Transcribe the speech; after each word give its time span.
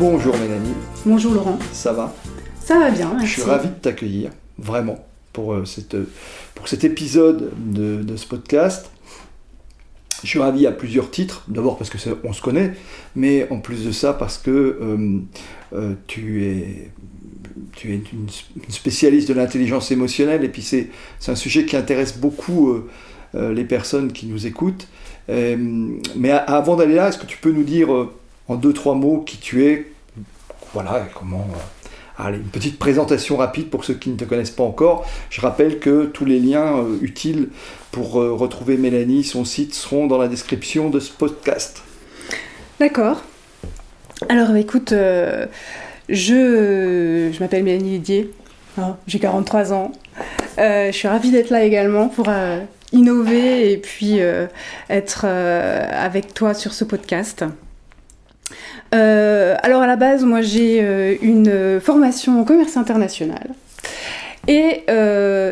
Bonjour 0.00 0.36
Mélanie. 0.38 0.74
Bonjour 1.04 1.34
Laurent. 1.34 1.58
Ça 1.72 1.92
va? 1.92 2.12
Ça 2.58 2.78
va 2.80 2.90
bien, 2.90 3.16
Je 3.22 3.26
suis 3.26 3.42
ravi 3.42 3.68
de 3.68 3.74
t'accueillir, 3.74 4.30
vraiment, 4.58 4.98
pour, 5.32 5.52
euh, 5.52 5.64
cette, 5.64 5.94
pour 6.56 6.66
cet 6.66 6.82
épisode 6.84 7.52
de, 7.58 8.02
de, 8.02 8.16
ce 8.16 8.26
podcast. 8.26 8.90
Je 10.24 10.28
suis 10.28 10.38
ravi 10.38 10.66
à 10.66 10.72
plusieurs 10.72 11.10
titres. 11.10 11.44
D'abord 11.48 11.76
parce 11.76 11.90
que 11.90 11.98
on 12.24 12.32
se 12.32 12.40
connaît, 12.40 12.72
mais 13.14 13.46
en 13.50 13.60
plus 13.60 13.84
de 13.84 13.92
ça 13.92 14.12
parce 14.12 14.38
que 14.38 14.50
euh, 14.50 15.20
euh, 15.74 15.94
tu 16.06 16.46
es 16.46 16.90
tu 17.76 17.92
es 17.92 18.00
une, 18.12 18.28
spécialiste 18.68 19.28
de 19.28 19.34
l'intelligence 19.34 19.90
émotionnelle 19.90 20.44
et 20.44 20.48
puis 20.48 20.62
c'est 20.62 20.88
un 21.28 21.34
sujet 21.34 21.64
qui 21.64 21.76
intéresse 21.76 22.16
beaucoup 22.16 22.70
euh, 22.70 22.88
euh, 23.34 23.52
les 23.52 23.64
personnes 23.64 24.12
qui 24.12 24.26
nous 24.26 24.46
écoutent. 24.46 24.88
Euh, 25.28 25.56
mais 26.16 26.30
avant 26.30 26.76
d'aller 26.76 26.94
là, 26.94 27.08
est-ce 27.08 27.18
que 27.18 27.26
tu 27.26 27.38
peux 27.38 27.52
nous 27.52 27.64
dire 27.64 27.88
en 28.48 28.56
deux, 28.56 28.72
trois 28.72 28.94
mots 28.94 29.20
qui 29.20 29.38
tu 29.38 29.64
es 29.64 29.86
Voilà, 30.74 31.06
comment. 31.14 31.46
Allez, 32.18 32.36
une 32.38 32.44
petite 32.44 32.78
présentation 32.78 33.36
rapide 33.36 33.70
pour 33.70 33.84
ceux 33.84 33.94
qui 33.94 34.10
ne 34.10 34.16
te 34.16 34.24
connaissent 34.24 34.50
pas 34.50 34.62
encore. 34.62 35.06
Je 35.30 35.40
rappelle 35.40 35.78
que 35.78 36.04
tous 36.04 36.24
les 36.24 36.38
liens 36.38 36.84
utiles 37.00 37.48
pour 37.92 38.12
retrouver 38.12 38.76
Mélanie, 38.76 39.24
son 39.24 39.44
site, 39.44 39.74
seront 39.74 40.06
dans 40.06 40.18
la 40.18 40.28
description 40.28 40.90
de 40.90 41.00
ce 41.00 41.10
podcast. 41.10 41.82
D'accord. 42.78 43.22
Alors 44.28 44.54
écoute, 44.56 44.92
euh, 44.92 45.46
je, 46.10 47.38
m'appelle 47.40 47.64
Mélanie 47.64 47.98
Didier, 47.98 48.30
hein, 48.78 48.96
j'ai 49.06 49.18
43 49.18 49.72
ans. 49.72 49.92
Euh, 50.58 50.86
je 50.90 50.96
suis 50.96 51.08
ravie 51.08 51.30
d'être 51.30 51.50
là 51.50 51.64
également 51.64 52.08
pour 52.08 52.28
euh, 52.28 52.60
innover 52.92 53.72
et 53.72 53.76
puis 53.76 54.20
euh, 54.20 54.46
être 54.88 55.22
euh, 55.24 55.86
avec 55.92 56.34
toi 56.34 56.52
sur 56.54 56.72
ce 56.72 56.84
podcast. 56.84 57.44
Euh, 58.94 59.56
alors 59.62 59.82
à 59.82 59.86
la 59.86 59.96
base, 59.96 60.24
moi 60.24 60.40
j'ai 60.42 61.18
une 61.22 61.80
formation 61.80 62.40
en 62.40 62.44
commerce 62.44 62.76
international 62.76 63.50
et 64.48 64.84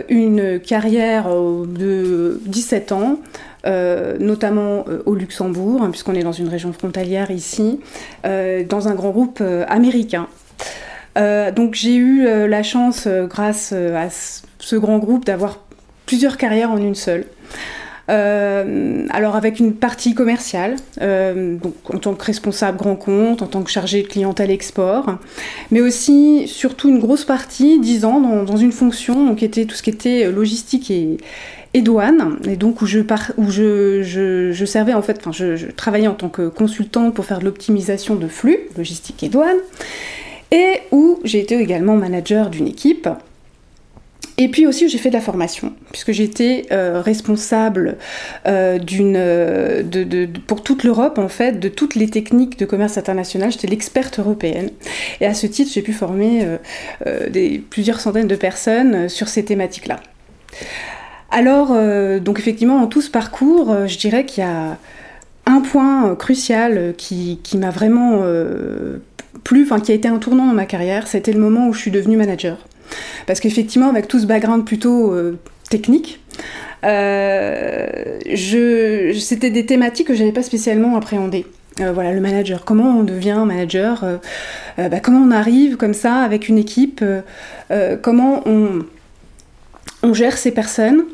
une 0.08 0.61
carrière 0.61 1.28
de 1.28 2.41
17 2.47 2.92
ans 2.92 3.19
euh, 3.66 4.16
notamment 4.20 4.84
euh, 4.89 5.03
au 5.05 5.16
Luxembourg, 5.16 5.83
hein, 5.83 5.91
puisqu'on 5.91 6.14
est 6.14 6.22
dans 6.22 6.33
une 6.33 6.48
région 6.48 6.72
frontalière 6.72 7.33
ici, 7.33 7.81
euh, 8.25 8.62
dans 8.62 8.86
un 8.86 8.94
grand 8.94 9.11
groupe 9.11 9.42
américain. 9.66 10.28
donc 11.16 11.75
j'ai 11.75 11.97
eu 11.97 12.25
la 12.47 12.62
chance, 12.62 13.09
grâce 13.09 13.72
à 13.72 14.09
ce 14.61 14.77
grand 14.77 14.99
groupe, 14.99 15.25
d'avoir 15.25 15.59
plusieurs 16.06 16.37
carrières 16.37 16.70
en 16.70 16.78
une 16.78 16.94
seule. 16.94 17.25
Euh, 18.10 19.06
alors 19.10 19.36
avec 19.36 19.60
une 19.60 19.74
partie 19.74 20.14
commerciale, 20.14 20.76
euh, 21.02 21.56
donc 21.56 21.74
en 21.92 21.98
tant 21.98 22.14
que 22.14 22.24
responsable 22.24 22.78
grand 22.78 22.96
compte, 22.96 23.42
en 23.42 23.46
tant 23.46 23.62
que 23.62 23.70
chargé 23.70 24.02
de 24.02 24.08
clientèle 24.08 24.50
export, 24.50 25.19
mais 25.70 25.82
aussi 25.82 26.48
surtout 26.48 26.88
une 26.88 27.00
grosse 27.00 27.26
partie, 27.26 27.78
10 27.78 28.04
ans, 28.06 28.20
dans, 28.44 28.56
une 28.56 28.72
fonction 28.72 29.34
qui 29.34 29.44
était 29.44 29.66
tout 29.66 29.74
ce 29.74 29.82
qui 29.82 29.91
était 29.91 30.30
logistique 30.30 30.91
et, 30.91 31.19
douane, 31.82 32.38
et 32.48 32.56
donc 32.56 32.80
où 32.82 32.86
je 32.86 33.04
servais 34.66 34.94
en 34.94 35.02
fait, 35.02 35.19
enfin 35.19 35.30
je, 35.30 35.54
je, 35.54 35.66
travaillais 35.66 36.08
en 36.08 36.14
tant 36.14 36.28
que 36.28 36.48
consultant 36.48 37.10
pour 37.10 37.25
faire 37.25 37.38
de 37.38 37.44
l'optimisation 37.44 38.16
de 38.16 38.26
flux, 38.26 38.58
logistique 38.76 39.22
et 39.22 39.28
douane, 39.28 39.58
et 40.50 40.80
où 40.92 41.20
j'ai 41.25 41.40
été 41.40 41.60
également 41.60 41.96
manager 41.96 42.48
d'une 42.48 42.66
équipe. 42.66 43.08
Et 44.38 44.49
puis 44.49 44.66
aussi 44.66 44.88
j'ai 44.88 44.99
fait 44.99 45.09
de 45.09 45.15
la 45.15 45.21
formation, 45.21 45.72
puisque 45.91 46.12
j'étais 46.12 46.66
euh, 46.71 47.03
responsable 47.03 47.97
euh, 48.47 48.78
d'une, 48.78 49.15
de, 49.15 50.28
pour 50.47 50.62
toute 50.62 50.84
l'Europe 50.84 51.19
en 51.19 51.28
fait, 51.28 51.59
de 51.59 51.69
toutes 51.69 51.97
les 51.97 52.09
techniques 52.09 52.59
de 52.59 52.65
commerce 52.65 52.97
international. 52.99 53.50
J'étais 53.50 53.66
l'experte 53.66 54.19
européenne. 54.19 54.71
Et 55.21 55.26
à 55.26 55.34
ce 55.34 55.47
titre, 55.47 55.72
j'ai 55.72 55.82
pu 55.82 55.93
former 55.93 56.44
euh, 56.44 56.56
euh 57.06 57.59
plusieurs 57.69 58.00
centaines 58.00 58.28
de 58.28 58.37
personnes 58.37 59.09
sur 59.09 59.28
ces 59.28 59.44
thématiques-là. 59.44 60.00
Alors, 61.31 61.72
euh, 61.72 62.20
donc 62.20 62.38
effectivement, 62.38 62.78
en 62.78 62.87
tout 62.87 63.03
ce 63.03 63.10
parcours, 63.10 63.70
euh, 63.70 63.87
je 63.87 63.99
dirais 63.99 64.25
qu'il 64.25 64.44
y 64.44 64.47
a 64.47 64.78
un 65.47 65.60
point 65.60 66.09
euh, 66.09 66.15
crucial 66.15 66.94
qui, 66.97 67.41
qui 67.43 67.59
m'a 67.59 67.70
vraiment 67.70 68.20
euh, 68.22 68.99
plu, 69.44 69.65
enfin 69.65 69.81
qui 69.81 69.93
a 69.93 69.94
été 69.94 70.09
un 70.09 70.19
tournant 70.19 70.47
dans 70.47 70.55
ma 70.55 70.66
carrière, 70.66 71.06
c'était 71.06 71.32
le 71.32 71.41
moment 71.41 71.69
où 71.69 71.75
je 71.75 71.81
suis 71.81 71.91
devenue 71.91 72.16
manager. 72.16 72.59
Parce 73.26 73.41
qu'effectivement, 73.41 73.88
avec 73.88 74.09
tout 74.09 74.19
ce 74.19 74.26
background 74.26 74.65
plutôt 74.65 75.12
euh, 75.12 75.38
technique, 75.71 76.21
c'était 76.82 78.21
des 79.50 79.66
thématiques 79.66 80.06
que 80.09 80.15
je 80.15 80.21
n'avais 80.21 80.32
pas 80.32 80.43
spécialement 80.43 80.97
appréhendées. 80.97 81.47
Euh, 81.81 81.93
voilà, 81.93 82.12
le 82.12 82.21
manager. 82.21 82.65
Comment 82.65 82.99
on 82.99 83.03
devient 83.04 83.43
manager 83.47 84.03
euh, 84.03 84.16
euh, 84.78 84.88
bah, 84.88 85.00
Comment 85.00 85.21
on 85.21 85.31
arrive 85.31 85.76
comme 85.76 85.94
ça 85.94 86.16
avec 86.16 86.49
une 86.49 86.59
équipe 86.59 87.04
Comment 88.03 88.43
on, 88.47 90.15
gère 90.15 90.38
ces 90.38 90.50
personnes 90.50 91.05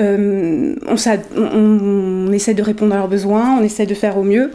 euh, 0.00 0.76
on, 0.86 0.94
on, 1.36 2.28
on, 2.28 2.32
essaie 2.32 2.54
de 2.54 2.62
répondre 2.62 2.94
à 2.94 2.96
leurs 2.96 3.08
besoins, 3.08 3.58
on 3.58 3.62
essaie 3.62 3.84
de 3.84 3.94
faire 3.94 4.16
au 4.16 4.22
mieux. 4.22 4.50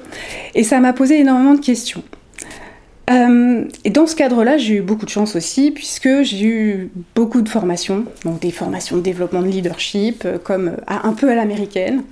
Et 0.56 0.64
ça 0.64 0.80
m'a 0.80 0.92
posé 0.92 1.20
énormément 1.20 1.54
de 1.54 1.60
questions. 1.60 2.04
Euh, 3.10 3.66
et 3.84 3.90
dans 3.92 4.08
ce 4.08 4.16
cadre-là, 4.16 4.58
j'ai 4.58 4.76
eu 4.76 4.82
beaucoup 4.82 5.06
de 5.06 5.12
chance 5.12 5.36
aussi, 5.36 5.72
puisque 5.72 6.24
j'ai 6.24 6.44
eu 6.44 6.90
beaucoup 7.14 7.42
de 7.42 7.50
formations, 7.50 8.06
donc 8.24 8.40
des 8.40 8.52
formations 8.52 8.98
de 8.98 9.02
développement 9.02 9.42
de 9.42 9.48
leadership, 9.48 10.24
euh, 10.26 10.38
comme 10.44 10.78
à, 10.88 11.08
un 11.08 11.14
peu 11.14 11.30
à 11.30 11.36
l'américaine. 11.36 12.04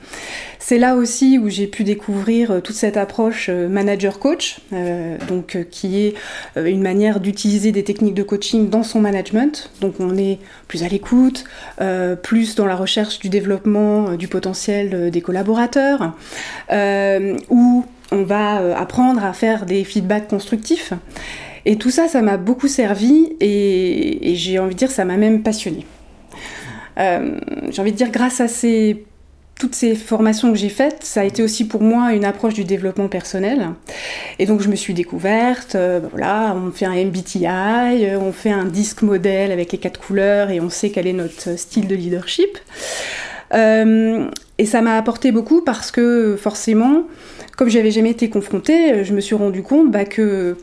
C'est 0.59 0.78
là 0.78 0.96
aussi 0.96 1.38
où 1.40 1.50
j'ai 1.50 1.68
pu 1.68 1.84
découvrir 1.84 2.52
euh, 2.52 2.59
toute 2.62 2.76
cette 2.76 2.96
approche 2.96 3.48
euh, 3.50 3.68
manager-coach, 3.68 4.59
euh, 4.72 5.18
donc 5.28 5.58
qui 5.72 6.00
est 6.00 6.14
une 6.56 6.81
manière 6.81 7.20
d'utiliser 7.20 7.72
des 7.72 7.84
techniques 7.84 8.14
de 8.14 8.24
coaching 8.24 8.70
dans 8.70 8.84
son 8.84 9.02
management. 9.02 9.72
Donc 9.81 9.96
on 10.00 10.16
est 10.16 10.38
plus 10.68 10.84
à 10.84 10.88
l'écoute, 10.88 11.44
euh, 11.81 12.16
plus 12.16 12.56
dans 12.56 12.66
la 12.66 12.75
recherche 12.75 13.20
du 13.20 13.30
développement 13.30 14.14
du 14.14 14.28
potentiel 14.28 15.12
des 15.12 15.22
collaborateurs, 15.22 16.14
où 17.50 17.86
on 18.13 18.24
va 18.24 18.78
apprendre 18.78 19.24
à 19.24 19.34
faire 19.34 19.66
des 19.66 19.84
feedbacks 19.84 20.28
constructifs. 20.28 20.94
Et 21.66 21.78
tout 21.78 21.90
ça, 21.90 22.07
ça 22.07 22.22
m'a 22.22 22.38
beaucoup 22.38 22.68
servi 22.68 23.35
et, 23.40 24.34
j'ai 24.35 24.59
envie 24.59 24.75
de 24.75 24.79
dire, 24.79 24.91
ça 24.91 25.06
m'a 25.06 25.18
même 25.18 25.44
passionné. 25.44 25.85
Euh, 27.00 27.40
j'ai 27.69 27.81
envie 27.81 27.91
de 27.91 27.97
dire, 27.97 28.12
grâce 28.12 28.41
à 28.41 28.47
ces 28.47 29.06
toutes 29.59 29.75
ces 29.75 29.96
formations 29.96 30.51
que 30.51 30.57
j'ai 30.57 30.69
faites, 30.69 31.03
ça 31.03 31.22
a 31.22 31.24
été 31.24 31.44
aussi 31.44 31.66
pour 31.66 31.81
moi 31.81 32.13
une 32.13 32.25
approche 32.25 32.53
du 32.53 32.63
développement 32.63 33.07
personnel. 33.07 33.69
Et 34.40 34.45
donc 34.45 34.62
je 34.62 34.68
me 34.68 34.75
suis 34.75 34.94
découverte, 34.94 35.75
euh, 35.75 36.01
voilà, 36.12 36.56
on 36.56 36.71
fait 36.71 36.86
un 36.86 36.95
MBTI, 36.95 37.45
euh, 37.45 38.19
on 38.19 38.33
fait 38.33 38.51
un 38.51 38.66
disque 38.66 39.04
modèle 39.04 39.51
avec 39.51 39.71
les 39.71 39.77
quatre 39.77 40.00
couleurs 40.00 40.50
et 40.50 40.59
on 40.59 40.69
sait 40.69 40.89
quel 40.89 41.07
est 41.07 41.13
notre 41.13 41.57
style 41.57 41.88
de 41.88 41.95
leadership. 41.95 42.57
Euh, 43.54 44.27
et 44.57 44.66
ça 44.66 44.81
m'a 44.81 44.98
apporté 44.98 45.31
beaucoup 45.31 45.62
parce 45.62 45.92
que 45.92 46.36
forcément, 46.36 47.04
comme 47.58 47.70
j'avais 47.70 47.92
jamais 47.92 48.12
été 48.12 48.30
confrontée, 48.30 49.04
je 49.04 49.14
me 49.14 49.22
suis 49.22 49.36
rendu 49.36 49.64
compte 49.64 49.92
bah, 49.92 50.06
que 50.06 50.58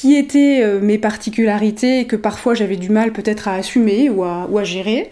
qui 0.00 0.16
étaient 0.16 0.62
euh, 0.62 0.80
mes 0.80 0.96
particularités 0.96 2.06
que 2.06 2.16
parfois 2.16 2.54
j'avais 2.54 2.76
du 2.76 2.88
mal 2.88 3.12
peut-être 3.12 3.48
à 3.48 3.54
assumer 3.56 4.08
ou 4.08 4.24
à, 4.24 4.64
gérer, 4.64 5.10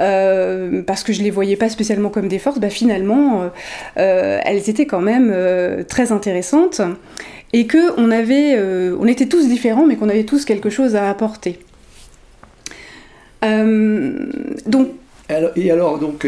euh, 0.00 0.80
parce 0.82 1.02
que 1.02 1.12
je 1.12 1.24
les 1.24 1.30
voyais 1.32 1.56
pas 1.56 1.68
spécialement 1.68 2.08
comme 2.08 2.28
des 2.28 2.38
forces, 2.38 2.60
bah 2.60 2.70
finalement, 2.70 3.42
euh, 3.42 3.48
euh 3.96 4.38
elles 4.44 4.70
étaient 4.70 4.86
quand 4.86 5.00
même 5.00 5.32
euh, 5.34 5.82
très 5.82 6.12
intéressantes 6.12 6.80
et 7.52 7.66
que 7.66 7.98
on 7.98 8.12
avait, 8.12 8.54
euh, 8.56 8.96
on 9.00 9.08
était 9.08 9.26
tous 9.26 9.48
différents, 9.48 9.86
mais 9.86 9.96
qu'on 9.96 10.08
avait 10.08 10.24
tous 10.24 10.44
quelque 10.44 10.70
chose 10.70 10.94
à 10.94 11.10
apporter. 11.10 11.58
donc. 13.42 14.90
Et 15.56 15.70
alors 15.72 15.98
donc 15.98 16.26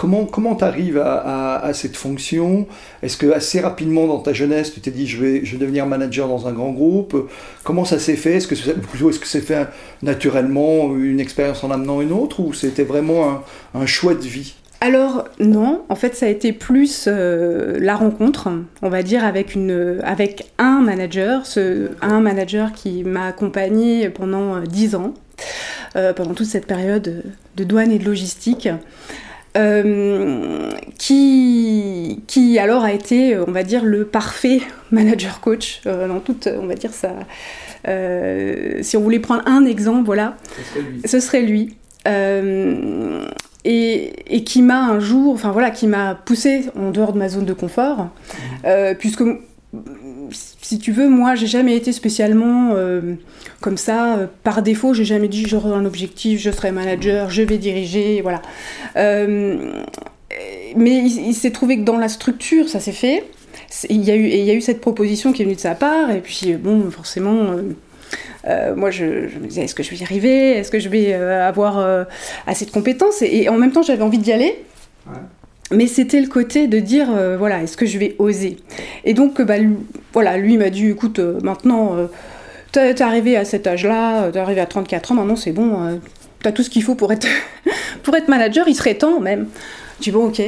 Comment 0.00 0.24
comment 0.24 0.54
t'arrives 0.54 0.96
à, 0.96 1.12
à, 1.12 1.66
à, 1.66 1.74
cette 1.74 1.94
fonction? 1.94 2.66
Est-ce 3.02 3.18
que 3.18 3.30
assez 3.32 3.60
rapidement 3.60 4.06
dans 4.06 4.20
ta 4.20 4.32
jeunesse, 4.32 4.72
tu 4.72 4.80
t'es 4.80 4.90
dit 4.90 5.06
je 5.06 5.22
vais, 5.22 5.44
je 5.44 5.52
vais 5.52 5.58
devenir 5.58 5.84
manager 5.84 6.26
dans 6.26 6.48
un 6.48 6.52
grand 6.52 6.70
groupe? 6.70 7.28
Comment 7.64 7.84
ça 7.84 7.98
s'est 7.98 8.16
fait? 8.16 8.36
Est-ce 8.36 8.48
que 8.48 8.54
plutôt 8.78 9.10
est-ce 9.10 9.18
que 9.18 9.26
c'est 9.26 9.42
fait 9.42 9.68
naturellement 10.00 10.96
une 10.96 11.20
expérience 11.20 11.62
en 11.64 11.70
amenant 11.70 12.00
une 12.00 12.12
autre 12.12 12.40
ou 12.40 12.54
c'était 12.54 12.84
vraiment 12.84 13.28
un, 13.28 13.42
un, 13.74 13.84
choix 13.84 14.14
de 14.14 14.22
vie? 14.22 14.54
Alors 14.80 15.28
non, 15.38 15.82
en 15.90 15.96
fait 15.96 16.16
ça 16.16 16.24
a 16.24 16.30
été 16.30 16.54
plus 16.54 17.04
euh, 17.06 17.76
la 17.78 17.94
rencontre, 17.94 18.48
on 18.80 18.88
va 18.88 19.02
dire 19.02 19.22
avec 19.22 19.54
une 19.54 20.00
avec 20.02 20.50
un 20.56 20.80
manager, 20.80 21.44
ce, 21.44 21.90
un 22.00 22.20
manager 22.20 22.72
qui 22.72 23.04
m'a 23.04 23.26
accompagné 23.26 24.08
pendant 24.08 24.54
euh, 24.54 24.60
dix 24.62 24.94
ans, 24.94 25.12
euh, 25.94 26.14
pendant 26.14 26.32
toute 26.32 26.46
cette 26.46 26.66
période 26.66 27.22
de 27.54 27.64
douane 27.64 27.92
et 27.92 27.98
de 27.98 28.06
logistique. 28.06 28.70
Qui, 30.98 32.20
qui 32.26 32.58
alors 32.58 32.84
a 32.84 32.92
été, 32.92 33.36
on 33.38 33.50
va 33.50 33.62
dire, 33.62 33.84
le 33.84 34.04
parfait 34.04 34.60
manager 34.90 35.40
coach 35.40 35.82
dans 35.84 36.20
toute, 36.20 36.48
on 36.60 36.66
va 36.66 36.74
dire 36.74 36.92
ça. 36.92 37.12
si 38.82 38.96
on 38.96 39.00
voulait 39.00 39.20
prendre 39.20 39.42
un 39.46 39.64
exemple, 39.64 40.04
voilà, 40.04 40.36
ce 40.56 40.62
serait 40.62 40.82
lui. 40.82 41.00
Ce 41.04 41.20
serait 41.20 41.42
lui 41.42 41.76
et, 43.64 44.44
qui 44.44 44.62
m'a 44.62 44.84
un 44.84 45.00
jour, 45.00 45.34
enfin 45.34 45.50
voilà, 45.50 45.70
qui 45.70 45.86
m'a 45.86 46.14
poussé 46.14 46.66
en 46.76 46.90
dehors 46.90 47.12
de 47.12 47.18
ma 47.18 47.28
zone 47.28 47.44
de 47.44 47.52
confort, 47.52 47.98
mmh. 47.98 48.10
euh, 48.66 48.94
puisque 48.94 49.22
si 50.32 50.78
tu 50.78 50.92
veux, 50.92 51.08
moi, 51.08 51.34
j'ai 51.34 51.46
jamais 51.46 51.76
été 51.76 51.92
spécialement 51.92 52.70
euh, 52.74 53.14
comme 53.60 53.76
ça, 53.76 54.16
euh, 54.16 54.26
par 54.42 54.62
défaut, 54.62 54.94
j'ai 54.94 55.04
jamais 55.04 55.28
dit 55.28 55.46
j'aurai 55.46 55.72
un 55.72 55.84
objectif, 55.84 56.40
je 56.40 56.50
serai 56.50 56.72
manager, 56.72 57.30
je 57.30 57.42
vais 57.42 57.58
diriger, 57.58 58.22
voilà. 58.22 58.42
mais 58.96 59.44
il, 60.76 61.34
s'est 61.34 61.50
trouvé 61.50 61.78
que 61.78 61.84
dans 61.84 61.98
la 61.98 62.08
structure, 62.08 62.68
ça 62.68 62.80
s'est 62.80 62.92
fait. 62.92 63.24
Il 63.88 64.02
y, 64.02 64.10
a 64.10 64.54
eu, 64.54 64.60
cette 64.60 64.80
proposition 64.80 65.32
qui 65.32 65.42
est 65.42 65.44
venue 65.44 65.56
de 65.56 65.60
sa 65.60 65.74
part, 65.74 66.10
et 66.10 66.20
puis 66.20 66.54
bon, 66.54 66.90
forcément 66.90 67.56
euh, 68.46 68.74
moi, 68.74 68.90
je, 68.90 69.04
me 69.04 69.46
disais, 69.46 69.62
est-ce 69.62 69.74
que 69.74 69.82
je 69.82 69.90
vais 69.90 69.96
y 69.96 70.02
arriver? 70.02 70.52
Est-ce 70.52 70.70
que 70.70 70.78
je 70.78 70.88
vais 70.88 71.12
euh, 71.12 71.46
avoir 71.46 71.78
euh, 71.78 72.04
assez 72.46 72.64
de 72.64 72.70
compétences? 72.70 73.22
Et, 73.22 73.48
en 73.48 73.58
même 73.58 73.72
temps, 73.72 73.82
j'avais 73.82 74.02
envie 74.02 74.18
d'y 74.18 74.32
aller. 74.32 74.64
Mais 75.72 75.86
c'était 75.86 76.20
le 76.20 76.26
côté 76.26 76.66
de 76.66 76.78
dire, 76.80 77.08
voilà, 77.38 77.62
est-ce 77.62 77.76
que 77.76 77.86
je 77.86 77.98
vais 77.98 78.16
oser? 78.18 78.56
Et 79.04 79.14
donc, 79.14 79.40
bah, 79.40 79.58
lui, 79.58 79.76
voilà, 80.12 80.36
lui 80.36 80.56
m'a 80.56 80.70
dit, 80.70 80.88
écoute, 80.88 81.18
maintenant, 81.18 82.08
t'es 82.72 83.00
arrivé 83.02 83.36
à 83.36 83.44
cet 83.44 83.66
âge-là, 83.66 84.30
t'es 84.32 84.38
arrivé 84.38 84.60
à 84.60 84.66
34 84.66 85.12
ans, 85.12 85.14
maintenant 85.14 85.36
c'est 85.36 85.52
bon, 85.52 86.00
t'as 86.42 86.50
tout 86.50 86.62
ce 86.64 86.70
qu'il 86.70 86.82
faut 86.82 86.96
pour 86.96 87.12
être, 87.12 87.28
pour 88.02 88.16
être 88.16 88.28
manager, 88.28 88.66
il 88.66 88.74
serait 88.74 88.96
temps 88.96 89.20
même. 89.20 89.46
Dis, 90.00 90.10
bon, 90.10 90.26
ok. 90.26 90.40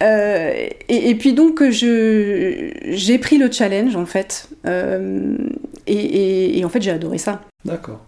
et, 0.00 1.14
puis 1.14 1.32
donc, 1.32 1.62
j'ai 1.70 3.18
pris 3.18 3.38
le 3.38 3.52
challenge, 3.52 3.94
en 3.94 4.06
fait. 4.06 4.48
Et, 5.86 6.62
en 6.64 6.68
fait, 6.68 6.82
j'ai 6.82 6.90
adoré 6.90 7.18
ça. 7.18 7.40
D'accord. 7.64 8.00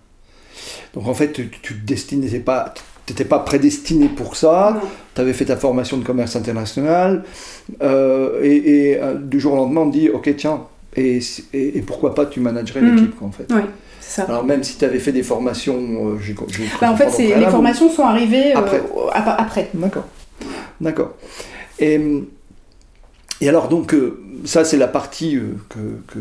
Donc 0.95 1.07
en 1.09 1.15
fait, 1.15 1.33
tu, 1.33 1.49
tu 1.49 1.75
te 1.75 1.87
destinais 1.87 2.39
pas, 2.39 2.75
t'étais 3.07 3.25
pas 3.25 3.39
prédestiné 3.39 4.09
pour 4.09 4.37
ça. 4.37 4.81
Tu 5.15 5.21
avais 5.21 5.33
fait 5.33 5.47
ta 5.47 5.57
formation 5.57 5.97
de 5.97 6.05
commerce 6.05 6.37
international 6.37 7.25
euh, 7.83 8.43
et, 8.43 8.99
euh, 9.01 9.15
du 9.15 9.41
jour 9.41 9.55
au 9.55 9.57
lendemain, 9.57 9.83
on 9.83 9.91
te 9.91 9.97
dit, 9.97 10.09
ok, 10.09 10.35
tiens, 10.37 10.63
et, 10.97 11.21
et, 11.53 11.83
pourquoi 11.83 12.15
pas 12.15 12.27
tu 12.27 12.41
managerais 12.41 12.81
mhm. 12.81 12.97
l'équipe 12.97 13.23
en 13.23 13.31
fait. 13.31 13.47
Oui. 13.51 13.63
Ça. 14.01 14.25
Alors 14.25 14.45
même 14.45 14.63
si 14.63 14.77
tu 14.77 14.85
avais 14.85 14.99
fait 14.99 15.13
des 15.13 15.23
formations, 15.23 15.79
euh, 15.79 16.19
j'ai, 16.21 16.35
bah, 16.81 16.91
en 16.91 16.97
fait, 16.97 17.17
les 17.19 17.47
formations 17.47 17.91
sont 17.91 18.05
arrivées 18.05 18.53
après. 18.53 18.83
après. 19.13 19.71
D'accord, 19.73 20.05
d'accord. 20.81 21.13
Et, 21.79 22.01
et 23.41 23.49
alors 23.49 23.69
donc 23.69 23.95
ça 24.45 24.65
c'est 24.65 24.77
la 24.77 24.89
partie 24.89 25.39
que, 25.71 25.79
que 26.13 26.19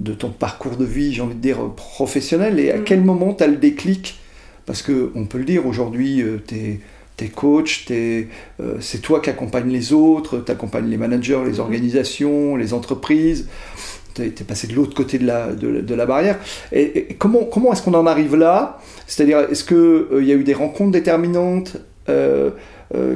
de 0.00 0.12
ton 0.12 0.30
parcours 0.30 0.76
de 0.76 0.84
vie, 0.84 1.14
j'ai 1.14 1.22
envie 1.22 1.34
de 1.34 1.40
dire, 1.40 1.58
professionnel, 1.74 2.58
et 2.58 2.70
à 2.70 2.78
mm. 2.78 2.84
quel 2.84 3.02
moment 3.02 3.32
tu 3.34 3.44
as 3.44 3.46
le 3.46 3.56
déclic 3.56 4.18
Parce 4.66 4.82
qu'on 4.82 5.26
peut 5.26 5.38
le 5.38 5.44
dire, 5.44 5.66
aujourd'hui, 5.66 6.22
euh, 6.22 6.38
tu 6.46 6.80
es, 7.24 7.28
coach, 7.28 7.86
euh, 7.90 8.24
c'est 8.80 9.00
toi 9.00 9.20
qui 9.20 9.30
accompagnes 9.30 9.70
les 9.70 9.92
autres, 9.92 10.42
tu 10.44 10.50
accompagnes 10.50 10.88
les 10.88 10.96
managers, 10.96 11.40
les 11.46 11.58
mm. 11.58 11.60
organisations, 11.60 12.56
les 12.56 12.74
entreprises, 12.74 13.48
tu 14.14 14.22
es, 14.22 14.30
passé 14.30 14.66
de 14.66 14.74
l'autre 14.74 14.94
côté 14.94 15.18
de 15.18 15.26
la, 15.26 15.52
de, 15.52 15.94
la 15.94 16.06
barrière. 16.06 16.38
Et, 16.72 17.14
comment, 17.18 17.44
comment 17.44 17.72
est-ce 17.72 17.82
qu'on 17.82 17.94
en 17.94 18.06
arrive 18.06 18.34
là? 18.36 18.80
C'est-à-dire, 19.06 19.40
est-ce 19.50 19.64
qu'il 19.64 19.76
euh, 19.76 20.22
y 20.22 20.32
a 20.32 20.34
eu 20.34 20.44
des 20.44 20.54
rencontres 20.54 20.92
déterminantes? 20.92 21.76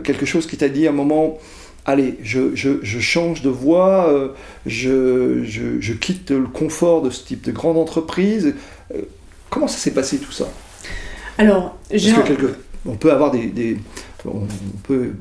Quelque 0.04 0.24
chose 0.24 0.46
qui 0.46 0.56
t'a 0.56 0.70
dit 0.70 0.86
à 0.86 0.90
un 0.90 0.94
moment 0.94 1.38
allez, 1.86 2.18
je, 2.22 3.00
change 3.00 3.42
de 3.42 3.48
voie, 3.48 4.08
euh, 4.10 4.28
je, 4.66 5.92
quitte 5.92 6.30
le 6.30 6.46
confort 6.46 7.02
de 7.02 7.10
ce 7.10 7.24
type 7.24 7.42
de 7.44 7.52
grande 7.52 7.78
entreprise? 7.78 8.54
Comment 9.48 9.68
ça 9.68 9.78
s'est 9.78 9.92
passé 9.92 10.18
tout 10.18 10.32
ça? 10.32 10.48
Alors, 11.38 11.76
on 12.86 12.96
peut 12.96 13.12
avoir 13.12 13.30
des, 13.30 13.78
on 14.24 14.46
peut, 14.84 15.12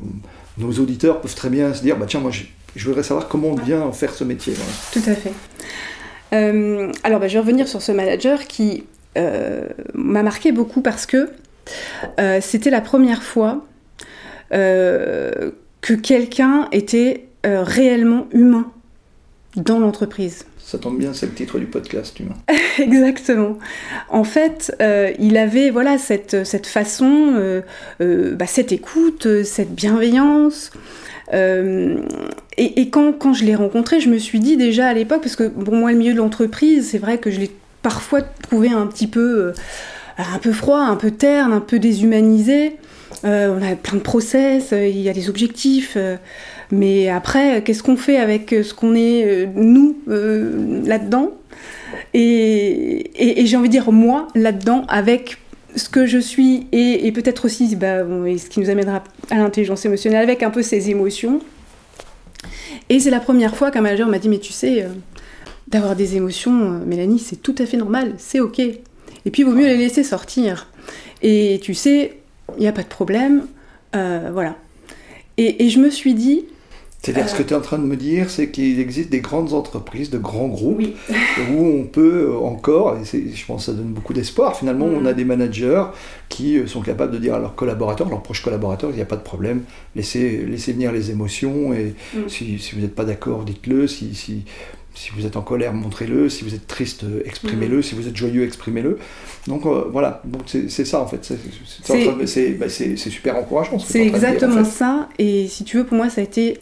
nos 0.57 0.71
auditeurs 0.71 1.21
peuvent 1.21 1.35
très 1.35 1.49
bien 1.49 1.73
se 1.73 1.81
dire, 1.81 1.97
bah 1.97 2.05
tiens, 2.07 2.19
moi, 2.19 2.31
je, 2.31 2.85
voudrais 2.85 3.03
savoir 3.03 3.27
comment 3.27 3.49
on 3.49 3.55
vient 3.55 3.91
faire 3.91 4.13
ce 4.13 4.23
métier. 4.23 4.53
Tout 4.91 5.01
à 5.07 5.15
fait. 5.15 5.33
Euh, 6.33 6.91
alors, 7.03 7.19
bah, 7.19 7.27
je 7.27 7.33
vais 7.33 7.39
revenir 7.39 7.67
sur 7.67 7.81
ce 7.81 7.91
manager 7.91 8.45
qui 8.45 8.85
m'a 9.93 10.23
marqué 10.23 10.51
beaucoup 10.51 10.81
parce 10.81 11.05
que 11.05 11.29
c'était 12.41 12.69
la 12.69 12.81
première 12.81 13.23
fois 13.23 13.65
que 14.49 15.93
quelqu'un 15.93 16.67
était 16.71 17.27
euh, 17.45 17.61
réellement 17.63 18.25
humain 18.31 18.71
dans 19.55 19.77
l'entreprise. 19.77 20.45
Ça 20.65 20.79
tombe 20.79 20.97
bien, 20.97 21.13
c'est 21.13 21.27
le 21.27 21.33
titre 21.33 21.59
du 21.59 21.67
podcast, 21.67 22.19
humain. 22.19 22.33
Exactement. 22.79 23.59
En 24.09 24.23
fait, 24.23 24.75
euh, 24.81 25.11
il 25.19 25.37
avait 25.37 25.69
voilà 25.69 25.99
cette, 25.99 26.43
cette 26.43 26.65
façon, 26.65 27.33
euh, 27.35 28.35
bah, 28.35 28.47
cette 28.47 28.71
écoute, 28.71 29.43
cette 29.43 29.75
bienveillance. 29.75 30.71
et, 31.31 32.89
quand, 32.89 33.13
quand, 33.13 33.33
je 33.33 33.45
l'ai 33.45 33.53
rencontré, 33.53 33.99
je 33.99 34.09
me 34.09 34.17
suis 34.17 34.39
dit 34.39 34.57
déjà 34.57 34.87
à 34.87 34.93
l'époque, 34.95 35.21
parce 35.21 35.35
que 35.35 35.47
bon, 35.47 35.75
moi, 35.75 35.91
le 35.91 35.99
milieu 35.99 36.13
de 36.13 36.17
l'entreprise, 36.17 36.89
c'est 36.89 36.97
vrai 36.97 37.19
que 37.19 37.29
je 37.29 37.39
l'ai 37.39 37.51
parfois 37.83 38.21
trouvé 38.23 38.69
un 38.69 38.87
petit 38.87 39.07
peu, 39.07 39.53
un 40.17 40.39
peu 40.39 40.51
froid, 40.51 40.79
un 40.79 40.95
peu 40.95 41.11
terne, 41.11 41.53
un 41.53 41.61
peu 41.61 41.77
déshumanisé. 41.77 42.77
Euh, 43.23 43.55
on 43.57 43.61
a 43.61 43.75
plein 43.75 43.97
de 43.97 44.03
process, 44.03 44.73
euh, 44.73 44.87
il 44.87 44.99
y 44.99 45.09
a 45.09 45.13
des 45.13 45.29
objectifs. 45.29 45.97
Euh, 46.71 46.75
mais 46.75 47.09
après, 47.09 47.63
qu'est-ce 47.63 47.83
qu'on 47.83 47.97
fait 47.97 48.17
avec 48.17 48.49
ce 48.49 48.73
qu'on 48.73 48.95
est, 48.95 49.47
nous, 49.55 49.97
là-dedans? 50.07 51.31
Et, 52.13 53.11
j'ai 53.45 53.57
envie 53.57 53.69
de 53.69 53.73
dire, 53.73 53.91
moi, 53.91 54.27
là-dedans, 54.35 54.85
avec 54.87 55.37
ce 55.75 55.89
que 55.89 56.05
je 56.05 56.17
suis 56.17 56.67
et, 56.71 57.11
peut-être 57.11 57.45
aussi 57.45 57.75
bah, 57.75 57.99
ce 58.03 58.49
qui 58.49 58.59
nous 58.59 58.69
amènera 58.69 59.03
à 59.29 59.35
l'intelligence 59.35 59.85
émotionnelle, 59.85 60.23
avec 60.23 60.43
un 60.43 60.51
peu 60.51 60.61
ses 60.61 60.89
émotions. 60.89 61.41
Et 62.89 62.99
c'est 62.99 63.09
la 63.09 63.19
première 63.19 63.55
fois 63.55 63.71
qu'un 63.71 63.81
manager 63.81 64.07
m'a 64.07 64.19
dit, 64.19 64.29
mais 64.29 64.39
tu 64.39 64.53
sais, 64.53 64.85
d'avoir 65.67 65.95
des 65.95 66.15
émotions, 66.15 66.53
Mélanie, 66.85 67.19
c'est 67.19 67.37
tout 67.37 67.55
à 67.57 67.65
fait 67.65 67.77
normal, 67.77 68.13
c'est 68.17 68.39
ok. 68.39 68.59
Et 68.59 69.31
puis, 69.31 69.41
il 69.41 69.45
vaut 69.45 69.53
mieux 69.53 69.65
les 69.67 69.77
laisser 69.77 70.03
sortir. 70.03 70.67
Et 71.21 71.59
tu 71.63 71.73
sais, 71.73 72.19
il 72.57 72.61
n'y 72.61 72.67
a 72.67 72.71
pas 72.71 72.83
de 72.83 72.87
problème, 72.87 73.47
euh, 73.95 74.29
voilà. 74.31 74.55
Et, 75.37 75.69
je 75.69 75.79
me 75.79 75.89
suis 75.89 76.13
dit... 76.13 76.45
C'est-à-dire, 77.05 77.29
ce 77.29 77.35
que 77.35 77.43
tu 77.43 77.53
es 77.53 77.55
en 77.55 77.61
train 77.61 77.77
de 77.77 77.85
me 77.85 77.95
dire, 77.95 78.31
c'est 78.31 78.49
qu'il 78.49 78.79
existe 78.79 79.11
des 79.11 79.19
grandes 79.19 79.53
entreprises, 79.53 80.09
de 80.09 80.17
grands 80.17 80.47
groupes, 80.47 80.81
où 81.51 81.63
on 81.63 81.83
peut 81.83 82.35
encore, 82.35 82.97
et 82.97 83.05
je 83.05 83.45
pense 83.45 83.65
que 83.67 83.71
ça 83.71 83.77
donne 83.77 83.93
beaucoup 83.93 84.13
d'espoir, 84.13 84.57
finalement, 84.57 84.85
on 84.85 85.05
a 85.05 85.13
mm. 85.13 85.15
des 85.15 85.25
managers 85.25 85.83
qui 86.29 86.57
euh, 86.57 86.65
sont 86.65 86.81
capables 86.81 87.13
de 87.13 87.19
dire 87.19 87.35
à 87.35 87.39
leurs 87.39 87.53
collaborateurs, 87.53 88.09
leurs 88.09 88.23
proches 88.23 88.41
collaborateurs, 88.41 88.89
il 88.89 88.95
n'y 88.95 89.03
a 89.03 89.05
pas 89.05 89.17
de 89.17 89.21
problème, 89.21 89.61
laissez, 89.95 90.45
laissez 90.47 90.73
venir 90.73 90.91
les 90.91 91.11
émotions, 91.11 91.73
et 91.73 91.93
mm. 92.15 92.27
si, 92.27 92.57
si, 92.57 92.73
vous 92.73 92.81
n'êtes 92.81 92.95
pas 92.95 93.05
d'accord, 93.05 93.43
dites-le, 93.43 93.87
si, 93.87 94.15
si, 94.15 94.43
si 94.95 95.11
vous 95.15 95.27
êtes 95.27 95.35
en 95.35 95.41
colère, 95.41 95.73
montrez-le. 95.73 96.29
Si 96.29 96.43
vous 96.45 96.55
êtes 96.55 96.67
triste, 96.67 97.05
exprimez-le. 97.25 97.79
Mm. 97.79 97.83
Si 97.83 97.95
vous 97.95 98.07
êtes 98.07 98.15
joyeux, 98.15 98.45
exprimez-le. 98.45 98.97
Donc 99.45 99.65
euh, 99.65 99.83
voilà, 99.91 100.23
c'est 100.47 100.85
ça 100.85 101.01
en 101.01 101.05
fait. 101.05 101.33
Bah, 102.57 102.69
c'est 102.69 102.95
super 102.95 103.35
encourageant. 103.35 103.77
C'est 103.77 104.07
exactement 104.07 104.63
ça. 104.63 105.09
Et 105.19 105.47
si 105.49 105.65
tu 105.65 105.77
veux, 105.77 105.85
pour 105.85 105.97
moi, 105.97 106.09
ça 106.09 106.21
a 106.21 106.23
été 106.23 106.59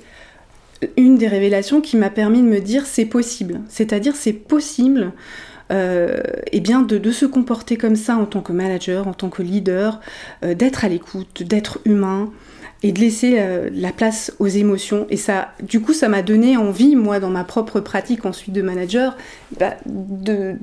une 0.97 1.17
des 1.17 1.27
révélations 1.27 1.81
qui 1.81 1.97
m'a 1.97 2.09
permis 2.09 2.39
de 2.39 2.47
me 2.47 2.59
dire 2.59 2.85
c'est 2.85 3.05
possible. 3.05 3.61
C'est-à-dire 3.69 4.15
c'est 4.15 4.33
possible. 4.33 5.11
Euh, 5.71 6.21
eh 6.51 6.59
bien 6.59 6.81
de, 6.81 7.11
se 7.11 7.25
comporter 7.25 7.77
comme 7.77 7.95
ça 7.95 8.17
en 8.17 8.25
tant 8.25 8.41
que 8.41 8.51
manager, 8.51 9.07
en 9.07 9.13
tant 9.13 9.29
que 9.29 9.41
leader, 9.41 10.01
euh, 10.43 10.53
d'être 10.53 10.85
à 10.85 10.89
l'écoute, 10.89 11.41
d'être 11.41 11.79
humain, 11.85 12.31
et 12.83 12.91
de 12.91 12.99
laisser 12.99 13.35
euh, 13.37 13.69
la 13.73 13.91
place 13.91 14.33
aux 14.39 14.47
émotions. 14.47 15.07
Et 15.09 15.17
ça, 15.17 15.53
du 15.63 15.79
coup, 15.79 15.93
ça 15.93 16.09
m'a 16.09 16.21
donné 16.21 16.57
envie, 16.57 16.97
moi, 16.97 17.19
dans 17.21 17.29
ma 17.29 17.45
propre 17.45 17.79
pratique 17.79 18.25
ensuite 18.25 18.53
de 18.53 18.61
manager, 18.61 19.15
bah, 19.57 19.75
de, 19.85 20.55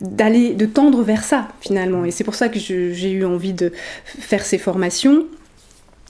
d'aller, 0.00 0.54
de 0.54 0.66
tendre 0.66 1.02
vers 1.02 1.22
ça 1.22 1.48
finalement. 1.60 2.04
Et 2.04 2.10
c'est 2.10 2.24
pour 2.24 2.34
ça 2.34 2.48
que 2.48 2.58
j'ai 2.58 3.10
eu 3.10 3.24
envie 3.24 3.52
de 3.52 3.72
faire 4.04 4.44
ces 4.44 4.58
formations. 4.58 5.24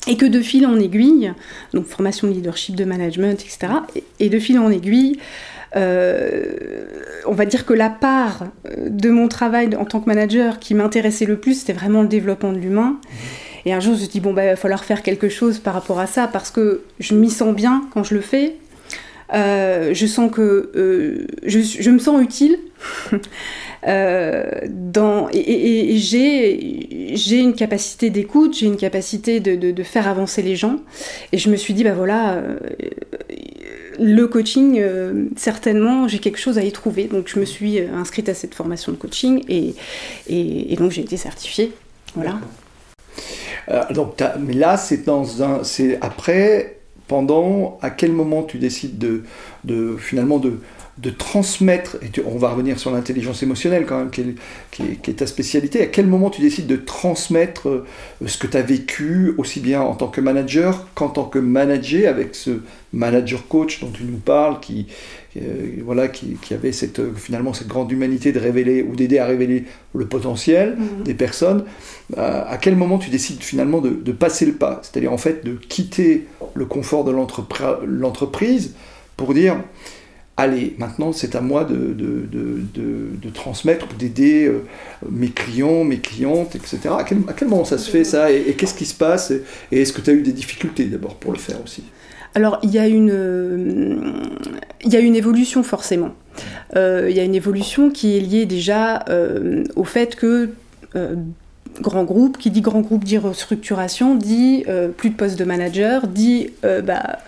Et 0.07 0.17
que 0.17 0.27
de 0.27 0.41
fil 0.41 0.67
en 0.67 0.79
aiguille, 0.79 1.33
donc 1.75 1.87
formation 1.87 2.29
de 2.29 2.33
leadership, 2.33 2.77
de 2.77 2.85
management, 2.85 3.41
etc., 3.43 3.75
et 4.21 4.29
de 4.29 4.39
fil 4.39 4.59
en 4.59 4.71
aiguille, 4.71 5.19
euh, 5.77 6.87
on 7.27 7.33
va 7.33 7.45
dire 7.45 7.67
que 7.67 7.75
la 7.75 7.91
part 7.91 8.47
de 8.87 9.11
mon 9.11 9.29
travail 9.29 9.75
en 9.77 9.85
tant 9.85 10.01
que 10.01 10.07
manager 10.07 10.59
qui 10.59 10.75
m'intéressait 10.75 11.27
le 11.27 11.37
plus, 11.37 11.61
c'était 11.61 11.73
vraiment 11.73 12.03
le 12.03 12.09
développement 12.09 12.53
de 12.53 12.59
l'humain. 12.59 12.99
Et 13.67 13.73
un 13.75 13.81
jour, 13.81 13.95
je 13.95 13.99
me 13.99 14.05
suis 14.05 14.13
dit, 14.13 14.21
bon, 14.21 14.33
bah, 14.33 14.45
il 14.45 14.49
va 14.49 14.57
falloir 14.57 14.85
faire 14.85 15.03
quelque 15.03 15.29
chose 15.29 15.59
par 15.59 15.75
rapport 15.75 15.99
à 16.01 16.07
ça, 16.07 16.27
parce 16.27 16.51
que 16.51 16.83
je 17.01 17.15
m'y 17.15 17.29
sens 17.29 17.55
bien 17.55 17.85
quand 17.93 18.03
je 18.03 18.15
le 18.15 18.21
fais. 18.21 18.57
Euh, 19.35 19.93
je 19.93 20.07
sens 20.07 20.31
que 20.31 20.71
euh, 20.75 21.27
je, 21.45 21.91
me 21.91 21.99
sens 21.99 22.23
utile. 22.23 22.59
euh, 23.87 24.45
dans, 24.69 25.29
et, 25.33 25.95
et, 25.95 25.99
j'ai 25.99 27.39
une 27.39 27.55
capacité 27.55 28.11
d'écoute, 28.11 28.57
j'ai 28.57 28.67
une 28.67 28.77
capacité 28.77 29.41
de, 29.41 29.71
de, 29.71 29.83
faire 29.83 30.09
avancer 30.09 30.43
les 30.43 30.57
gens. 30.57 30.77
Et 31.33 31.39
je 31.39 31.51
me 31.51 31.57
suis 31.57 31.75
dit, 31.75 31.85
bah 31.85 31.93
voilà, 31.95 32.43
le 33.99 34.27
coaching, 34.27 34.83
certainement, 35.37 36.09
j'ai 36.09 36.19
quelque 36.19 36.39
chose 36.39 36.57
à 36.59 36.63
y 36.63 36.73
trouver. 36.73 37.05
Donc 37.05 37.29
je 37.29 37.39
me 37.39 37.45
suis 37.45 37.81
inscrite 37.81 38.29
à 38.29 38.35
cette 38.35 38.55
formation 38.55 38.93
de 38.93 38.97
coaching 38.97 39.45
et, 39.49 39.75
et, 40.29 40.77
donc 40.77 40.93
j'ai 40.93 41.03
été 41.03 41.17
certifiée. 41.17 41.73
Voilà. 42.15 42.39
Donc, 43.91 44.15
mais 44.41 44.55
là, 44.55 44.79
c'est 44.79 45.05
dans 45.05 45.25
c'est 45.63 45.99
après 46.01 46.78
pendant, 47.09 47.79
à 47.83 47.91
quel 47.91 48.13
moment 48.13 48.43
tu 48.43 48.59
décides 48.59 48.99
de, 48.99 49.97
finalement 49.97 50.39
de, 50.39 50.61
de 51.01 51.11
transmettre, 51.11 51.97
et 52.03 52.09
tu, 52.09 52.23
on 52.27 52.39
va 52.39 52.51
revenir 52.51 52.79
sur 52.79 52.91
l'intelligence 52.91 53.43
émotionnelle 53.43 53.87
quand 53.87 53.99
même, 53.99 54.11
qui 54.11 54.23
est, 54.23 54.35
qui, 54.71 54.83
est, 54.83 55.03
qui 55.03 55.11
est, 55.13 55.15
ta 55.15 55.27
spécialité, 55.27 55.81
à 55.81 55.87
quel 55.87 56.07
moment 56.07 56.29
tu 56.29 56.41
décides 56.41 56.67
de 56.67 56.77
transmettre 56.77 57.69
euh, 57.69 57.87
ce 58.27 58.37
que 58.37 58.49
tu 58.49 58.57
as 58.57 58.63
vécu, 58.63 59.35
aussi 59.39 59.61
bien 59.61 59.81
en 59.81 59.95
tant 59.95 60.09
que 60.09 60.21
manager 60.21 60.87
qu'en 60.95 61.09
tant 61.09 61.25
que 61.25 61.39
manager, 61.39 62.11
avec 62.11 62.35
ce 62.35 62.63
manager 62.93 63.47
coach 63.47 63.81
dont 63.81 63.91
tu 63.91 64.03
nous 64.05 64.17
parles, 64.17 64.59
qui, 64.59 64.87
euh, 65.37 65.77
voilà, 65.85 66.09
qui, 66.09 66.37
qui, 66.43 66.53
avait 66.53 66.73
cette, 66.73 67.15
finalement 67.15 67.53
cette 67.53 67.69
grande 67.69 67.93
humanité 67.93 68.33
de 68.33 68.41
révéler 68.41 68.83
ou 68.83 68.97
d'aider 68.97 69.19
à 69.19 69.27
révéler 69.27 69.65
le 69.95 70.07
potentiel 70.07 70.77
mmh. 70.77 71.03
des 71.05 71.15
personnes. 71.15 71.65
Euh, 72.17 72.43
à 72.45 72.57
quel 72.57 72.75
moment 72.75 72.99
tu 72.99 73.11
décides 73.11 73.43
finalement 73.43 73.81
de, 73.81 73.91
de 73.91 74.13
passer 74.13 74.47
le 74.47 74.55
pas 74.55 74.81
C'est-à-dire 74.83 75.13
en 75.13 75.19
fait 75.19 75.45
de 75.45 75.55
quitter 75.55 76.27
le 76.55 76.65
confort 76.67 77.05
de 77.05 77.13
l'entreprise 77.13 78.75
pour 79.17 79.33
dire 79.35 79.57
allez, 80.39 80.75
maintenant 80.79 81.13
c'est 81.13 81.35
à 81.35 81.43
moi 81.43 81.65
de, 81.65 81.75
de, 81.75 82.27
de, 82.33 82.63
de 83.21 83.31
transmettre, 83.31 83.89
d'aider 83.89 84.47
euh, 84.47 84.63
mes 85.11 85.29
clients, 85.29 85.85
mes 85.85 85.99
clientes, 85.99 86.55
etc. 86.55 86.79
À 86.99 87.05
quel, 87.05 87.49
moment 87.49 87.65
ça 87.65 87.77
se 87.77 87.91
fait 87.91 88.05
ça 88.05 88.33
Et, 88.33 88.55
qu'est-ce 88.55 88.75
qui 88.75 88.87
se 88.87 88.95
passe 88.95 89.33
Et, 89.73 89.83
est-ce 89.83 89.93
que 89.93 90.01
tu 90.01 90.11
as 90.11 90.15
eu 90.15 90.23
des 90.23 90.33
difficultés 90.33 90.87
d'abord 90.87 91.17
pour 91.17 91.33
le 91.33 91.39
faire 91.39 91.63
aussi? 91.63 91.83
Alors, 92.35 92.61
il 92.63 92.71
y, 92.71 92.79
a 92.79 92.87
une, 92.87 94.31
il 94.85 94.93
y 94.93 94.97
a 94.97 95.01
une 95.01 95.17
évolution 95.17 95.63
forcément. 95.63 96.15
Euh, 96.77 97.09
il 97.11 97.17
y 97.17 97.21
a 97.21 97.25
une 97.25 97.35
évolution 97.35 97.91
qui 97.91 98.17
est 98.17 98.21
liée 98.21 98.47
déjà 98.47 99.05
euh, 99.09 99.65
au 99.75 99.85
fait 99.85 100.15
que 100.15 100.51
grand 101.81 102.05
groupe, 102.05 102.39
qui 102.39 102.51
dit 102.51 102.61
grand 102.61 102.81
groupe 102.81 103.05
dit 103.05 103.19
restructuration, 103.19 104.15
dit 104.15 104.65
euh, 104.69 104.89
plus 104.89 105.11
de 105.11 105.15
poste 105.15 105.39
de 105.39 105.45
manager, 105.45 106.07
dit 106.07 106.51
euh, 106.65 106.81
bah, 106.83 107.19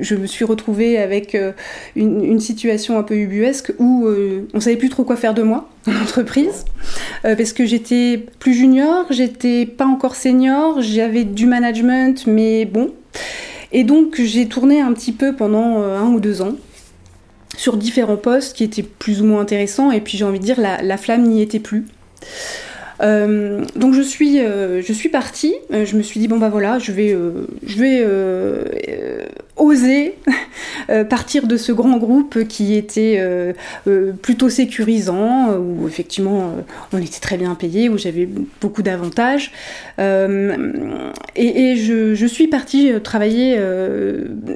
je 0.00 0.14
me 0.14 0.26
suis 0.26 0.44
retrouvée 0.44 0.98
avec 0.98 1.34
euh, 1.34 1.52
une, 1.94 2.40
situation 2.40 2.98
un 2.98 3.02
peu 3.02 3.16
ubuesque 3.16 3.72
où 3.78 4.08
on 4.52 4.60
savait 4.60 4.76
plus 4.76 4.90
trop 4.90 5.04
quoi 5.04 5.16
faire 5.16 5.34
de 5.34 5.42
moi 5.42 5.68
en 5.86 6.02
entreprise, 6.02 6.64
parce 7.22 7.52
que 7.52 7.64
j'étais 7.64 8.24
plus 8.38 8.54
junior, 8.54 9.06
j'étais 9.10 9.66
pas 9.66 9.86
encore 9.86 10.14
senior, 10.14 10.80
j'avais 10.80 11.24
du 11.24 11.46
management, 11.46 12.26
mais 12.26 12.64
bon. 12.64 12.90
Et 13.72 13.84
donc 13.84 14.20
j'ai 14.20 14.46
tourné 14.46 14.80
un 14.80 14.92
petit 14.92 15.12
peu 15.12 15.34
pendant 15.34 15.82
un 15.82 16.08
ou 16.08 16.20
deux 16.20 16.42
ans 16.42 16.54
sur 17.56 17.76
différents 17.76 18.16
postes 18.16 18.56
qui 18.56 18.64
étaient 18.64 18.82
plus 18.82 19.22
ou 19.22 19.24
moins 19.24 19.40
intéressants, 19.40 19.90
et 19.90 20.00
puis 20.00 20.18
j'ai 20.18 20.24
envie 20.24 20.40
de 20.40 20.44
dire 20.44 20.60
la 20.60 20.96
flamme 20.96 21.22
n'y 21.22 21.40
était 21.40 21.60
plus. 21.60 21.86
Euh, 23.02 23.64
donc 23.74 23.94
je 23.94 24.02
suis, 24.02 24.40
euh, 24.40 24.82
je 24.82 24.92
suis 24.92 25.08
partie. 25.08 25.54
Euh, 25.72 25.84
je 25.84 25.96
me 25.96 26.02
suis 26.02 26.20
dit 26.20 26.28
bon 26.28 26.38
bah 26.38 26.48
voilà, 26.48 26.78
je 26.78 26.92
vais, 26.92 27.12
euh, 27.12 27.46
je 27.66 27.76
vais 27.76 29.28
oser 29.56 30.14
partir 31.08 31.46
de 31.46 31.56
ce 31.56 31.72
grand 31.72 31.96
groupe 31.96 32.44
qui 32.44 32.74
était 32.74 33.20
plutôt 34.22 34.48
sécurisant, 34.48 35.56
où 35.56 35.86
effectivement 35.88 36.54
on 36.92 36.98
était 36.98 37.20
très 37.20 37.36
bien 37.36 37.54
payé, 37.54 37.88
où 37.88 37.98
j'avais 37.98 38.28
beaucoup 38.60 38.82
d'avantages. 38.82 39.52
et, 39.98 41.76
je, 41.76 42.26
suis 42.26 42.48
partie 42.48 42.92
travailler, 43.02 43.58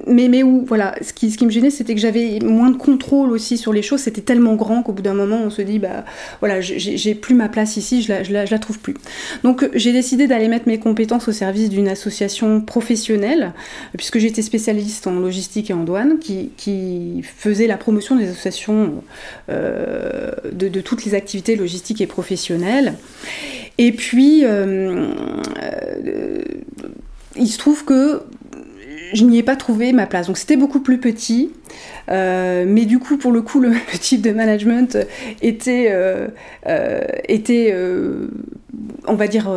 mais 0.06 0.42
où 0.42 0.64
voilà, 0.66 0.94
ce 1.02 1.12
qui, 1.12 1.44
me 1.44 1.50
gênait, 1.50 1.70
c'était 1.70 1.94
que 1.94 2.00
j'avais 2.00 2.38
moins 2.42 2.70
de 2.70 2.76
contrôle 2.76 3.30
aussi 3.30 3.58
sur 3.58 3.72
les 3.72 3.82
choses. 3.82 4.00
C'était 4.00 4.20
tellement 4.20 4.54
grand 4.54 4.82
qu'au 4.82 4.92
bout 4.92 5.02
d'un 5.02 5.14
moment 5.14 5.40
on 5.44 5.50
se 5.50 5.62
dit 5.62 5.78
bah 5.78 6.04
voilà, 6.40 6.60
j'ai 6.60 7.14
plus 7.14 7.34
ma 7.34 7.48
place 7.48 7.76
ici, 7.76 8.02
je 8.02 8.12
la, 8.12 8.22
je 8.22 8.32
la, 8.32 8.58
trouve 8.58 8.78
plus. 8.78 8.94
Donc 9.42 9.68
j'ai 9.74 9.92
décidé 9.92 10.26
d'aller 10.26 10.48
mettre 10.48 10.68
mes 10.68 10.78
compétences 10.78 11.28
au 11.28 11.32
service 11.32 11.70
d'une 11.70 11.88
association 11.88 12.60
professionnelle, 12.60 13.52
puisque 13.96 14.18
j'étais 14.18 14.42
en 15.06 15.18
logistique 15.18 15.70
et 15.70 15.72
en 15.72 15.84
douane, 15.84 16.18
qui, 16.18 16.50
qui 16.56 17.22
faisait 17.22 17.66
la 17.66 17.76
promotion 17.76 18.16
des 18.16 18.28
associations 18.28 19.02
euh, 19.48 20.32
de, 20.52 20.68
de, 20.68 20.80
toutes 20.80 21.04
les 21.04 21.14
activités 21.14 21.56
logistiques 21.56 22.00
et 22.00 22.06
professionnelles. 22.06 22.94
Et 23.78 23.92
puis, 23.92 24.44
euh, 24.44 25.12
euh, 25.62 26.42
il 27.36 27.48
se 27.48 27.58
trouve 27.58 27.84
que 27.84 28.22
je 29.12 29.24
n'y 29.24 29.38
ai 29.38 29.42
pas 29.42 29.56
trouvé 29.56 29.92
ma 29.92 30.06
place. 30.06 30.26
Donc 30.26 30.38
c'était 30.38 30.56
beaucoup 30.56 30.80
plus 30.80 30.98
petit. 30.98 31.50
Euh, 32.10 32.64
mais 32.66 32.84
du 32.84 32.98
coup, 32.98 33.16
pour 33.16 33.32
le 33.32 33.42
coup, 33.42 33.60
le, 33.60 33.72
type 34.00 34.22
de 34.22 34.32
management 34.32 34.98
était, 35.42 35.88
euh, 35.90 36.28
euh, 36.66 37.00
était 37.28 37.74
on 39.06 39.14
va 39.14 39.28
dire, 39.28 39.50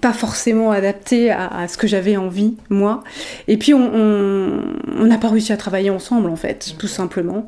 pas 0.00 0.12
forcément 0.12 0.70
adapté 0.70 1.30
à, 1.30 1.66
ce 1.68 1.76
que 1.76 1.86
j'avais 1.86 2.16
envie, 2.16 2.56
moi. 2.68 3.04
Et 3.46 3.56
puis, 3.56 3.72
on 3.74 5.04
n'a 5.04 5.18
pas 5.18 5.28
réussi 5.28 5.52
à 5.52 5.56
travailler 5.56 5.90
ensemble, 5.90 6.28
en 6.28 6.36
fait, 6.36 6.74
tout 6.78 6.88
simplement. 6.88 7.46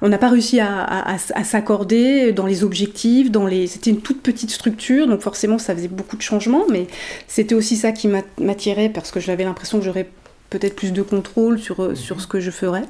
On 0.00 0.08
n'a 0.08 0.18
pas 0.18 0.28
réussi 0.28 0.60
à, 0.60 0.82
à, 0.82 1.14
à 1.14 1.44
s'accorder 1.44 2.32
dans 2.32 2.46
les 2.46 2.64
objectifs, 2.64 3.30
dans 3.30 3.46
les... 3.46 3.66
C'était 3.66 3.90
une 3.90 4.00
toute 4.00 4.22
petite 4.22 4.50
structure, 4.50 5.06
donc 5.06 5.20
forcément, 5.20 5.58
ça 5.58 5.74
faisait 5.74 5.88
beaucoup 5.88 6.16
de 6.16 6.22
changements, 6.22 6.64
mais 6.70 6.86
c'était 7.26 7.54
aussi 7.54 7.76
ça 7.76 7.92
qui 7.92 8.08
m'attirait, 8.38 8.88
parce 8.88 9.10
que 9.10 9.20
j'avais 9.20 9.44
l'impression 9.44 9.78
que 9.78 9.84
j'aurais 9.84 10.08
peut-être 10.50 10.76
plus 10.76 10.92
de 10.92 11.02
contrôle 11.02 11.58
sur, 11.58 11.80
mmh. 11.80 11.96
sur 11.96 12.20
ce 12.20 12.26
que 12.26 12.40
je 12.40 12.50
ferais. 12.50 12.84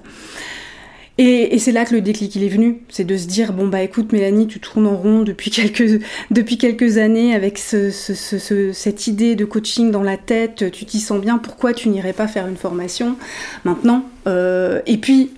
Et, 1.19 1.57
et 1.57 1.59
c'est 1.59 1.73
là 1.73 1.85
que 1.85 1.95
le 1.95 2.01
déclic 2.01 2.37
il 2.37 2.45
est 2.45 2.49
venu, 2.49 2.81
c'est 2.89 3.05
de 3.05 3.17
se 3.17 3.27
dire 3.27 3.53
bon 3.53 3.67
bah 3.67 3.83
écoute 3.83 4.13
Mélanie, 4.13 4.47
tu 4.47 4.61
tournes 4.61 4.87
en 4.87 4.97
rond 4.97 5.23
depuis 5.23 5.51
quelques 5.51 6.01
depuis 6.31 6.59
quelques 6.59 6.97
années 6.97 7.35
avec 7.35 7.59
ce, 7.59 7.91
ce, 7.91 8.15
ce, 8.15 8.73
cette 8.73 9.09
idée 9.09 9.35
de 9.35 9.45
coaching 9.45 9.91
dans 9.91 10.05
la 10.05 10.17
tête, 10.17 10.71
tu 10.71 10.85
t'y 10.87 11.01
sens 11.01 11.21
bien, 11.21 11.39
pourquoi 11.39 11.75
tu 11.75 11.89
n'irais 11.89 12.13
pas 12.13 12.29
faire 12.29 12.47
une 12.47 12.57
formation 12.57 13.17
maintenant 13.65 14.05
euh, 14.29 14.81
Et 14.87 14.97
puis 14.97 15.33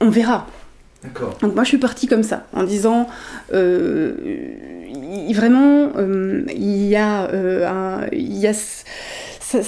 on 0.00 0.08
verra. 0.08 0.46
Donc 1.40 1.54
moi 1.54 1.64
je 1.64 1.68
suis 1.68 1.78
partie 1.78 2.06
comme 2.06 2.22
ça, 2.22 2.46
en 2.52 2.62
disant 2.62 3.08
euh, 3.52 4.14
vraiment 5.32 5.90
euh, 5.96 6.44
il 6.54 6.86
y 6.86 6.94
a 6.94 7.28
un, 7.68 8.06
il 8.12 8.36
y 8.36 8.46
a 8.46 8.52
ce, 9.50 9.58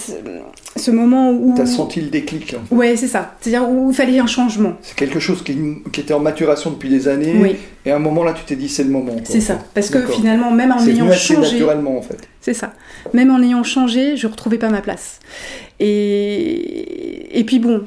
ce 0.76 0.90
moment 0.90 1.30
où... 1.30 1.54
Tu 1.54 1.62
as 1.62 1.66
senti 1.66 2.00
le 2.00 2.08
déclic. 2.08 2.54
En 2.54 2.64
fait. 2.66 2.74
Ouais, 2.74 2.96
c'est 2.96 3.08
ça. 3.08 3.34
C'est-à-dire 3.40 3.68
où 3.68 3.90
il 3.90 3.96
fallait 3.96 4.18
un 4.18 4.26
changement. 4.26 4.76
C'est 4.82 4.96
quelque 4.96 5.20
chose 5.20 5.42
qui, 5.42 5.56
qui, 5.92 6.00
était 6.00 6.12
en 6.12 6.20
maturation 6.20 6.70
depuis 6.70 6.90
des 6.90 7.08
années. 7.08 7.34
Oui. 7.40 7.56
Et 7.86 7.90
à 7.90 7.96
un 7.96 7.98
moment 7.98 8.22
là, 8.22 8.34
tu 8.34 8.44
t'es 8.44 8.56
dit 8.56 8.68
c'est 8.68 8.84
le 8.84 8.90
moment. 8.90 9.16
C'est 9.24 9.40
ça. 9.40 9.58
Parce 9.74 9.88
que 9.88 10.06
finalement, 10.06 10.50
même 10.50 10.72
en 10.72 10.84
ayant 10.86 11.10
changé... 11.12 11.52
naturellement 11.54 11.96
en 11.96 12.02
fait. 12.02 12.18
C'est 12.40 12.54
ça. 12.54 12.74
Même 13.14 13.30
en 13.30 13.40
ayant 13.42 13.62
changé, 13.62 14.16
je 14.16 14.26
retrouvais 14.26 14.58
pas 14.58 14.68
ma 14.68 14.82
place. 14.82 15.18
Et, 15.78 17.38
et 17.38 17.44
puis 17.44 17.58
bon, 17.58 17.84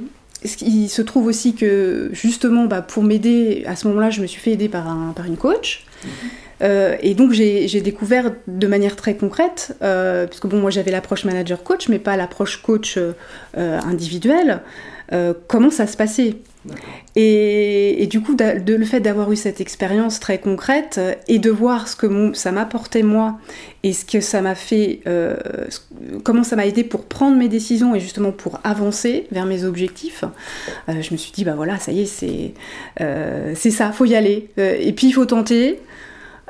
il 0.62 0.90
se 0.90 1.02
trouve 1.04 1.28
aussi 1.28 1.54
que 1.54 2.10
justement, 2.12 2.66
bah, 2.66 2.82
pour 2.82 3.04
m'aider, 3.04 3.64
à 3.68 3.76
ce 3.76 3.88
moment-là, 3.90 4.10
je 4.10 4.22
me 4.22 4.28
suis 4.28 4.42
fait 4.42 4.52
aider 4.52 4.68
par, 4.68 4.88
un, 4.88 5.14
par 5.16 5.26
une 5.26 5.38
coach. 5.38 5.86
Mm 6.04 6.10
-hmm. 6.10 6.43
Euh, 6.64 6.96
et 7.02 7.14
donc 7.14 7.32
j'ai 7.32 7.82
découvert 7.82 8.32
de 8.48 8.68
manière 8.68 8.96
très 8.96 9.16
concrète, 9.16 9.76
euh, 9.82 10.28
puisque 10.28 10.48
bon 10.48 10.60
moi 10.60 10.72
j'avais 10.72 10.92
l'approche 10.92 11.26
manager 11.26 11.64
coach, 11.64 11.90
mais 11.90 12.00
pas 12.00 12.16
l'approche 12.16 12.62
coach 12.62 12.98
euh, 12.98 13.14
individuelle, 13.56 14.62
euh, 15.12 15.34
comment 15.48 15.70
ça 15.70 15.86
se 15.86 15.98
passait. 15.98 16.36
Et, 17.18 18.02
et, 18.02 18.08
du 18.08 18.22
coup, 18.22 18.36
de, 18.36 18.74
le 18.74 18.86
fait 18.86 19.02
d'avoir 19.02 19.30
eu 19.32 19.36
cette 19.36 19.60
expérience 19.60 20.22
très 20.22 20.40
concrète 20.40 21.00
et 21.28 21.38
de 21.38 21.50
voir 21.52 21.90
ce 21.90 21.98
que 21.98 22.08
mon, 22.08 22.34
ça 22.34 22.54
m'apportait 22.54 23.04
moi 23.04 23.38
et 23.84 23.92
ce 23.92 24.06
que 24.06 24.22
ça 24.22 24.42
m'a 24.42 24.56
fait, 24.56 25.02
euh, 25.06 25.36
comment 26.24 26.44
ça 26.44 26.56
m'a 26.56 26.66
aidé 26.66 26.86
pour 26.86 27.04
prendre 27.04 27.36
mes 27.36 27.50
décisions 27.50 27.94
et 27.94 28.00
justement 28.00 28.32
pour 28.32 28.62
avancer 28.64 29.28
vers 29.32 29.46
mes 29.46 29.66
objectifs, 29.66 30.24
euh, 30.88 31.02
je 31.02 31.12
me 31.12 31.18
suis 31.18 31.34
dit, 31.34 31.44
bah 31.44 31.54
voilà, 31.56 31.78
ça 31.78 31.92
y 31.92 32.02
est, 32.02 32.06
c'est 32.06 32.54
c'est 33.56 33.72
ça, 33.72 33.92
faut 33.92 34.06
y 34.06 34.16
aller. 34.16 34.50
et 34.58 34.94
puis 34.94 35.08
il 35.08 35.12
faut 35.12 35.26
tenter. 35.26 35.80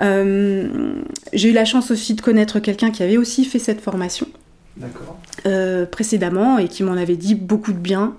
Euh, 0.02 0.96
j'ai 1.34 1.50
eu 1.50 1.54
la 1.54 1.66
chance 1.66 1.92
aussi 1.92 2.14
de 2.16 2.22
connaître 2.22 2.60
quelqu'un 2.60 2.92
qui 2.92 3.04
avait 3.04 3.18
aussi 3.18 3.46
fait 3.46 3.60
cette 3.60 3.82
formation. 3.82 4.28
Euh, 5.46 5.86
précédemment 5.86 6.58
et 6.58 6.68
qui 6.68 6.82
m'en 6.82 6.94
avait 6.94 7.16
dit 7.16 7.36
beaucoup 7.36 7.74
de 7.74 7.78
bien 7.78 8.16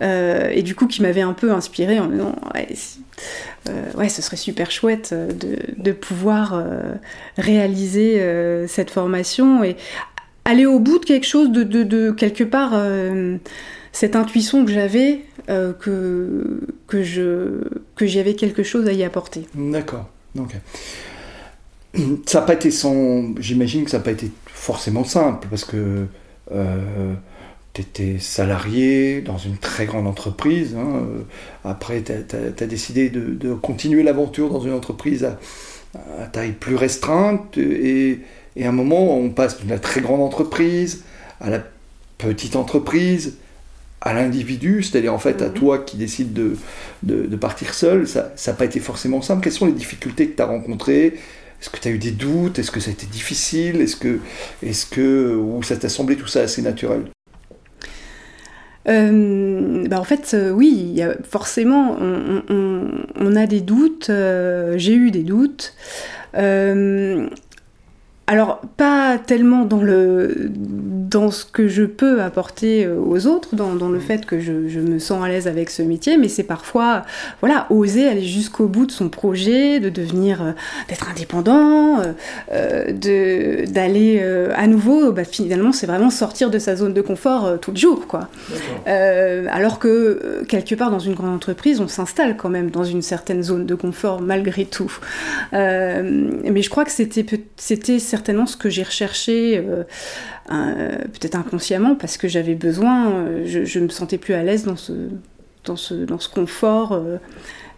euh, 0.00 0.48
et 0.48 0.62
du 0.62 0.74
coup 0.74 0.86
qui 0.86 1.02
m'avait 1.02 1.20
un 1.20 1.34
peu 1.34 1.52
inspiré 1.52 2.00
en 2.00 2.06
me 2.06 2.12
disant 2.12 2.36
ouais, 2.54 2.68
ouais 3.98 4.08
ce 4.08 4.22
serait 4.22 4.38
super 4.38 4.70
chouette 4.70 5.12
de, 5.12 5.58
de 5.76 5.92
pouvoir 5.92 6.64
réaliser 7.36 8.18
cette 8.66 8.88
formation 8.88 9.62
et 9.62 9.76
aller 10.46 10.64
au 10.64 10.78
bout 10.78 11.00
de 11.00 11.04
quelque 11.04 11.26
chose, 11.26 11.50
de, 11.50 11.64
de, 11.64 12.10
quelque 12.12 12.44
part, 12.44 12.72
cette 13.92 14.16
intuition 14.16 14.64
que 14.64 14.72
j'avais, 14.72 15.20
que, 15.48 16.60
que, 16.86 17.02
je, 17.02 17.60
que 17.94 18.06
j'avais 18.06 18.32
quelque 18.32 18.62
chose 18.62 18.88
à 18.88 18.92
y 18.92 19.04
apporter. 19.04 19.46
D'accord. 19.54 20.08
Donc, 20.34 20.54
ça 22.26 22.40
n'a 22.40 22.46
pas 22.46 22.54
été 22.54 22.70
sans. 22.70 23.34
J'imagine 23.38 23.84
que 23.84 23.90
ça 23.90 23.98
n'a 23.98 24.04
pas 24.04 24.12
été 24.12 24.30
forcément 24.46 25.04
simple 25.04 25.46
parce 25.50 25.64
que 25.64 26.06
tu 27.72 27.82
étais 27.82 28.18
salarié 28.18 29.20
dans 29.20 29.38
une 29.38 29.56
très 29.56 29.86
grande 29.86 30.06
entreprise. 30.06 30.74
Hein, 30.76 31.04
après, 31.64 32.02
tu 32.02 32.12
as, 32.12 32.66
décidé 32.66 33.10
de, 33.10 33.54
continuer 33.54 34.02
l'aventure 34.02 34.50
dans 34.50 34.60
une 34.60 34.72
entreprise 34.72 35.24
à, 35.24 36.26
taille 36.26 36.52
plus 36.52 36.76
restreinte. 36.76 37.56
Et, 37.58 38.20
à 38.60 38.68
un 38.68 38.72
moment, 38.72 39.16
on 39.16 39.30
passe 39.30 39.64
de 39.64 39.70
la 39.70 39.78
très 39.78 40.00
grande 40.00 40.20
entreprise 40.20 41.04
à 41.40 41.48
la 41.50 41.62
petite 42.18 42.56
entreprise, 42.56 43.38
à 44.02 44.12
l'individu, 44.12 44.82
c'est-à-dire 44.82 45.14
en 45.14 45.18
fait 45.18 45.40
à 45.40 45.48
mhm. 45.48 45.54
toi 45.54 45.78
qui 45.78 45.96
décides 45.96 46.32
de, 46.32 46.56
de, 47.02 47.36
partir 47.36 47.72
seul. 47.72 48.06
Ça 48.06 48.32
n'a 48.46 48.52
pas 48.52 48.64
été 48.64 48.80
forcément 48.80 49.22
simple. 49.22 49.42
Quelles 49.42 49.52
sont 49.52 49.66
les 49.66 49.72
difficultés 49.72 50.28
que 50.28 50.36
tu 50.36 50.42
as 50.42 50.46
rencontrées 50.46 51.14
est-ce 51.60 51.68
que 51.68 51.78
tu 51.78 51.88
as 51.88 51.90
eu 51.90 51.98
des 51.98 52.10
doutes? 52.10 52.58
Est-ce 52.58 52.70
que 52.70 52.80
ça 52.80 52.90
a 52.90 52.92
été 52.92 53.06
difficile? 53.06 53.80
Est-ce 53.80 53.96
que, 53.96 54.20
est-ce 54.62 54.86
que, 54.86 55.34
ou 55.34 55.62
ça 55.62 55.76
t'a 55.76 55.88
semblé 55.88 56.16
tout 56.16 56.26
ça 56.26 56.40
assez 56.40 56.62
naturel? 56.62 57.02
Euh, 58.88 59.86
bah 59.86 60.00
en 60.00 60.04
fait, 60.04 60.32
euh, 60.32 60.50
oui, 60.50 61.02
forcément, 61.28 61.96
on, 62.00 63.36
a 63.36 63.46
des 63.46 63.60
doutes. 63.60 64.08
Euh, 64.08 64.78
j'ai 64.78 64.94
eu 64.94 65.10
des 65.10 65.22
doutes. 65.22 65.74
Alors, 68.30 68.60
pas 68.76 69.18
tellement 69.18 69.64
dans, 69.64 69.82
le, 69.82 70.52
dans 70.54 71.32
ce 71.32 71.44
que 71.44 71.66
je 71.66 71.82
peux 71.82 72.22
apporter 72.22 72.84
euh, 72.84 72.96
aux 72.96 73.26
autres, 73.26 73.56
dans, 73.56 73.74
dans 73.74 73.88
le 73.88 73.98
mm. 73.98 74.02
fait 74.02 74.24
que 74.24 74.38
je, 74.38 74.68
je, 74.68 74.78
me 74.78 75.00
sens 75.00 75.24
à 75.24 75.28
l'aise 75.28 75.48
avec 75.48 75.68
ce 75.68 75.82
métier, 75.82 76.16
mais 76.16 76.28
c'est 76.28 76.44
parfois, 76.44 77.02
voilà, 77.40 77.66
oser 77.70 78.06
aller 78.06 78.22
jusqu'au 78.22 78.68
bout 78.68 78.86
de 78.86 78.92
son 78.92 79.08
projet, 79.08 79.80
de 79.80 79.88
devenir, 79.88 80.42
euh, 80.42 80.52
d'être 80.88 81.10
indépendant, 81.10 82.02
euh, 82.52 82.92
de, 82.92 83.68
d'aller 83.68 84.22
à 84.54 84.68
nouveau, 84.68 85.10
bah, 85.10 85.24
finalement, 85.24 85.72
c'est 85.72 85.86
vraiment 85.86 86.10
sortir 86.10 86.50
de 86.50 86.60
sa 86.60 86.76
zone 86.76 86.94
de 86.94 87.00
confort 87.00 87.58
tout 87.60 87.72
le 87.72 87.78
jour, 87.78 88.06
quoi. 88.06 88.28
alors 88.86 89.80
que, 89.80 90.44
quelque 90.46 90.76
part, 90.76 90.92
dans 90.92 91.00
une 91.00 91.14
grande 91.14 91.34
entreprise, 91.34 91.80
on 91.80 91.88
s'installe 91.88 92.36
quand 92.36 92.48
même 92.48 92.70
dans 92.70 92.84
une 92.84 93.02
certaine 93.02 93.42
zone 93.42 93.66
de 93.66 93.74
confort, 93.74 94.22
malgré 94.22 94.66
tout. 94.66 94.92
mais 95.52 96.62
je 96.62 96.70
crois 96.70 96.84
que 96.84 96.92
c'était, 96.92 97.26
c'était 97.56 97.98
certainement 97.98 98.19
ce 98.46 98.56
que 98.56 98.68
j'ai 98.68 98.82
recherché, 98.82 99.62
euh, 100.50 100.96
peut-être 101.12 101.36
inconsciemment, 101.36 101.94
parce 101.94 102.16
que 102.16 102.26
j'avais 102.26 102.56
besoin, 102.56 103.12
euh, 103.12 103.42
je, 103.44 103.78
me 103.78 103.88
sentais 103.88 104.18
plus 104.18 104.34
à 104.34 104.42
l'aise 104.42 104.64
dans 104.64 104.76
ce, 104.76 104.92
dans, 105.64 105.76
ce, 105.76 105.94
dans 105.94 106.18
ce 106.18 106.28
confort 106.28 107.00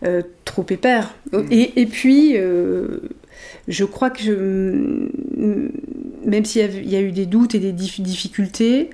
euh, 0.05 0.23
trop 0.47 0.65
épais. 0.71 1.01
Mm. 1.33 1.41
Et, 1.51 1.83
et, 1.83 1.87
puis, 1.87 2.37
je 3.69 3.85
crois 3.85 4.09
que 4.09 4.23
je, 4.23 4.33
même 6.25 6.45
s'il 6.47 6.89
y, 6.89 6.97
a 6.97 7.01
eu 7.01 7.13
des 7.13 7.27
doutes 7.27 7.55
et 7.55 7.59
des 7.59 7.73
difficultés, 7.73 8.89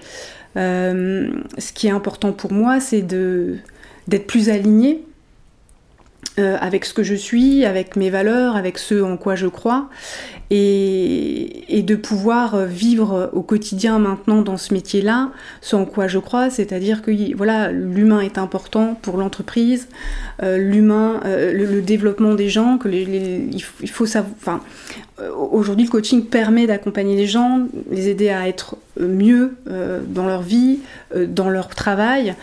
ce 0.57 1.73
qui 1.73 1.87
est 1.87 1.93
important 1.93 2.33
pour 2.33 2.53
moi, 2.53 2.81
c'est 2.81 3.03
d'être 3.03 4.27
plus 4.27 4.49
aligné 4.49 5.05
avec 6.37 6.85
ce 6.85 6.95
que 6.95 7.03
je 7.03 7.15
suis, 7.15 7.65
avec 7.65 7.95
mes 7.97 8.11
valeurs, 8.11 8.57
avec 8.57 8.79
ce 8.79 9.03
en 9.03 9.17
quoi 9.17 9.35
je 9.35 9.47
crois, 9.47 9.89
et, 10.51 11.83
de 11.83 11.95
pouvoir 11.95 12.65
vivre 12.67 13.31
au 13.33 13.43
quotidien 13.43 13.99
maintenant 13.99 14.43
dans 14.43 14.57
ce 14.57 14.75
métier-là, 14.75 15.31
ce 15.61 15.77
en 15.77 15.85
quoi 15.85 16.07
je 16.07 16.19
crois, 16.19 16.51
c'est-à-dire 16.51 17.03
que 17.03 17.35
voilà, 17.35 17.71
l'humain 17.71 18.21
est 18.21 18.37
important 18.37 18.99
pour 19.01 19.17
l'entreprise, 19.17 19.89
euh, 20.43 20.59
l'humain, 20.59 21.21
euh, 21.25 21.53
le, 21.53 21.81
développement 21.81 22.35
des 22.35 22.49
gens, 22.49 22.79
que 22.79 22.89
il 22.89 23.91
faut 23.91 24.07
savoir, 24.07 24.61
euh, 25.21 25.31
aujourd'hui 25.35 25.85
le 25.85 25.91
coaching 25.91 26.25
permet 26.25 26.67
d'accompagner 26.67 27.17
les 27.17 27.27
gens, 27.27 27.67
les 27.91 28.09
aider 28.09 28.29
à 28.29 28.49
être 28.49 28.77
mieux 29.01 29.57
dans 30.09 30.27
leur 30.27 30.43
vie, 30.43 30.81
dans 31.15 31.49
leur 31.49 31.69
travail, 31.69 32.35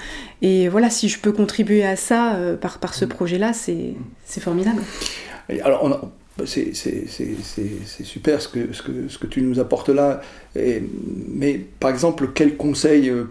et 0.42 0.70
voilà, 0.70 0.90
si 0.90 1.10
je 1.10 1.20
peux 1.20 1.32
contribuer 1.32 1.86
à 1.86 1.96
ça 1.96 2.38
par, 2.62 2.78
par 2.80 2.94
ce 2.94 3.06
projet-là, 3.06 3.52
c'est 3.54 3.96
formidable. 4.40 4.82
alors, 5.64 5.84
on 5.84 5.92
a 5.92 6.02
c'est 6.46 6.74
super 8.04 8.42
ce 8.42 8.48
que 8.48 9.28
tu 9.28 9.42
nous 9.42 9.60
apportes 9.60 9.90
là. 9.90 10.22
mais 10.56 11.62
par 11.80 11.90
exemple, 11.90 12.30
quel 12.34 12.58
conseil 12.58 13.10
euh, 13.10 13.26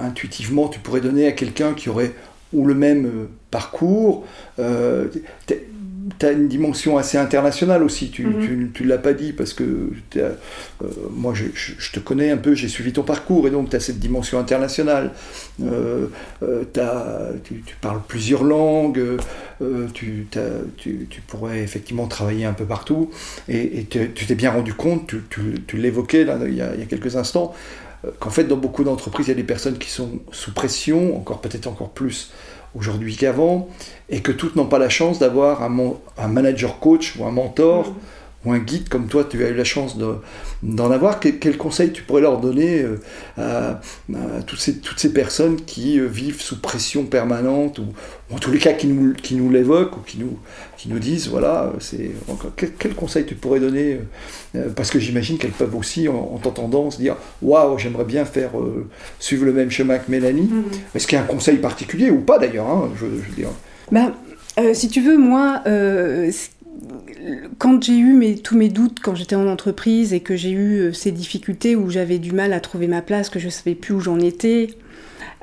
intuitivement 0.00 0.68
tu 0.68 0.80
pourrais 0.80 1.00
donner 1.00 1.26
à 1.26 1.32
quelqu'un 1.32 1.74
qui 1.74 1.88
aurait 1.88 2.12
ou 2.52 2.66
le 2.66 2.74
même 2.74 3.06
euh, 3.06 3.26
parcours 3.50 4.24
euh, 4.58 5.08
tu 6.18 6.26
as 6.26 6.32
une 6.32 6.48
dimension 6.48 6.98
assez 6.98 7.18
internationale 7.18 7.82
aussi, 7.82 8.10
tu 8.10 8.26
ne 8.26 8.32
mhm. 8.32 8.70
l'as 8.84 8.98
pas 8.98 9.12
dit 9.12 9.32
parce 9.32 9.52
que 9.52 9.90
euh, 10.16 10.34
moi 11.10 11.32
je, 11.34 11.90
te 11.92 12.00
connais 12.00 12.30
un 12.30 12.36
peu, 12.36 12.54
j'ai 12.54 12.68
suivi 12.68 12.92
ton 12.92 13.02
parcours 13.02 13.46
et 13.46 13.50
donc 13.50 13.70
tu 13.70 13.76
as 13.76 13.80
cette 13.80 13.98
dimension 13.98 14.38
internationale. 14.38 15.12
Euh, 15.62 16.06
euh, 16.42 16.64
tu, 17.44 17.76
parles 17.80 18.00
plusieurs 18.06 18.44
langues, 18.44 19.00
tu, 19.94 20.26
pourrais 21.26 21.60
effectivement 21.60 22.06
travailler 22.06 22.44
un 22.44 22.54
peu 22.54 22.64
partout 22.64 23.10
et, 23.48 23.86
tu 23.88 24.26
t'es 24.26 24.34
bien 24.34 24.50
rendu 24.50 24.74
compte, 24.74 25.14
tu, 25.30 25.76
l'évoquais 25.76 26.26
il, 26.46 26.54
y 26.54 26.62
a 26.62 26.86
quelques 26.88 27.16
instants, 27.16 27.54
qu'en 28.18 28.30
fait 28.30 28.44
dans 28.44 28.56
beaucoup 28.56 28.84
d'entreprises 28.84 29.26
il 29.26 29.30
y 29.30 29.32
a 29.32 29.36
des 29.36 29.44
personnes 29.44 29.78
qui 29.78 29.90
sont 29.90 30.20
sous 30.32 30.52
pression, 30.52 31.16
encore 31.16 31.40
peut-être 31.40 31.66
encore 31.66 31.90
plus 31.90 32.32
aujourd'hui 32.74 33.16
qu'avant, 33.16 33.68
et 34.08 34.20
que 34.20 34.32
toutes 34.32 34.56
n'ont 34.56 34.66
pas 34.66 34.78
la 34.78 34.88
chance 34.88 35.18
d'avoir 35.18 35.62
un, 35.62 36.28
manager 36.28 36.78
coach 36.78 37.16
ou 37.18 37.24
un 37.24 37.30
mentor 37.30 37.90
mm 37.90 37.94
ou 38.44 38.52
un 38.52 38.58
guide 38.58 38.88
comme 38.88 39.06
toi, 39.06 39.24
tu 39.24 39.44
as 39.44 39.50
eu 39.50 39.54
la 39.54 39.64
chance 39.64 39.96
d'en 40.62 40.90
avoir, 40.90 41.20
quel, 41.20 41.38
quel, 41.38 41.56
conseil 41.56 41.92
tu 41.92 42.02
pourrais 42.02 42.22
leur 42.22 42.40
donner 42.40 42.82
euh, 42.82 42.96
à, 43.38 43.80
toutes, 44.46 44.58
ces, 44.58 44.78
toutes, 44.78 44.98
ces, 44.98 45.12
personnes 45.12 45.56
qui 45.56 46.00
euh, 46.00 46.06
vivent 46.06 46.40
sous 46.40 46.60
pression 46.60 47.04
permanente, 47.04 47.78
ou, 47.78 47.86
en 48.34 48.38
tous 48.38 48.50
les 48.50 48.58
cas 48.58 48.72
qui 48.72 48.88
nous, 48.88 49.12
qui 49.12 49.36
nous 49.36 49.48
l'évoquent, 49.48 49.96
ou 49.96 50.00
qui 50.00 50.18
nous, 50.18 50.38
qui 50.76 50.88
nous 50.88 50.98
disent, 50.98 51.28
voilà, 51.28 51.72
c'est 51.78 52.10
quel, 52.56 52.72
quel, 52.72 52.94
conseil 52.94 53.24
tu 53.26 53.36
pourrais 53.36 53.60
donner 53.60 54.00
euh, 54.56 54.70
Parce 54.74 54.90
que 54.90 54.98
j'imagine 54.98 55.38
qu'elles 55.38 55.50
peuvent 55.50 55.76
aussi, 55.76 56.08
en, 56.08 56.38
t'entendant, 56.38 56.90
se 56.90 56.98
dire, 56.98 57.16
waouh, 57.42 57.78
j'aimerais 57.78 58.04
bien 58.04 58.24
faire 58.24 58.50
suivre 59.20 59.44
le 59.44 59.52
même 59.52 59.70
chemin 59.70 59.98
que 59.98 60.10
Mélanie. 60.10 60.50
Mm-hmm. 60.52 60.96
Est-ce 60.96 61.06
qu'il 61.06 61.16
y 61.16 61.20
a 61.20 61.24
un 61.24 61.28
conseil 61.28 61.58
particulier, 61.58 62.10
ou 62.10 62.20
pas 62.20 62.38
d'ailleurs 62.38 62.66
hein, 62.66 62.90
je, 62.98 63.06
je, 63.06 63.34
dire. 63.34 63.48
Ben, 63.92 64.14
si 64.74 64.88
tu 64.88 65.00
veux, 65.00 65.16
moi, 65.16 65.62
quand 67.58 67.82
j'ai 67.82 67.98
eu 67.98 68.36
tous 68.42 68.56
mes 68.56 68.68
doutes 68.68 69.00
quand 69.00 69.14
j'étais 69.14 69.36
en 69.36 69.46
entreprise 69.46 70.12
et 70.12 70.20
que 70.20 70.36
j'ai 70.36 70.50
eu 70.50 70.80
euh, 70.80 70.92
ces 70.92 71.10
difficultés 71.12 71.76
où 71.76 71.90
j'avais 71.90 72.18
du 72.18 72.32
mal 72.32 72.52
à 72.52 72.60
trouver 72.60 72.86
ma 72.86 73.02
place, 73.02 73.30
que 73.30 73.38
je 73.38 73.46
ne 73.46 73.50
savais 73.50 73.74
plus 73.74 73.94
où 73.94 74.00
j'en 74.00 74.18
étais, 74.18 74.70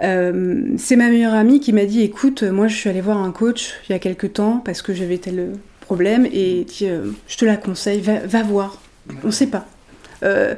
euh, 0.04 0.64
c'est 0.78 0.96
ma 0.96 1.10
meilleure 1.10 1.34
amie 1.34 1.60
qui 1.60 1.74
m'a 1.74 1.86
dit 1.86 2.02
écoute, 2.02 2.44
moi 2.44 2.68
je 2.68 2.76
suis 2.76 2.90
allée 2.90 3.02
voir 3.02 3.18
un 3.18 3.32
coach 3.32 3.76
il 3.88 3.94
y 3.94 3.96
a 3.96 4.00
quelques 4.00 4.34
temps 4.34 4.62
parce 4.64 4.82
que 4.82 4.94
j'avais 4.94 5.18
tel 5.18 5.54
problème 5.82 6.26
et 6.32 6.66
euh, 6.84 7.12
je 7.28 7.38
te 7.38 7.46
la 7.46 7.58
conseille, 7.58 8.02
va, 8.02 8.44
voir. 8.44 8.82
On 9.24 9.28
ne 9.28 9.32
sait 9.32 9.48
pas. 9.48 9.66
mais 10.22 10.58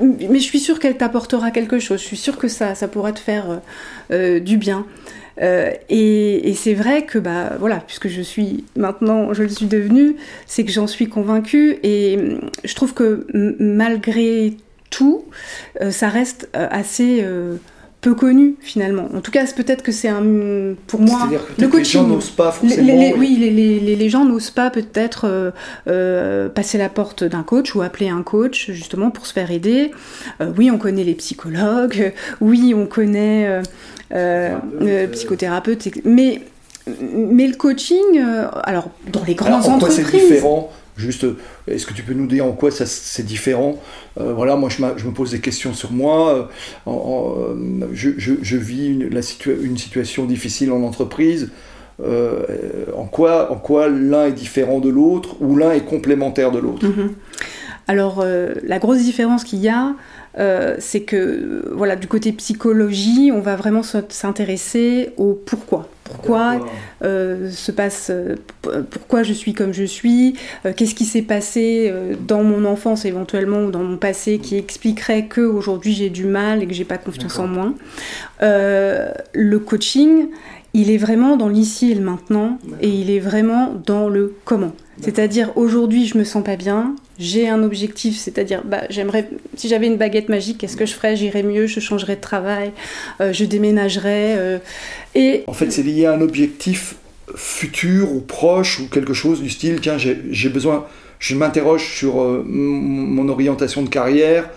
je 0.00 0.38
suis 0.38 0.60
sûre 0.60 0.78
qu'elle 0.78 0.96
t'apportera 0.96 1.50
quelque 1.50 1.78
chose. 1.78 2.00
Je 2.00 2.04
suis 2.04 2.16
sûre 2.16 2.38
que 2.38 2.48
ça, 2.48 2.74
ça 2.74 2.86
pourra 2.86 3.12
te 3.12 3.18
faire 3.18 3.60
du 4.10 4.56
bien. 4.56 4.86
Euh, 5.40 5.72
et, 5.88 6.54
c'est 6.54 6.74
vrai 6.74 7.04
que, 7.04 7.18
bah, 7.18 7.52
voilà, 7.58 7.82
puisque 7.86 8.08
je 8.08 8.22
suis 8.22 8.64
maintenant, 8.76 9.32
je 9.32 9.42
le 9.42 9.48
suis 9.48 9.66
devenue, 9.66 10.16
c'est 10.46 10.64
que 10.64 10.72
j'en 10.72 10.86
suis 10.86 11.08
convaincue. 11.08 11.78
Et 11.82 12.16
hum, 12.18 12.50
je 12.64 12.74
trouve 12.74 12.94
que 12.94 13.26
malgré 13.58 14.56
tout, 14.90 15.24
euh, 15.80 15.90
ça 15.90 16.08
reste 16.08 16.48
euh, 16.56 16.66
assez 16.70 17.24
peu 18.00 18.14
connu 18.14 18.54
finalement. 18.60 19.08
En 19.14 19.20
tout 19.20 19.30
cas, 19.30 19.44
peut-être 19.46 19.82
que 19.82 19.92
c'est 19.92 20.08
un 20.08 20.22
pour 20.86 21.00
moi 21.00 21.28
le 21.58 21.68
coaching. 21.68 21.78
Les 21.78 21.84
gens 21.84 22.06
n'osent 22.06 22.30
pas 22.30 22.52
forcément. 22.52 23.12
oui, 23.16 23.36
les, 23.40 23.96
les, 23.96 24.08
gens 24.08 24.24
n'osent 24.24 24.50
pas 24.50 24.70
peut-être 24.70 25.52
passer 26.54 26.78
la 26.78 26.88
porte 26.88 27.24
d'un 27.24 27.42
coach 27.42 27.74
ou 27.74 27.82
appeler 27.82 28.08
un 28.08 28.22
coach 28.22 28.70
justement 28.70 29.10
pour 29.10 29.26
se 29.26 29.32
faire 29.32 29.50
aider. 29.50 29.90
oui, 30.56 30.70
on 30.70 30.78
connaît 30.78 31.04
les 31.04 31.14
psychologues. 31.14 32.12
Oui, 32.40 32.72
on 32.74 32.86
connaît 32.86 33.62
euh, 34.12 34.56
euh, 34.80 35.06
psychothérapeute, 35.08 35.86
mais 36.04 36.40
mais 36.86 37.46
le 37.46 37.56
coaching, 37.56 37.98
euh, 38.16 38.46
alors 38.62 38.90
dans 39.12 39.22
les 39.26 39.34
grandes 39.34 39.52
alors, 39.52 39.68
en 39.68 39.74
entreprises. 39.74 40.40
Quoi 40.40 40.70
Juste, 40.98 41.26
est-ce 41.66 41.86
que 41.86 41.94
tu 41.94 42.02
peux 42.02 42.12
nous 42.12 42.26
dire 42.26 42.44
en 42.44 42.52
quoi 42.52 42.70
ça 42.70 42.84
c'est 42.84 43.24
différent? 43.24 43.80
Voilà, 44.16 44.56
moi 44.56 44.68
je, 44.68 44.82
me 44.82 45.12
pose 45.12 45.30
des 45.30 45.40
questions 45.40 45.72
sur 45.72 45.92
moi. 45.92 46.50
je, 46.86 48.10
je, 48.16 48.34
je, 48.42 48.56
vis 48.56 48.88
une, 48.88 49.78
situation 49.78 50.24
difficile 50.24 50.72
en 50.72 50.82
entreprise. 50.82 51.50
en 52.00 53.06
quoi, 53.06 53.52
en 53.52 53.56
quoi 53.56 53.88
l'un 53.88 54.26
est 54.26 54.32
différent 54.32 54.80
de 54.80 54.88
l'autre 54.88 55.36
ou 55.40 55.56
l'un 55.56 55.72
est 55.72 55.84
complémentaire 55.84 56.50
de 56.50 56.58
l'autre? 56.58 56.86
Mm-hmm. 56.86 57.10
Alors, 57.86 58.24
la 58.64 58.78
grosse 58.80 58.98
différence 58.98 59.44
qu'il 59.44 59.60
y 59.60 59.68
a, 59.68 59.94
c'est 60.80 61.02
que, 61.02 61.70
voilà, 61.72 61.94
du 61.94 62.08
côté 62.08 62.32
psychologie, 62.32 63.30
on 63.32 63.40
va 63.40 63.54
vraiment 63.54 63.82
s'intéresser 63.82 65.10
au 65.16 65.32
pourquoi 65.32 65.88
pourquoi 66.08 66.66
euh, 67.04 67.50
se 67.50 67.70
passe, 67.70 68.10
euh, 68.10 68.36
pourquoi 68.90 69.22
je 69.22 69.32
suis 69.32 69.52
comme 69.52 69.72
je 69.72 69.84
suis, 69.84 70.34
euh, 70.64 70.72
qu'est-ce 70.74 70.94
qui 70.94 71.04
s'est 71.04 71.22
passé 71.22 71.92
dans 72.26 72.42
mon 72.42 72.64
enfance 72.64 73.04
éventuellement 73.04 73.64
ou 73.64 73.70
dans 73.70 73.82
mon 73.82 73.96
passé 73.96 74.38
qui 74.38 74.56
expliquerait 74.56 75.26
que 75.26 75.40
aujourd'hui 75.40 75.92
j'ai 75.92 76.10
du 76.10 76.24
mal 76.24 76.62
et 76.62 76.66
que 76.66 76.74
j'ai 76.74 76.84
pas 76.84 76.98
confiance 76.98 77.38
en 77.38 77.46
moi. 77.46 77.74
le 78.40 79.58
coaching, 79.58 80.28
il 80.74 80.90
est 80.90 80.98
vraiment 80.98 81.36
dans 81.36 81.48
l'ici 81.48 81.92
et 81.92 81.94
le 81.94 82.02
maintenant 82.02 82.58
et 82.80 82.88
il 82.88 83.10
est 83.10 83.20
vraiment 83.20 83.74
dans 83.86 84.08
le 84.08 84.34
comment. 84.44 84.72
C'est-à-dire 85.00 85.56
aujourd'hui 85.56 86.06
je 86.06 86.18
me 86.18 86.24
sens 86.24 86.42
pas 86.42 86.56
bien, 86.56 86.94
j'ai 87.18 87.48
un 87.48 87.62
objectif, 87.62 88.16
c'est-à-dire 88.16 88.62
bah, 88.64 88.82
j'aimerais, 88.90 89.28
si 89.56 89.68
j'avais 89.68 89.86
une 89.86 89.96
baguette 89.96 90.28
magique, 90.28 90.58
qu'est-ce 90.58 90.76
que 90.76 90.86
je 90.86 90.94
ferais? 90.94 91.16
J'irais 91.16 91.42
mieux, 91.42 91.66
je 91.66 91.80
changerais 91.80 92.16
de 92.16 92.20
travail, 92.20 92.72
euh, 93.20 93.32
je 93.32 93.44
déménagerais. 93.44 94.36
Euh, 94.38 94.58
et 95.14 95.44
en 95.46 95.52
fait, 95.52 95.70
c'est 95.70 95.82
lié 95.82 96.06
à 96.06 96.12
un 96.12 96.20
objectif 96.20 96.96
futur 97.34 98.12
ou 98.12 98.20
proche 98.20 98.80
ou 98.80 98.88
quelque 98.88 99.12
chose 99.12 99.42
du 99.42 99.50
style 99.50 99.80
tiens, 99.80 99.98
j'ai 99.98 100.48
besoin, 100.48 100.86
je 101.18 101.34
m'interroge 101.34 101.84
sur 101.84 102.22
euh, 102.22 102.44
mon 102.46 103.28
orientation 103.28 103.82
de 103.82 103.88
carrière. 103.88 104.48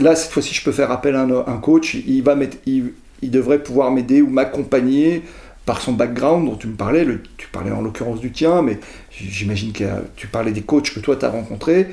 Là, 0.00 0.14
cette 0.14 0.30
fois-ci, 0.30 0.54
je 0.54 0.62
peux 0.62 0.70
faire 0.70 0.92
appel 0.92 1.16
à 1.16 1.22
un, 1.22 1.58
coach. 1.58 1.94
Il 1.94 2.22
va 2.22 2.36
il, 2.66 2.92
il 3.20 3.30
devrait 3.30 3.60
pouvoir 3.62 3.90
m'aider 3.90 4.22
ou 4.22 4.28
m'accompagner 4.28 5.22
par 5.64 5.80
son 5.80 5.92
background 5.92 6.48
dont 6.48 6.56
tu 6.56 6.66
me 6.66 6.74
parlais, 6.74 7.06
tu 7.36 7.48
parlais 7.48 7.70
en 7.70 7.82
l'occurrence 7.82 8.20
du 8.20 8.32
tien, 8.32 8.62
mais 8.62 8.78
j'imagine 9.14 9.72
que 9.72 9.84
tu 10.16 10.26
parlais 10.26 10.52
des 10.52 10.62
coachs 10.62 10.92
que 10.94 11.00
toi 11.00 11.16
tu 11.16 11.24
as 11.24 11.30
rencontrés. 11.30 11.88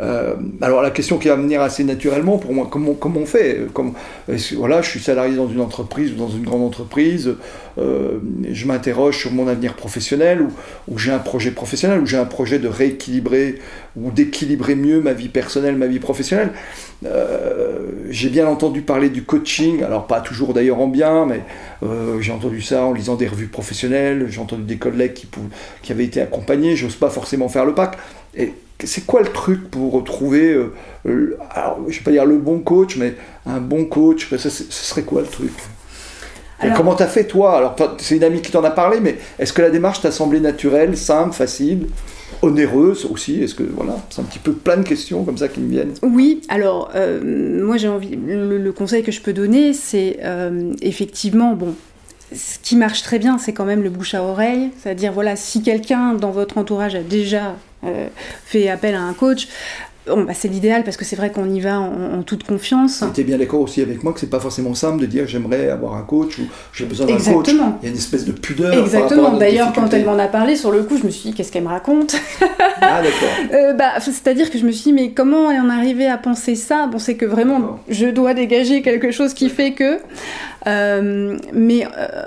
Euh, 0.00 0.34
alors 0.60 0.82
la 0.82 0.90
question 0.90 1.18
qui 1.18 1.28
va 1.28 1.36
venir 1.36 1.60
assez 1.60 1.84
naturellement 1.84 2.38
pour 2.38 2.52
moi, 2.52 2.68
comment, 2.70 2.94
comment 2.94 3.20
on 3.20 3.26
fait? 3.26 3.66
Comment, 3.72 3.94
Voilà, 4.56 4.80
je 4.82 4.88
suis 4.88 5.00
salarié 5.00 5.36
dans 5.36 5.48
une 5.48 5.60
entreprise 5.60 6.12
ou 6.12 6.16
dans 6.16 6.28
une 6.28 6.44
grande 6.44 6.62
entreprise, 6.62 7.34
euh, 7.78 8.18
je 8.50 8.66
m'interroge 8.66 9.18
sur 9.18 9.32
mon 9.32 9.48
avenir 9.48 9.74
professionnel 9.74 10.46
ou, 10.88 10.98
j'ai 10.98 11.12
un 11.12 11.18
projet 11.18 11.50
professionnel 11.50 12.00
ou 12.00 12.06
j'ai 12.06 12.18
un 12.18 12.24
projet 12.24 12.58
de 12.58 12.68
rééquilibrer 12.68 13.58
ou 13.96 14.10
d'équilibrer 14.10 14.74
mieux 14.74 15.00
ma 15.00 15.12
vie 15.12 15.28
personnelle, 15.28 15.76
ma 15.76 15.86
vie 15.86 15.98
professionnelle. 15.98 16.52
Euh, 17.06 17.86
j'ai 18.10 18.28
bien 18.28 18.46
entendu 18.46 18.82
parler 18.82 19.08
du 19.08 19.22
coaching, 19.22 19.82
alors 19.82 20.06
pas 20.06 20.20
toujours 20.20 20.52
d'ailleurs 20.52 20.78
en 20.78 20.88
bien, 20.88 21.26
mais 21.26 21.40
j'ai 22.20 22.32
entendu 22.32 22.60
ça 22.60 22.84
en 22.84 22.92
lisant 22.92 23.16
des 23.16 23.26
revues 23.26 23.48
professionnelles, 23.48 24.26
j'ai 24.28 24.40
entendu 24.40 24.62
des 24.62 24.76
collègues 24.76 25.14
qui, 25.14 25.26
qui 25.82 25.92
avaient 25.92 26.04
été 26.04 26.20
accompagnés, 26.20 26.59
j'ose 26.76 26.96
pas 26.96 27.10
forcément 27.10 27.48
faire 27.48 27.64
le 27.64 27.74
pack. 27.74 27.96
Et 28.36 28.54
c'est 28.84 29.06
quoi 29.06 29.20
le 29.20 29.28
truc 29.28 29.70
pour 29.70 30.02
trouver, 30.04 30.52
euh, 31.06 31.36
alors, 31.50 31.80
je 31.88 31.98
vais 31.98 32.04
pas 32.04 32.10
dire 32.10 32.24
le 32.24 32.38
bon 32.38 32.60
coach, 32.60 32.96
mais 32.96 33.14
un 33.46 33.60
bon 33.60 33.84
coach, 33.84 34.28
ce 34.34 34.48
serait 34.48 35.02
quoi 35.02 35.22
le 35.22 35.26
truc? 35.26 35.52
Alors, 36.60 36.76
comment 36.76 36.94
t'as 36.94 37.06
fait 37.06 37.24
toi? 37.24 37.56
Alors 37.56 37.74
c'est 37.98 38.16
une 38.16 38.24
amie 38.24 38.42
qui 38.42 38.52
t'en 38.52 38.62
a 38.64 38.70
parlé, 38.70 39.00
mais 39.00 39.16
est-ce 39.38 39.52
que 39.52 39.62
la 39.62 39.70
démarche 39.70 40.02
t'a 40.02 40.10
semblé 40.10 40.40
naturelle, 40.40 40.96
simple, 40.96 41.32
facile 41.32 41.86
onéreuse 42.42 43.06
aussi? 43.10 43.42
Est-ce 43.42 43.54
que 43.54 43.62
voilà, 43.62 43.96
c'est 44.10 44.20
un 44.20 44.24
petit 44.24 44.38
peu 44.38 44.52
plein 44.52 44.76
de 44.76 44.86
questions 44.86 45.24
comme 45.24 45.38
ça 45.38 45.48
qui 45.48 45.60
me 45.60 45.70
viennent. 45.70 45.94
Oui, 46.02 46.42
alors 46.48 46.90
euh, 46.94 47.64
moi 47.64 47.78
j'ai 47.78 47.88
envie. 47.88 48.18
Le, 48.26 48.70
conseil 48.72 49.02
que 49.02 49.10
je 49.10 49.20
peux 49.20 49.32
donner, 49.32 49.72
c'est 49.72 50.18
euh, 50.22 50.72
effectivement 50.82 51.54
bon. 51.54 51.74
Ce 52.34 52.58
qui 52.58 52.76
marche 52.76 53.02
très 53.02 53.18
bien, 53.18 53.38
c'est 53.38 53.52
quand 53.52 53.64
même 53.64 53.82
le 53.82 53.90
bouche 53.90 54.14
à 54.14 54.22
oreille, 54.22 54.70
c'est-à-dire 54.78 55.12
voilà, 55.12 55.36
si 55.36 55.62
quelqu'un 55.62 56.14
dans 56.14 56.30
votre 56.30 56.58
entourage 56.58 56.94
a 56.94 57.02
déjà 57.02 57.56
euh, 57.84 58.08
fait 58.44 58.68
appel 58.68 58.94
à 58.94 59.00
un 59.00 59.14
coach, 59.14 59.48
bah, 60.06 60.32
c'est 60.34 60.48
l'idéal 60.48 60.82
parce 60.82 60.96
que 60.96 61.04
c'est 61.04 61.16
vrai 61.16 61.30
qu'on 61.30 61.48
y 61.48 61.60
va 61.60 61.78
en, 61.78 62.22
toute 62.22 62.44
confiance. 62.44 63.04
Tu 63.14 63.20
es 63.20 63.24
bien 63.24 63.38
d'accord 63.38 63.60
aussi 63.60 63.82
avec 63.82 64.02
moi 64.02 64.12
que 64.12 64.20
c'est 64.20 64.30
pas 64.30 64.40
forcément 64.40 64.74
simple 64.74 65.00
de 65.00 65.06
dire 65.06 65.26
j'aimerais 65.26 65.68
avoir 65.68 65.94
un 65.94 66.02
coach 66.02 66.38
ou 66.38 66.42
j'ai 66.72 66.86
besoin 66.86 67.06
d'un 67.06 67.18
coach. 67.18 67.48
Il 67.48 67.56
y 67.56 67.86
a 67.86 67.90
une 67.90 67.96
espèce 67.96 68.24
de 68.24 68.32
pudeur. 68.32 68.72
Exactement. 68.72 69.36
D'ailleurs, 69.36 69.72
quand 69.72 69.92
elle 69.92 70.04
m'en 70.04 70.18
a 70.18 70.26
parlé, 70.28 70.56
sur 70.56 70.70
le 70.70 70.82
coup, 70.82 70.96
je 70.96 71.04
me 71.04 71.10
suis 71.10 71.30
dit 71.30 71.34
qu'est-ce 71.34 71.52
qu'elle 71.52 71.64
me 71.64 71.68
raconte? 71.68 72.16
Ah, 72.80 73.02
d'accord. 73.02 73.28
Euh, 73.52 73.72
bah, 73.74 73.92
C'est-à-dire 74.00 74.50
que 74.50 74.58
je 74.58 74.64
me 74.64 74.70
suis 74.70 74.84
dit 74.84 74.92
mais 74.92 75.12
comment 75.12 75.50
est 75.50 75.58
en 75.58 75.68
arrivé 75.68 76.06
à 76.06 76.16
penser 76.16 76.54
ça? 76.54 76.86
Bon, 76.86 76.98
c'est 76.98 77.16
que 77.16 77.26
vraiment, 77.26 77.80
je 77.88 78.06
dois 78.06 78.32
dégager 78.32 78.82
quelque 78.82 79.10
chose 79.10 79.34
qui 79.34 79.48
fait 79.48 79.72
que. 79.72 79.98
Euh, 80.66 81.36
mais. 81.52 81.86
Euh, 81.86 82.22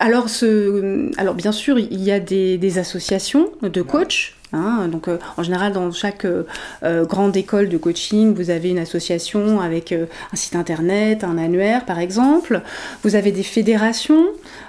alors, 0.00 0.28
ce, 0.28 1.10
alors, 1.18 1.34
bien 1.34 1.52
sûr, 1.52 1.78
il 1.78 2.02
y 2.02 2.10
a 2.10 2.20
des, 2.20 2.58
des 2.58 2.78
associations 2.78 3.48
de 3.62 3.82
coachs 3.82 4.34
Hein. 4.52 4.88
donc, 4.88 5.08
euh, 5.08 5.18
en 5.36 5.42
général, 5.42 5.72
dans 5.72 5.90
chaque 5.90 6.24
euh, 6.24 6.44
euh, 6.82 7.04
grande 7.04 7.36
école 7.36 7.68
de 7.68 7.76
coaching, 7.76 8.34
vous 8.34 8.50
avez 8.50 8.70
une 8.70 8.78
association 8.78 9.60
avec 9.60 9.92
un 9.92 10.36
site 10.36 10.56
internet, 10.56 11.24
un 11.24 11.38
annuaire, 11.38 11.84
par 11.84 11.98
exemple. 11.98 12.62
Vous 13.02 13.16
avez 13.16 13.32
des 13.32 13.42
fédérations. 13.42 14.26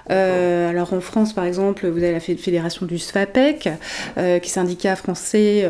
alors, 0.07 0.93
en 0.93 1.01
France, 1.01 1.33
par 1.33 1.45
exemple, 1.45 1.87
vous 1.87 2.03
avez 2.03 2.11
la 2.13 2.19
fédération 2.19 2.85
du 2.85 2.99
SFAPEC, 2.99 3.69
qui 4.15 4.19
est 4.19 4.47
syndicat 4.47 4.95
français 4.95 5.69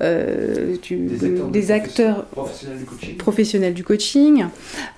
des 0.00 1.70
acteurs, 1.70 2.26
professionnels 3.18 3.74
du 3.74 3.84
coaching. 3.84 4.46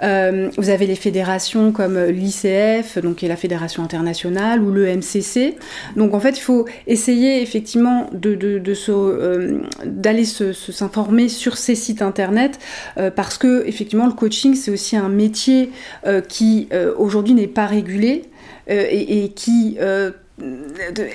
vous 0.00 0.70
avez 0.70 0.86
les 0.86 0.96
fédérations 0.96 1.72
comme 1.72 1.98
l'ICF, 1.98 2.98
donc 2.98 3.16
qui 3.16 3.26
est 3.26 3.28
la 3.28 3.36
fédération 3.36 3.82
internationale, 3.82 4.62
ou 4.62 4.70
le 4.70 4.86
MCC. 4.96 5.56
Donc, 5.96 6.14
en 6.14 6.20
fait, 6.20 6.38
il 6.38 6.42
faut 6.42 6.66
essayer 6.86 7.42
effectivement 7.42 8.08
de 8.12 8.34
de, 8.34 8.57
euh, 8.88 9.60
d'aller 9.84 10.24
se, 10.24 10.52
s'informer 10.52 11.28
sur 11.28 11.56
ces 11.56 11.74
sites 11.74 12.02
internet 12.02 12.58
euh, 12.98 13.10
parce 13.10 13.38
que 13.38 13.66
effectivement 13.66 14.06
le 14.06 14.12
coaching 14.12 14.54
c'est 14.54 14.70
aussi 14.70 14.96
un 14.96 15.08
métier 15.08 15.70
euh, 16.06 16.20
qui 16.20 16.68
aujourd'hui 16.96 17.34
n'est 17.34 17.46
pas 17.46 17.66
régulé 17.66 18.24
et, 18.68 19.30
qui 19.34 19.78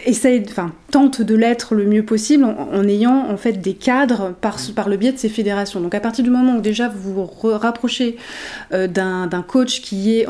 essaye, 0.06 0.44
enfin, 0.50 0.72
tente 0.92 1.22
de 1.22 1.36
l'être 1.36 1.76
le 1.76 1.86
mieux 1.86 2.04
possible 2.04 2.44
en, 2.44 2.88
ayant 2.88 3.30
en 3.30 3.38
fait 3.38 3.54
des 3.54 3.74
cadres 3.74 4.34
par, 4.42 4.58
par 4.76 4.90
le 4.90 4.98
biais 4.98 5.12
de 5.12 5.18
ces 5.18 5.30
fédérations. 5.30 5.80
Donc 5.80 5.94
à 5.94 6.00
partir 6.00 6.24
du 6.24 6.32
moment 6.32 6.58
où 6.58 6.62
déjà 6.62 6.90
vous 6.90 7.14
vous 7.14 7.30
rapprochez 7.44 8.18
d'un, 8.72 9.46
coach 9.48 9.82
qui 9.82 10.18
est 10.18 10.28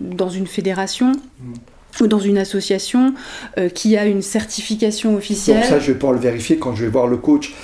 dans 0.00 0.30
une 0.30 0.46
fédération, 0.46 1.12
mmh 1.40 1.54
ou 2.00 2.06
dans 2.06 2.18
une 2.18 2.38
association 2.38 3.14
euh, 3.58 3.68
qui 3.68 3.96
a 3.96 4.06
une 4.06 4.22
certification 4.22 5.16
officielle. 5.16 5.60
Donc 5.60 5.66
ça, 5.66 5.80
je 5.80 5.88
vais 5.88 5.98
pouvoir 5.98 6.12
le 6.12 6.20
vérifier 6.20 6.58
quand 6.58 6.74
je 6.74 6.84
vais 6.84 6.90
voir 6.90 7.06
le 7.06 7.16
coach. 7.16 7.54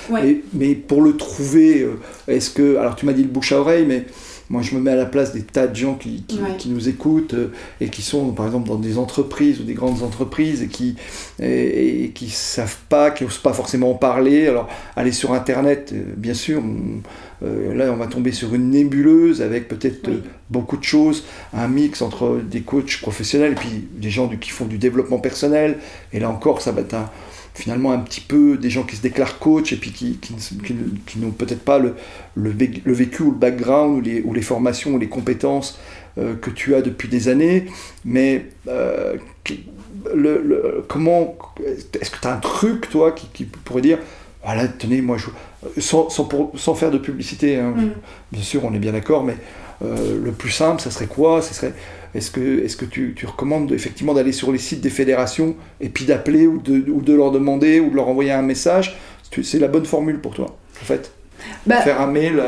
mais 0.53 0.75
pour 0.75 1.03
le 1.03 1.17
trouver, 1.17 1.83
euh, 1.83 1.99
est-ce 2.29 2.51
que... 2.51 2.77
Alors 2.77 2.97
tu 2.97 3.07
m'as 3.07 3.13
dit 3.13 3.23
le 3.23 3.29
bouche 3.29 3.53
à 3.53 3.61
oreille, 3.61 3.85
mais 3.87 4.07
moi 4.49 4.63
je 4.63 4.75
me 4.75 4.81
mets 4.81 4.93
à 4.93 4.97
la 4.97 5.07
place 5.07 5.33
des 5.33 5.43
tas 5.43 5.67
de 5.67 5.75
gens 5.75 5.95
qui, 5.95 6.25
qui, 6.59 6.69
nous 6.69 6.89
écoutent 6.89 7.35
euh, 7.35 7.53
et 7.81 7.89
qui 7.89 8.03
sont 8.03 8.31
par 8.31 8.47
exemple 8.47 8.69
dans 8.69 8.77
des 8.77 8.97
entreprises 8.97 9.61
ou 9.61 9.65
des 9.65 9.75
grandes 9.75 10.03
entreprises 10.03 10.63
et 10.63 10.69
qui 10.69 10.95
et, 11.43 12.13
qui 12.15 12.31
savent 12.31 12.79
pas, 12.89 13.11
qui 13.11 13.25
n'osent 13.25 13.39
pas 13.39 13.53
forcément 13.53 13.91
en 13.91 13.95
parler. 13.95 14.47
Alors 14.47 14.69
aller 14.95 15.13
sur 15.13 15.33
Internet, 15.33 15.93
bien 16.17 16.35
sûr, 16.35 16.63
euh, 17.47 17.75
là, 17.75 17.93
on 17.93 17.97
va 17.97 18.07
tomber 18.07 18.33
sur 18.33 18.55
une 18.55 18.71
nébuleuse 18.71 19.43
avec 19.43 19.69
peut-être 19.69 20.09
euh, 20.09 20.21
beaucoup 20.51 20.77
de 20.77 20.85
choses, 20.85 21.25
un 21.53 21.69
mix 21.69 22.03
entre 22.03 22.41
des 22.43 22.63
coachs 22.63 23.01
professionnels 23.01 23.53
et 23.53 23.55
puis 23.55 23.89
des 23.93 24.11
gens 24.11 24.29
qui 24.29 24.51
font 24.51 24.65
du 24.67 24.79
développement 24.79 25.19
personnel. 25.19 25.79
Et 26.13 26.21
là 26.21 26.31
encore, 26.31 26.63
ça 26.63 26.73
va 26.73 26.81
être 26.83 26.97
finalement 27.55 27.93
un 27.93 27.99
petit 27.99 28.21
peu 28.21 28.59
des 28.59 28.69
gens 28.69 28.83
qui 28.83 28.97
se 28.97 29.03
déclarent 29.03 29.39
coach 29.39 29.73
et 29.73 29.77
puis 29.77 29.91
qui, 29.91 30.19
qui, 30.19 31.19
n'ont 31.19 31.31
peut-être 31.31 31.63
pas 31.63 31.79
le, 31.79 31.95
le, 32.35 32.51
vécu 32.51 33.23
ou 33.23 33.31
le 33.31 33.39
background 33.39 33.99
ou 33.99 34.01
les, 34.03 34.21
ou 34.23 34.35
les 34.35 34.43
formations 34.43 34.93
ou 34.93 34.99
les 34.99 35.09
compétences 35.09 35.79
euh, 36.19 36.35
que 36.35 36.51
tu 36.51 36.75
as 36.75 36.83
depuis 36.83 37.09
des 37.09 37.29
années. 37.29 37.67
Mais 38.05 38.47
le, 40.15 40.85
comment 40.89 41.37
est-ce 41.65 42.11
que 42.11 42.21
tu 42.21 42.29
as 42.29 42.35
un 42.35 42.39
truc, 42.39 42.91
toi, 42.91 43.13
qui, 43.13 43.29
qui 43.33 43.45
pourrait 43.45 43.83
dire 43.83 43.99
voilà, 44.47 44.69
tenez, 44.69 45.03
moi, 45.03 45.17
je, 45.19 45.81
sans, 45.81 46.09
sans, 46.09 46.75
faire 46.77 46.93
de 46.93 46.99
publicité, 46.99 47.59
hein, 47.59 47.75
mm. 47.77 47.91
bien 48.31 48.43
sûr, 48.43 48.65
on 48.65 48.73
est 48.73 48.79
bien 48.79 48.93
d'accord, 48.93 49.25
mais 49.25 49.35
euh, 49.85 50.19
le 50.23 50.31
plus 50.31 50.51
simple, 50.51 50.81
ça 50.81 50.93
serait 50.93 51.09
quoi? 51.09 51.43
Ce 51.43 51.53
serait, 51.53 51.73
Est-ce 52.15 52.31
que, 52.31 52.65
est 52.65 52.69
-ce 52.69 52.77
que 52.77 52.85
tu, 52.85 53.13
tu 53.17 53.27
recommandes 53.27 53.73
effectivement 53.73 54.15
d'aller 54.15 54.33
sur 54.33 54.53
les 54.53 54.59
sites 54.59 54.81
des 54.81 54.91
fédérations 54.91 55.57
et 55.81 55.89
puis 55.89 56.05
d'appeler 56.05 56.47
ou 56.47 56.59
de, 56.59 56.91
ou 56.91 57.03
de 57.03 57.13
leur 57.13 57.33
demander 57.33 57.81
ou 57.81 57.91
de 57.91 57.97
leur 57.97 58.09
envoyer 58.09 58.31
un 58.31 58.43
message? 58.43 58.97
C'est 59.43 59.59
la 59.59 59.69
bonne 59.69 59.85
formule 59.85 60.21
pour 60.21 60.35
toi, 60.35 60.57
en 60.81 60.85
fait 60.85 61.11
bah, 61.67 61.81
Faire 61.83 62.01
un 62.01 62.07
mail, 62.07 62.41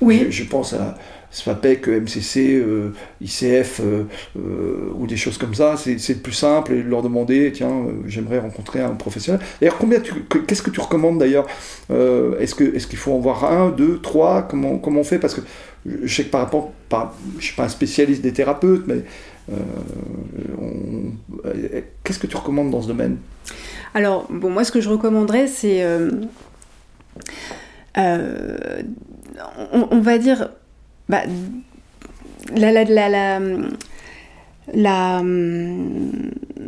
oui. 0.00 0.28
je 0.30 0.44
pense 0.44 0.72
à 0.72 0.96
SFAPEC, 1.34 1.88
MCC, 1.88 2.54
euh, 2.54 2.92
ICF 3.20 3.80
euh, 3.80 4.04
euh, 4.38 4.92
ou 4.94 5.08
des 5.08 5.16
choses 5.16 5.36
comme 5.36 5.54
ça, 5.54 5.74
c'est 5.76 6.08
le 6.08 6.20
plus 6.20 6.32
simple 6.32 6.72
et 6.72 6.82
leur 6.82 7.02
demander 7.02 7.50
tiens, 7.52 7.86
j'aimerais 8.06 8.38
rencontrer 8.38 8.80
un 8.80 8.90
professionnel. 8.90 9.40
D'ailleurs, 9.60 9.78
qu'est-ce 10.46 10.62
que 10.62 10.70
tu 10.70 10.80
recommandes 10.80 11.18
d'ailleurs 11.18 11.46
Est-ce 11.90 12.54
que 12.54 12.76
est-ce 12.76 12.86
qu'il 12.86 12.98
faut 12.98 13.12
en 13.12 13.18
voir 13.18 13.44
un, 13.44 13.70
deux, 13.70 14.00
trois 14.00 14.42
Comment 14.42 14.78
comment 14.78 15.00
on 15.00 15.04
fait? 15.04 15.18
Parce 15.18 15.34
que 15.34 15.40
je 15.84 16.14
sais 16.14 16.24
que 16.24 16.30
par 16.30 16.42
rapport, 16.42 16.72
par, 16.88 17.14
je 17.38 17.44
suis 17.44 17.56
pas 17.56 17.64
un 17.64 17.68
spécialiste 17.68 18.22
des 18.22 18.32
thérapeutes, 18.32 18.84
mais 18.86 19.02
qu'est-ce 22.04 22.20
que 22.20 22.28
tu 22.28 22.36
recommandes 22.36 22.70
dans 22.70 22.82
ce 22.82 22.88
domaine? 22.88 23.16
Alors 23.92 24.28
bon, 24.30 24.50
moi 24.50 24.62
ce 24.62 24.70
que 24.70 24.80
je 24.80 24.88
recommanderais, 24.88 25.48
c'est 25.48 25.84
on, 27.96 30.00
va 30.00 30.18
dire, 30.18 30.50
bah, 31.08 31.22
la, 32.54 32.72
la, 32.72 32.84
la, 32.84 33.08
la, 34.72 35.22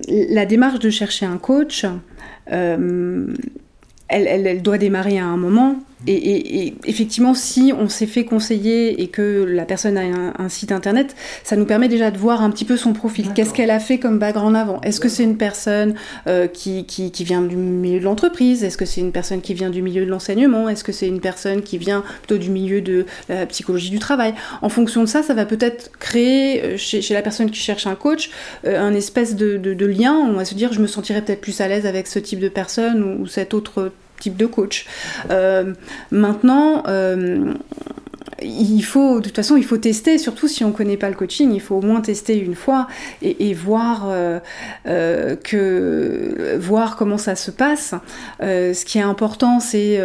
la, 0.08 0.46
démarche 0.46 0.78
de 0.78 0.90
chercher 0.90 1.26
un 1.26 1.38
coach, 1.38 1.86
elle, 2.46 3.36
elle, 4.08 4.46
elle, 4.46 4.62
doit 4.62 4.78
démarrer 4.78 5.18
à 5.18 5.26
un 5.26 5.36
moment. 5.36 5.76
Et, 6.06 6.74
effectivement, 6.84 7.32
si 7.32 7.72
on 7.76 7.88
s'est 7.88 8.06
fait 8.06 8.24
conseiller 8.24 9.02
et 9.02 9.08
que 9.08 9.44
la 9.44 9.64
personne 9.64 9.96
a 9.96 10.02
un, 10.38 10.48
site 10.48 10.70
internet, 10.70 11.16
ça 11.42 11.56
nous 11.56 11.64
permet 11.64 11.88
déjà 11.88 12.10
de 12.10 12.18
voir 12.18 12.42
un 12.42 12.50
petit 12.50 12.64
peu 12.64 12.76
son 12.76 12.92
profil. 12.92 13.32
Qu'est-ce 13.34 13.52
qu'elle 13.52 13.70
a 13.70 13.80
fait 13.80 13.98
comme 13.98 14.18
background 14.18 14.54
avant? 14.56 14.80
Est-ce 14.82 15.00
que 15.00 15.08
c'est 15.08 15.24
une 15.24 15.38
personne 15.38 15.94
euh, 16.26 16.46
qui, 16.46 16.84
qui, 16.84 17.10
qui, 17.10 17.24
vient 17.24 17.40
du 17.40 17.56
milieu 17.56 17.98
de 17.98 18.04
l'entreprise? 18.04 18.62
Est-ce 18.62 18.76
que 18.76 18.84
c'est 18.84 19.00
une 19.00 19.10
personne 19.10 19.40
qui 19.40 19.54
vient 19.54 19.70
du 19.70 19.82
milieu 19.82 20.04
de 20.04 20.10
l'enseignement? 20.10 20.68
Est-ce 20.68 20.84
que 20.84 20.92
c'est 20.92 21.08
une 21.08 21.20
personne 21.20 21.62
qui 21.62 21.78
vient 21.78 22.04
plutôt 22.22 22.38
du 22.38 22.50
milieu 22.50 22.82
de 22.82 23.06
la 23.28 23.46
psychologie 23.46 23.90
du 23.90 23.98
travail? 23.98 24.34
En 24.62 24.68
fonction 24.68 25.02
de 25.02 25.08
ça, 25.08 25.22
ça 25.22 25.34
va 25.34 25.46
peut-être 25.46 25.90
créer 25.98 26.62
euh, 26.62 26.76
chez, 26.76 27.00
chez, 27.00 27.14
la 27.14 27.22
personne 27.22 27.50
qui 27.50 27.58
cherche 27.58 27.86
un 27.86 27.94
coach 27.94 28.30
euh, 28.66 28.78
un 28.78 28.94
espèce 28.94 29.34
de, 29.34 29.56
de, 29.56 29.74
de, 29.74 29.86
lien. 29.86 30.14
On 30.14 30.34
va 30.34 30.44
se 30.44 30.54
dire, 30.54 30.72
je 30.72 30.80
me 30.80 30.86
sentirais 30.86 31.22
peut-être 31.22 31.40
plus 31.40 31.60
à 31.60 31.68
l'aise 31.68 31.86
avec 31.86 32.06
ce 32.06 32.18
type 32.18 32.38
de 32.38 32.48
personne 32.48 33.02
ou, 33.02 33.22
ou 33.22 33.26
cet 33.26 33.54
autre 33.54 33.84
type 33.84 34.05
de 34.24 34.46
coach. 34.46 34.86
Euh, 35.30 35.72
maintenant, 36.10 36.82
euh, 36.88 37.54
il 38.42 38.82
faut, 38.82 39.20
de 39.20 39.24
toute 39.24 39.36
façon, 39.36 39.56
il 39.56 39.64
faut 39.64 39.78
tester, 39.78 40.18
surtout 40.18 40.46
si 40.46 40.62
on 40.62 40.68
ne 40.68 40.72
connaît 40.72 40.98
pas 40.98 41.08
le 41.08 41.14
coaching, 41.14 41.52
il 41.54 41.60
faut 41.60 41.76
au 41.76 41.80
moins 41.80 42.02
tester 42.02 42.38
une 42.38 42.54
fois 42.54 42.86
et, 43.22 43.54
voir, 43.54 44.08
euh, 44.86 45.36
voir 46.58 46.96
comment 46.96 47.16
ça 47.16 47.34
se 47.34 47.50
passe. 47.50 47.94
ce 48.40 48.84
qui 48.84 48.98
est 48.98 49.02
important, 49.02 49.58
c'est 49.58 49.98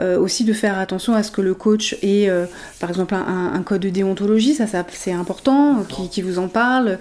aussi 0.00 0.44
de 0.44 0.52
faire 0.52 0.78
attention 0.78 1.14
à 1.14 1.24
ce 1.24 1.32
que 1.32 1.40
le 1.40 1.54
coach 1.54 1.96
ait, 2.02 2.30
par 2.78 2.90
exemple, 2.90 3.14
un, 3.14 3.62
code 3.64 3.80
de 3.80 3.90
déontologie, 3.90 4.54
ça, 4.54 4.68
ça 4.68 4.86
c'est 4.92 5.12
important, 5.12 5.84
qui, 6.10 6.22
vous 6.22 6.38
en 6.38 6.46
parle, 6.46 6.98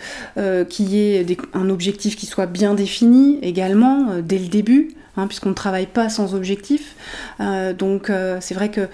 qu'il 0.70 0.90
y 0.90 1.16
ait 1.16 1.38
un 1.54 1.70
objectif 1.70 2.16
qui 2.16 2.26
soit 2.26 2.48
bien 2.48 2.74
défini 2.74 3.38
également 3.44 4.08
dès 4.24 4.40
le 4.40 4.48
début. 4.48 4.96
Hein, 5.16 5.28
puisqu'on 5.28 5.50
ne 5.50 5.54
travaille 5.54 5.86
pas 5.86 6.10
sans 6.10 6.34
objectif. 6.34 6.96
Euh, 7.40 7.74
donc 7.74 8.10
euh, 8.10 8.38
c'est 8.42 8.56
vrai 8.56 8.70
que 8.70 8.88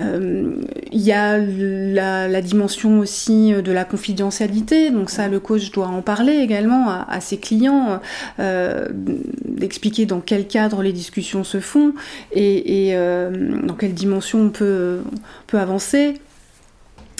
euh, 0.00 0.56
il 0.90 1.00
y 1.00 1.12
a 1.12 1.38
la, 1.38 2.40
dimension 2.40 2.98
aussi 2.98 3.52
de 3.52 3.70
la 3.70 3.84
confidentialité, 3.84 4.90
donc 4.90 5.08
ça 5.08 5.28
le 5.28 5.38
coach 5.38 5.70
doit 5.70 5.86
en 5.86 6.02
parler 6.02 6.32
également 6.32 6.88
à, 6.88 7.20
ses 7.20 7.36
clients, 7.36 8.00
d'expliquer 8.38 10.06
dans 10.06 10.20
quel 10.20 10.48
cadre 10.48 10.82
les 10.82 10.92
discussions 10.92 11.44
se 11.44 11.60
font 11.60 11.92
et, 12.32 12.94
dans 12.94 13.74
quelle 13.74 13.92
dimension 13.92 14.40
on 14.40 14.48
peut, 14.48 15.00
on 15.04 15.46
peut 15.46 15.58
avancer. 15.58 16.14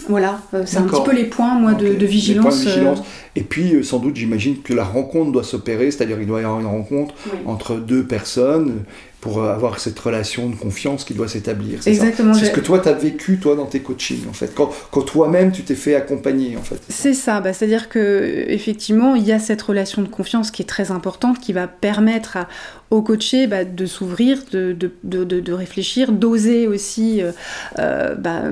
Voilà, 0.09 0.41
euh, 0.55 0.65
c'est 0.67 0.79
un 0.79 0.83
petit 0.83 1.03
peu 1.03 1.15
les 1.15 1.25
points, 1.25 1.55
moi, 1.55 1.75
de, 1.75 1.87
vigilance. 2.07 2.65
Euh. 2.67 2.95
Et 3.37 3.43
puis, 3.43 3.75
euh, 3.75 3.83
sans 3.83 3.99
doute, 3.99 4.17
j'imagine 4.17 4.61
que 4.63 4.73
la 4.73 4.85
rencontre 4.85 5.33
doit 5.33 5.45
s'opérer, 5.45 5.91
c'est-à-dire 5.91 6.19
qu'il 6.19 6.27
doit 6.27 6.41
y 6.41 6.45
avoir 6.45 6.61
une 6.61 6.67
rencontre 6.67 7.15
entre 7.47 7.77
deux 7.77 8.05
personnes 8.05 8.85
pour 9.21 9.45
avoir 9.45 9.79
cette 9.79 9.99
relation 10.01 10.49
de 10.49 10.57
confiance 10.57 11.05
qui 11.05 11.15
doit 11.15 11.29
s'établir. 11.29 11.79
C'est 11.81 11.91
Exactement. 11.91 12.35
C'est 12.35 12.47
ce 12.47 12.51
que 12.51 12.61
toi, 12.61 12.81
tu 12.81 12.89
as 12.89 12.93
vécu, 12.93 13.39
toi, 13.39 13.55
dans 13.55 13.67
tes 13.67 13.79
coachings, 13.79 14.29
en 14.29 14.33
fait, 14.33 14.53
quand, 14.53 14.71
quand 14.91 15.03
toi-même, 15.03 15.53
tu 15.53 15.63
t'es 15.63 15.77
fait 15.77 15.95
accompagner, 15.95 16.57
en 16.57 16.63
fait. 16.63 16.81
C'est 16.89 17.15
ça, 17.15 17.41
bah, 17.41 17.53
c'est-à-dire 17.53 17.89
que 17.89 18.45
effectivement, 18.49 19.15
il 19.15 19.23
y 19.23 19.31
a 19.31 19.39
cette 19.39 19.63
relation 19.63 20.03
de 20.03 20.09
confiance 20.09 20.51
qui 20.51 20.63
est 20.63 20.67
très 20.67 20.91
importante, 20.91 21.39
qui 21.39 21.53
va 21.53 21.69
permettre 21.69 22.37
à, 22.37 22.49
au 22.93 23.01
coaché 23.01 23.47
bah, 23.47 23.65
de 23.65 23.87
s'ouvrir, 23.87 24.39
de, 24.53 24.77
de, 25.03 25.25
de, 25.25 25.53
réfléchir, 25.53 26.13
d'oser 26.13 26.67
aussi 26.67 27.23
euh, 27.23 27.33
euh, 27.79 28.15
bah, 28.15 28.43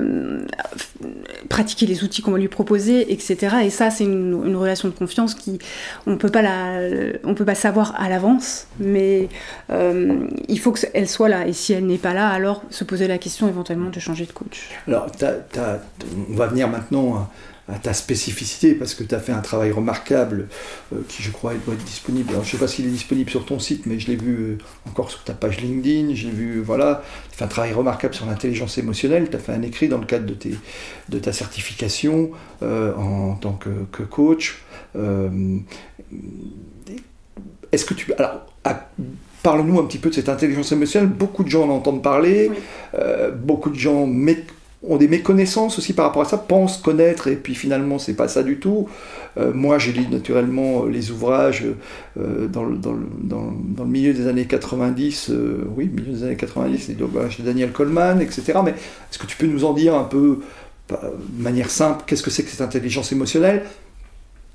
pratiquer 1.47 1.85
les 1.85 2.03
outils 2.03 2.23
qu'on 2.23 2.31
va 2.31 2.39
lui 2.39 2.47
proposer, 2.47 3.13
etc. 3.13 3.57
Et 3.63 3.69
ça, 3.69 3.91
c'est 3.91 4.03
une, 4.03 4.55
relation 4.55 4.89
de 4.89 4.93
confiance 4.93 5.35
qui, 5.35 5.59
on 6.07 6.17
peut 6.17 6.29
pas 6.29 6.41
la, 6.41 6.79
on 7.23 7.35
peut 7.35 7.45
pas 7.45 7.55
savoir 7.55 7.93
à 8.01 8.09
l'avance, 8.09 8.67
mais 8.79 9.29
euh, 9.69 10.27
il 10.47 10.59
faut 10.59 10.71
qu'elle 10.71 11.07
soit 11.07 11.29
là. 11.29 11.47
Et 11.47 11.53
si 11.53 11.73
elle 11.73 11.85
n'est 11.85 11.99
pas 11.99 12.13
là, 12.13 12.29
alors 12.29 12.63
se 12.71 12.83
poser 12.83 13.07
la 13.07 13.19
question 13.19 13.47
éventuellement 13.47 13.89
de 13.91 13.99
changer 13.99 14.25
de 14.25 14.31
coach. 14.31 14.69
Alors, 14.87 15.07
on 16.29 16.35
va 16.35 16.47
venir 16.47 16.67
maintenant 16.67 17.29
ta 17.81 17.93
spécificité, 17.93 18.73
parce 18.73 18.95
que 18.95 19.03
tu 19.03 19.13
as 19.15 19.19
fait 19.19 19.31
un 19.31 19.41
travail 19.41 19.71
remarquable 19.71 20.47
euh, 20.93 20.97
qui, 21.07 21.23
je 21.23 21.31
crois, 21.31 21.53
doit 21.65 21.73
être 21.73 21.83
disponible. 21.83 22.29
Alors, 22.31 22.43
je 22.43 22.49
ne 22.49 22.51
sais 22.51 22.57
pas 22.57 22.67
s'il 22.67 22.85
est 22.85 22.91
disponible 22.91 23.29
sur 23.29 23.45
ton 23.45 23.59
site, 23.59 23.85
mais 23.85 23.99
je 23.99 24.07
l'ai 24.07 24.15
vu 24.15 24.35
euh, 24.35 24.57
encore 24.89 25.09
sur 25.09 25.23
ta 25.23 25.33
page 25.33 25.61
LinkedIn. 25.61 26.13
J'ai 26.13 26.31
vu, 26.31 26.61
voilà, 26.61 27.03
tu 27.29 27.35
as 27.35 27.37
fait 27.37 27.45
un 27.45 27.47
travail 27.47 27.73
remarquable 27.73 28.13
sur 28.13 28.25
l'intelligence 28.25 28.77
émotionnelle. 28.77 29.29
Tu 29.29 29.35
as 29.35 29.39
fait 29.39 29.53
un 29.53 29.61
écrit 29.61 29.87
dans 29.87 29.99
le 29.99 30.05
cadre 30.05 30.25
de, 30.25 30.33
tes, 30.33 30.55
de 31.09 31.19
ta 31.19 31.33
certification 31.33 32.31
euh, 32.63 32.95
en, 32.95 33.35
tant 33.35 33.53
que, 33.53 34.03
coach. 34.03 34.63
Est-ce 37.71 37.85
que 37.85 37.93
tu. 37.93 38.11
Alors, 38.13 38.45
Parle-nous 39.43 39.79
un 39.79 39.85
petit 39.85 39.97
peu 39.97 40.09
de 40.09 40.13
cette 40.13 40.29
intelligence 40.29 40.71
émotionnelle. 40.71 41.09
Beaucoup 41.09 41.43
de 41.43 41.49
gens 41.49 41.63
en 41.63 41.69
entendent 41.69 42.03
parler, 42.03 42.51
beaucoup 43.43 43.71
de 43.71 43.75
gens 43.75 44.05
ont 44.83 44.97
des 44.97 45.07
méconnaissances 45.07 45.77
aussi 45.77 45.93
par 45.93 46.05
rapport 46.05 46.23
à 46.23 46.25
ça, 46.25 46.37
pensent 46.37 46.77
connaître, 46.77 47.27
et 47.27 47.35
puis 47.35 47.53
finalement 47.53 47.99
c'est 47.99 48.15
pas 48.15 48.27
ça 48.27 48.41
du 48.41 48.57
tout. 48.57 48.89
Euh, 49.37 49.53
moi 49.53 49.77
j'ai 49.77 49.91
lu 49.91 50.07
naturellement 50.09 50.85
les 50.85 51.11
ouvrages 51.11 51.65
euh, 52.19 52.47
dans, 52.47 52.63
le, 52.63 53.85
milieu 53.85 54.13
des 54.13 54.27
années 54.27 54.45
90, 54.45 55.29
euh, 55.29 55.65
oui, 55.75 55.89
milieu 55.93 56.13
des 56.13 56.23
années 56.23 56.35
90, 56.35 56.89
les 56.89 57.01
ouvrages 57.01 57.39
de 57.39 57.43
Daniel 57.43 57.71
Coleman, 57.71 58.21
etc. 58.21 58.59
Mais 58.63 58.71
est-ce 58.71 59.19
que 59.19 59.27
tu 59.27 59.37
peux 59.37 59.47
nous 59.47 59.65
en 59.65 59.73
dire 59.73 59.95
un 59.95 60.03
peu, 60.03 60.39
de 60.89 60.97
manière 61.43 61.69
simple, 61.69 62.03
qu'est-ce 62.07 62.23
que 62.23 62.31
c'est 62.31 62.43
que 62.43 62.49
cette 62.49 62.61
intelligence 62.61 63.11
émotionnelle? 63.11 63.63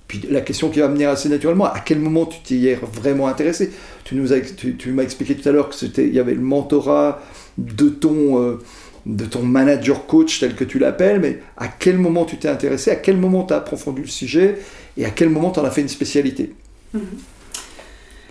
Puis 0.09 0.23
la 0.31 0.41
question 0.41 0.71
qui 0.71 0.81
va 0.81 0.89
venir 0.89 1.09
assez 1.09 1.29
naturellement, 1.29 1.67
à 1.67 1.81
quel 1.81 1.99
moment 1.99 2.27
tu 2.27 2.41
t'y 2.41 2.69
es 2.69 2.75
vraiment 2.75 3.27
intéressé? 3.29 3.73
Tu, 4.05 4.15
nous 4.15 4.29
tu, 4.57 4.77
tu 4.77 4.93
m'as 4.93 5.03
expliqué 5.03 5.35
tout 5.35 5.49
à 5.49 5.53
l'heure 5.53 5.69
qu'il 5.69 6.15
y 6.15 6.21
avait 6.21 6.35
le 6.35 6.41
mentorat 6.41 7.21
de 7.59 7.89
ton 7.89 8.59
de 9.07 9.25
ton 9.25 9.43
manager 9.43 10.07
coach 10.07 10.41
tel 10.41 10.55
que 10.57 10.65
tu 10.65 10.79
l'appelles, 10.79 11.21
mais 11.21 11.39
à 11.57 11.69
quel 11.69 11.97
moment 11.97 12.25
tu 12.25 12.37
t'es 12.37 12.49
intéressé, 12.49 12.91
à 12.91 12.97
quel 12.97 13.17
moment 13.17 13.45
tu 13.45 13.55
as 13.55 13.59
approfondi 13.59 14.03
le 14.03 14.09
sujet 14.09 14.59
et 14.97 15.07
à 15.07 15.11
quel 15.11 15.29
moment 15.29 15.53
tu 15.53 15.61
en 15.61 15.65
as 15.65 15.71
fait 15.71 15.81
une 15.81 15.89
spécialité? 15.89 16.55
Mhm. 16.93 17.03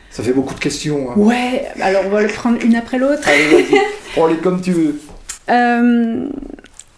Ça 0.09 0.21
fait 0.21 0.33
beaucoup 0.33 0.53
de 0.53 0.59
questions. 0.59 1.11
Hein. 1.11 1.13
Ouais, 1.17 1.65
alors 1.81 2.03
on 2.05 2.09
va 2.09 2.21
le 2.21 2.27
prendre 2.27 2.61
une 2.63 2.75
après 2.75 2.99
l'autre. 2.99 3.27
Allez, 3.27 3.47
vas-y, 3.47 3.81
prends-les 4.15 4.37
comme 4.37 4.61
tu 4.61 4.71
veux. 4.71 4.99
Euh, 5.49 6.27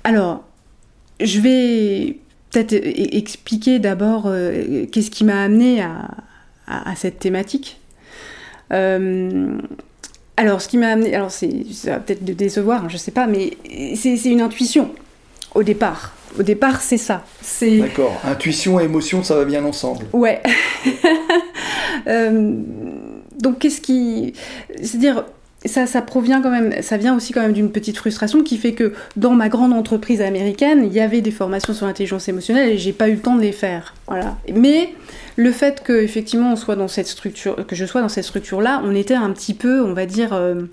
alors, 0.04 0.44
je 1.20 1.40
vais 1.40 2.18
peut-être 2.52 2.74
e-, 2.74 2.78
e-, 2.78 3.16
expliquer 3.16 3.80
d'abord 3.80 4.24
euh, 4.26 4.86
qu'est-ce 4.92 5.12
qui 5.12 5.24
m'a 5.24 5.42
amené 5.42 5.82
à, 5.82 6.10
à, 6.68 6.96
cette 6.96 7.20
thématique. 7.20 7.80
Euh, 8.74 9.58
alors, 10.40 10.62
ce 10.62 10.68
qui 10.68 10.78
m'a 10.78 10.90
amené, 10.90 11.16
alors 11.16 11.32
c'est, 11.32 11.66
ça 11.74 11.94
va 11.94 12.00
peut-être 12.00 12.24
de 12.24 12.34
décevoir, 12.34 12.86
hein, 12.86 12.88
je 12.90 12.98
sais 12.98 13.12
pas, 13.12 13.26
mais 13.26 13.58
c'est, 13.96 14.24
une 14.26 14.42
intuition 14.42 14.92
au 15.56 15.64
départ. 15.64 16.14
Au 16.40 16.44
départ, 16.44 16.82
c'est 16.82 16.98
ça. 16.98 17.24
C'est... 17.42 17.80
D'accord. 17.80 18.22
Intuition 18.24 18.80
et 18.80 18.84
émotion, 18.84 19.24
ça 19.24 19.36
va 19.36 19.46
bien 19.46 19.66
ensemble. 19.66 20.06
Ouais. 20.14 20.42
Euh, 22.06 22.54
donc, 23.42 23.60
qu'est-ce 23.60 23.82
qui, 23.82 24.32
c'est-à-dire, 24.82 25.26
ça, 25.66 25.88
ça 25.88 26.02
provient 26.02 26.42
quand 26.42 26.52
même, 26.52 26.82
ça 26.82 26.96
vient 26.96 27.18
aussi 27.18 27.34
quand 27.34 27.42
même 27.42 27.54
d'une 27.54 27.72
petite 27.72 27.98
frustration 27.98 28.44
qui 28.44 28.58
fait 28.58 28.74
que 28.74 28.94
dans 29.18 29.34
ma 29.34 29.50
grande 29.50 29.74
entreprise 29.74 30.22
américaine, 30.22 30.84
il 30.86 30.94
y 30.94 31.02
avait 31.02 31.22
des 31.22 31.32
formations 31.32 31.74
sur 31.74 31.86
l'intelligence 31.86 32.30
émotionnelle 32.30 32.70
et 32.70 32.78
j'ai 32.78 32.94
pas 32.94 33.10
eu 33.10 33.14
le 33.14 33.20
temps 33.20 33.36
de 33.36 33.42
les 33.42 33.52
faire. 33.52 33.94
Voilà. 34.08 34.38
Mais 34.54 34.94
le 35.38 35.52
fait 35.52 35.84
que 35.84 35.94
effectivement 35.94 36.54
on 36.54 36.56
soit 36.56 36.76
dans 36.76 36.88
cette 36.88 37.08
structure, 37.08 37.66
que 37.68 37.76
je 37.76 37.86
sois 37.86 38.02
dans 38.02 38.10
cette 38.10 38.24
structure-là, 38.24 38.82
on 38.84 38.96
était 38.96 39.14
un 39.14 39.30
petit 39.30 39.54
peu, 39.54 39.84
on 39.84 39.94
va 39.94 40.08
dire, 40.08 40.34
euh, 40.34 40.64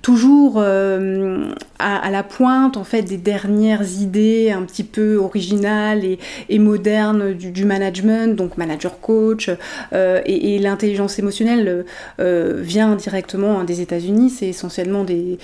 toujours 0.00 0.54
euh, 0.58 1.52
à, 1.78 2.10
la 2.10 2.22
pointe 2.22 2.78
en 2.78 2.84
fait 2.84 3.02
des 3.02 3.18
dernières 3.18 4.00
idées 4.00 4.50
un 4.50 4.62
petit 4.62 4.84
peu 4.84 5.16
originales 5.16 6.02
et, 6.48 6.58
modernes 6.58 7.34
du, 7.34 7.64
management, 7.66 8.34
donc 8.34 8.56
manager 8.56 8.98
coach 9.00 9.50
euh, 9.92 10.22
et, 10.24 10.58
l'intelligence 10.58 11.18
émotionnelle 11.18 11.84
vient 12.18 12.96
directement 12.96 13.62
des 13.64 13.82
États-Unis. 13.82 14.30
C'est 14.30 14.48
essentiellement 14.48 15.04
des, 15.04 15.38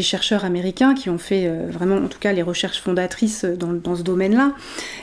chercheurs 0.00 0.46
américains 0.46 0.94
qui 0.94 1.10
ont 1.10 1.18
fait 1.18 1.50
vraiment 1.70 1.96
en 1.96 2.08
tout 2.08 2.18
cas 2.18 2.32
les 2.32 2.42
recherches 2.42 2.80
fondatrices 2.80 3.44
dans, 3.44 3.72
dans 3.72 3.94
ce 3.94 4.02
domaine-là. 4.02 4.52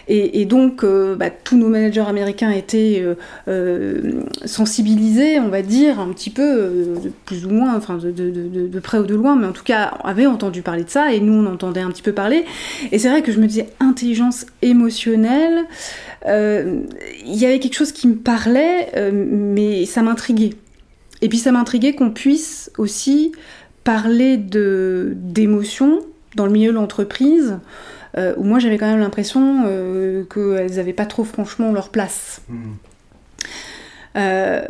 Et, 0.08 0.46
donc 0.46 0.84
bah, 0.84 1.30
tous 1.30 1.58
nos 1.58 1.68
managers 1.68 2.06
américains 2.08 2.50
étaient 2.50 3.03
sensibilisés, 4.46 5.40
on 5.40 5.50
va 5.50 5.62
dire, 5.62 6.00
un 6.00 6.10
petit 6.10 6.30
peu, 6.30 6.96
plus 7.26 7.46
ou 7.46 7.50
moins, 7.50 7.80
de, 7.80 8.12
de 8.12 8.82
ou 9.00 9.04
de 9.06 9.16
loin, 9.16 9.36
mais 9.36 9.48
en 9.48 9.52
tout 9.52 9.64
cas, 9.64 9.98
avait 10.04 10.26
entendu 10.26 10.62
parler 10.62 10.84
de 10.84 10.90
ça, 10.90 11.14
et 11.14 11.20
nous, 11.20 11.34
on 11.34 11.46
entendait 11.46 11.82
un 11.82 11.90
petit 11.90 12.02
peu 12.02 12.14
parler. 12.14 12.46
Et 12.92 13.00
c'est 13.00 13.10
vrai 13.10 13.22
que 13.22 13.32
je 13.32 13.40
me 13.40 13.48
disais, 13.48 13.68
intelligence 13.80 14.46
émotionnelle, 14.62 15.66
euh, 16.26 16.82
il 17.26 17.36
y 17.36 17.46
avait 17.46 17.60
quelque 17.60 17.76
chose 17.76 17.92
qui 17.92 18.08
me 18.08 18.16
parlait, 18.16 18.90
euh, 18.96 19.12
mais 19.14 19.86
ça 19.86 20.02
m'intriguait. 20.02 20.54
Et 21.22 21.30
puis 21.30 21.38
ça 21.38 21.52
m'intriguait 21.52 21.94
qu'on 21.94 22.12
puisse 22.12 22.72
aussi 22.78 23.32
parler 23.84 24.38
d'émotions 24.38 26.00
dans 26.36 26.46
le 26.46 26.52
milieu 26.52 26.72
de 26.72 26.76
l'entreprise, 26.76 27.60
où 28.38 28.44
moi 28.44 28.60
j'avais 28.60 28.78
quand 28.78 28.88
même 28.88 29.00
l'impression 29.00 29.64
qu'elles 30.34 30.76
n'avaient 30.76 30.94
pas 30.94 31.06
trop 31.06 31.24
franchement 31.24 31.72
leur 31.72 31.90
place. 31.90 32.42
Mmh. 32.50 32.56
Euh, 34.16 34.62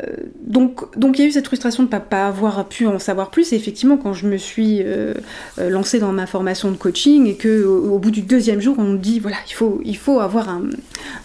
donc, 0.45 0.97
donc 0.97 1.17
il 1.17 1.23
y 1.23 1.25
a 1.25 1.27
eu 1.27 1.31
cette 1.31 1.47
frustration 1.47 1.83
de 1.83 1.93
ne 1.93 1.99
pas, 1.99 2.27
avoir 2.27 2.67
pu 2.67 2.87
en 2.87 2.99
savoir 2.99 3.29
plus. 3.29 3.53
Et 3.53 3.55
effectivement, 3.55 3.97
quand 3.97 4.13
je 4.13 4.27
me 4.27 4.37
suis 4.37 4.81
euh, 4.81 5.13
euh, 5.59 5.69
lancée 5.69 5.99
dans 5.99 6.11
ma 6.11 6.27
formation 6.27 6.71
de 6.71 6.77
coaching 6.77 7.27
et 7.27 7.35
que 7.35 7.65
au, 7.65 7.99
bout 7.99 8.11
du 8.11 8.21
deuxième 8.21 8.61
jour, 8.61 8.75
on 8.77 8.83
me 8.83 8.97
dit 8.97 9.19
voilà, 9.19 9.37
il 9.47 9.53
faut, 9.53 9.81
il 9.83 9.97
faut 9.97 10.19
avoir 10.19 10.49
un 10.49 10.63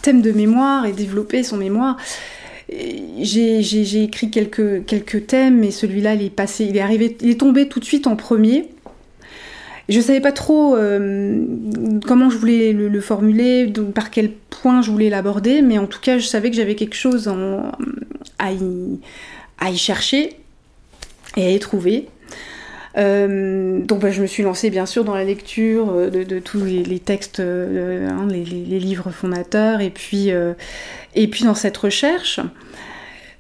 thème 0.03 0.23
de 0.23 0.33
mémoire 0.33 0.87
et 0.87 0.93
développer 0.93 1.43
son 1.43 1.57
mémoire. 1.57 1.97
J'ai 2.71 4.03
écrit 4.03 4.31
quelques, 4.31 4.85
quelques 4.85 5.27
thèmes, 5.27 5.65
et 5.65 5.71
celui-là, 5.71 6.15
il 6.15 6.23
est 6.23 6.31
passé, 6.31 6.67
il 6.67 6.77
est 6.77 6.83
arrivé, 6.83 7.17
il 7.23 7.31
est 7.31 7.41
tombé 7.41 7.67
tout 7.67 7.81
de 7.81 7.85
suite 7.87 8.07
en 8.07 8.15
premier. 8.15 8.69
Je 9.89 10.01
savais 10.01 10.21
pas 10.21 10.33
trop 10.33 10.77
euh, 10.77 11.45
comment 12.07 12.29
je 12.29 12.37
voulais 12.37 12.73
le, 12.75 13.01
formuler, 13.01 13.73
par 13.95 14.11
quel 14.11 14.31
point 14.33 14.83
je 14.83 14.91
voulais 14.91 15.09
l'aborder, 15.09 15.63
mais 15.63 15.79
en 15.79 15.87
tout 15.87 16.01
cas, 16.01 16.19
je 16.19 16.27
savais 16.27 16.51
que 16.51 16.57
j'avais 16.57 16.75
quelque 16.75 16.95
chose 16.95 17.33
à, 18.39 18.53
y, 18.53 19.77
chercher 19.77 20.37
et 21.37 21.47
à 21.47 21.51
y 21.51 21.59
trouver. 21.59 22.07
Euh, 22.99 23.81
donc 23.81 24.01
bah, 24.01 24.11
je 24.11 24.21
me 24.21 24.27
suis 24.27 24.43
lancée 24.43 24.71
bien 24.71 24.85
sûr 24.85 25.05
dans 25.05 25.15
la 25.15 25.25
lecture 25.25 25.91
euh, 25.91 26.11
de, 26.11 26.39
tous 26.39 26.65
les, 26.65 26.99
textes, 26.99 27.41
hein, 27.41 28.27
les, 28.29 28.45
livres 28.45 29.11
fondateurs, 29.11 29.81
et 29.81 29.91
puis, 29.91 30.29
et 31.15 31.29
puis 31.29 31.45
dans 31.45 31.55
cette 31.55 31.77
recherche. 31.79 32.41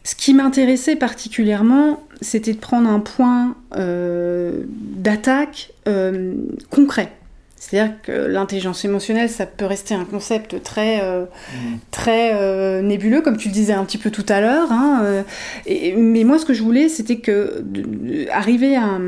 Ce 0.03 0.15
qui 0.15 0.33
m'intéressait 0.33 0.97
particulièrement, 0.97 2.03
c'était 2.21 2.53
de 2.53 2.59
prendre 2.59 2.89
un 2.89 3.01
point 3.01 3.57
euh, 3.77 4.65
d'attaque 4.69 5.73
euh, 5.87 6.35
concret. 6.71 7.13
C'est-à-dire 7.61 7.95
que 8.03 8.13
l'intelligence 8.13 8.85
émotionnelle, 8.85 9.29
ça 9.29 9.45
peut 9.45 9.65
rester 9.65 9.95
un 9.95 10.05
concept 10.05 10.63
très, 10.63 11.03
euh, 11.03 11.25
mmh. 11.25 11.57
très 11.91 12.33
euh, 12.35 12.83
nébuleux, 12.83 13.21
comme 13.21 13.37
tu 13.37 13.49
le 13.49 13.55
disais 13.55 13.73
un 13.73 13.85
petit 13.85 13.99
peu 13.99 14.11
tout 14.11 14.25
à 14.29 14.41
l'heure. 14.41 14.71
Hein, 14.71 15.01
euh, 15.03 15.23
mais 15.97 16.25
moi, 16.25 16.39
ce 16.39 16.47
que 16.47 16.55
je 16.55 16.63
voulais, 16.63 16.89
c'était 16.89 17.19
que 17.19 17.65
arriver 18.31 18.77
à, 18.77 18.99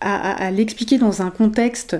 à, 0.00 0.50
l'expliquer 0.50 0.98
dans 0.98 1.22
un 1.22 1.30
contexte 1.30 1.96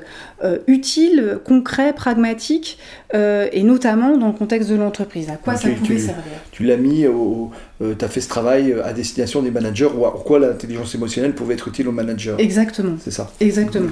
utile, 0.66 1.38
concret, 1.44 1.92
pragmatique, 1.92 2.78
et 3.12 3.62
notamment 3.62 4.16
dans 4.16 4.28
le 4.28 4.32
contexte 4.34 4.70
de 4.70 4.76
l'entreprise. 4.76 5.30
À 5.30 5.36
quoi 5.36 5.56
ça 5.56 5.68
pouvait 5.70 5.98
servir? 5.98 6.22
Tu 6.52 6.64
l'as 6.64 6.76
mis 6.76 7.06
au, 7.06 7.50
tu 7.98 8.04
as 8.04 8.08
fait 8.08 8.20
ce 8.20 8.28
travail 8.28 8.74
à 8.84 8.92
destination 8.92 9.42
des 9.42 9.50
managers, 9.50 9.90
ou 9.94 10.06
à 10.06 10.12
quoi 10.12 10.38
l'intelligence 10.38 10.94
émotionnelle 10.94 11.34
pouvait 11.34 11.54
être 11.54 11.68
utile 11.68 11.88
aux 11.88 11.92
managers? 11.92 12.36
Exactement. 12.38 12.96
C'est 13.02 13.10
ça. 13.10 13.30
Exactement. 13.40 13.90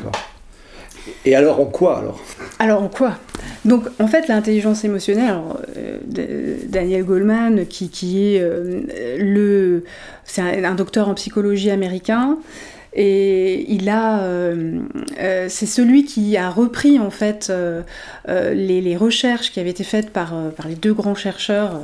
Et 1.25 1.35
alors 1.35 1.61
en 1.61 1.67
quoi 1.67 1.99
alors? 1.99 2.21
Alors 2.59 2.83
en 2.83 2.89
quoi? 2.89 3.19
Donc 3.65 3.85
en 3.99 4.07
fait 4.07 4.29
l'intelligence 4.29 4.85
émotionnelle, 4.85 5.35
euh, 5.77 6.57
Daniel 6.69 7.05
Goleman 7.05 7.67
qui, 7.67 7.91
qui 7.91 8.35
est 8.35 8.41
euh, 8.41 8.83
le, 9.19 9.85
c'est 10.25 10.43
un, 10.43 10.75
docteur 10.75 11.09
en 11.09 11.15
psychologie 11.15 11.71
américain, 11.71 12.39
et 12.95 13.73
il 13.73 13.89
a, 13.89 14.23
euh, 14.23 14.81
euh, 15.19 15.47
c'est 15.49 15.65
celui 15.65 16.05
qui 16.05 16.37
a 16.37 16.51
repris 16.51 16.99
en 16.99 17.09
fait 17.09 17.49
euh, 17.51 17.83
les, 18.27 18.97
recherches 18.97 19.51
qui 19.51 19.61
avaient 19.61 19.71
été 19.71 19.85
faites 19.85 20.11
par, 20.11 20.35
par 20.55 20.69
les 20.69 20.75
deux 20.75 20.93
grands 20.93 21.15
chercheurs 21.15 21.81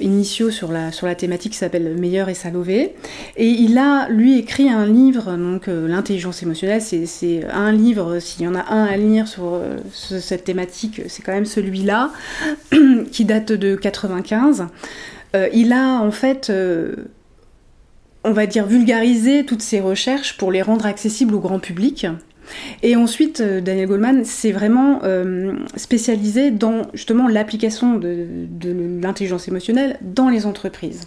initiaux 0.00 0.52
sur 0.52 0.70
la, 0.70 0.92
sur 0.92 1.08
la 1.08 1.16
thématique 1.16 1.52
qui 1.52 1.58
s'appelle 1.58 1.96
Meilleur 1.98 2.28
et 2.28 2.34
Salové. 2.34 2.94
Et 3.36 3.48
il 3.48 3.76
a, 3.76 4.08
lui, 4.08 4.38
écrit 4.38 4.68
un 4.68 4.86
livre, 4.86 5.36
donc 5.36 5.66
l'intelligence 5.66 6.42
émotionnelle, 6.44 6.80
c'est 6.80 7.44
un 7.52 7.72
livre, 7.72 8.20
s'il 8.20 8.44
y 8.44 8.48
en 8.48 8.54
a 8.54 8.72
un 8.72 8.84
à 8.84 8.96
lire 8.96 9.26
sur, 9.26 9.60
cette 9.92 10.44
thématique, 10.44 11.02
c'est 11.08 11.22
quand 11.22 11.32
même 11.32 11.44
celui-là, 11.44 12.12
qui 13.10 13.24
date 13.24 13.52
de 13.52 13.74
95. 13.74 14.66
il 15.52 15.72
a 15.72 16.00
en 16.00 16.12
fait 16.12 16.52
on 18.24 18.32
va 18.32 18.46
dire, 18.46 18.66
vulgariser 18.66 19.44
toutes 19.44 19.62
ces 19.62 19.80
recherches 19.80 20.36
pour 20.36 20.50
les 20.50 20.62
rendre 20.62 20.86
accessibles 20.86 21.34
au 21.34 21.40
grand 21.40 21.58
public. 21.58 22.06
Et 22.82 22.96
ensuite, 22.96 23.40
euh, 23.40 23.60
Daniel 23.60 23.88
Goldman 23.88 24.24
s'est 24.24 24.52
vraiment 24.52 25.00
euh, 25.04 25.54
spécialisé 25.76 26.50
dans 26.50 26.82
justement 26.94 27.28
l'application 27.28 27.96
de, 27.96 28.26
l'intelligence 29.02 29.48
émotionnelle 29.48 29.98
dans 30.02 30.28
les 30.28 30.46
entreprises. 30.46 31.02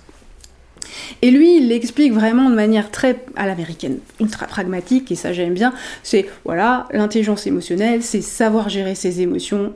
Et 1.22 1.32
lui, 1.32 1.58
il 1.58 1.68
l'explique 1.68 2.14
vraiment 2.14 2.50
de 2.50 2.56
manière 2.56 2.92
très 2.92 3.20
à 3.36 3.46
l'américaine, 3.46 4.00
ultra 4.20 4.48
pragmatique, 4.48 5.12
et 5.12 5.16
ça 5.16 5.34
j'aime 5.34 5.54
bien. 5.54 5.74
C'est, 6.02 6.28
voilà, 6.46 6.88
l'intelligence 6.92 7.46
émotionnelle, 7.46 8.02
c'est 8.04 8.22
savoir 8.22 8.70
gérer 8.70 8.96
ses 8.96 9.22
émotions 9.22 9.74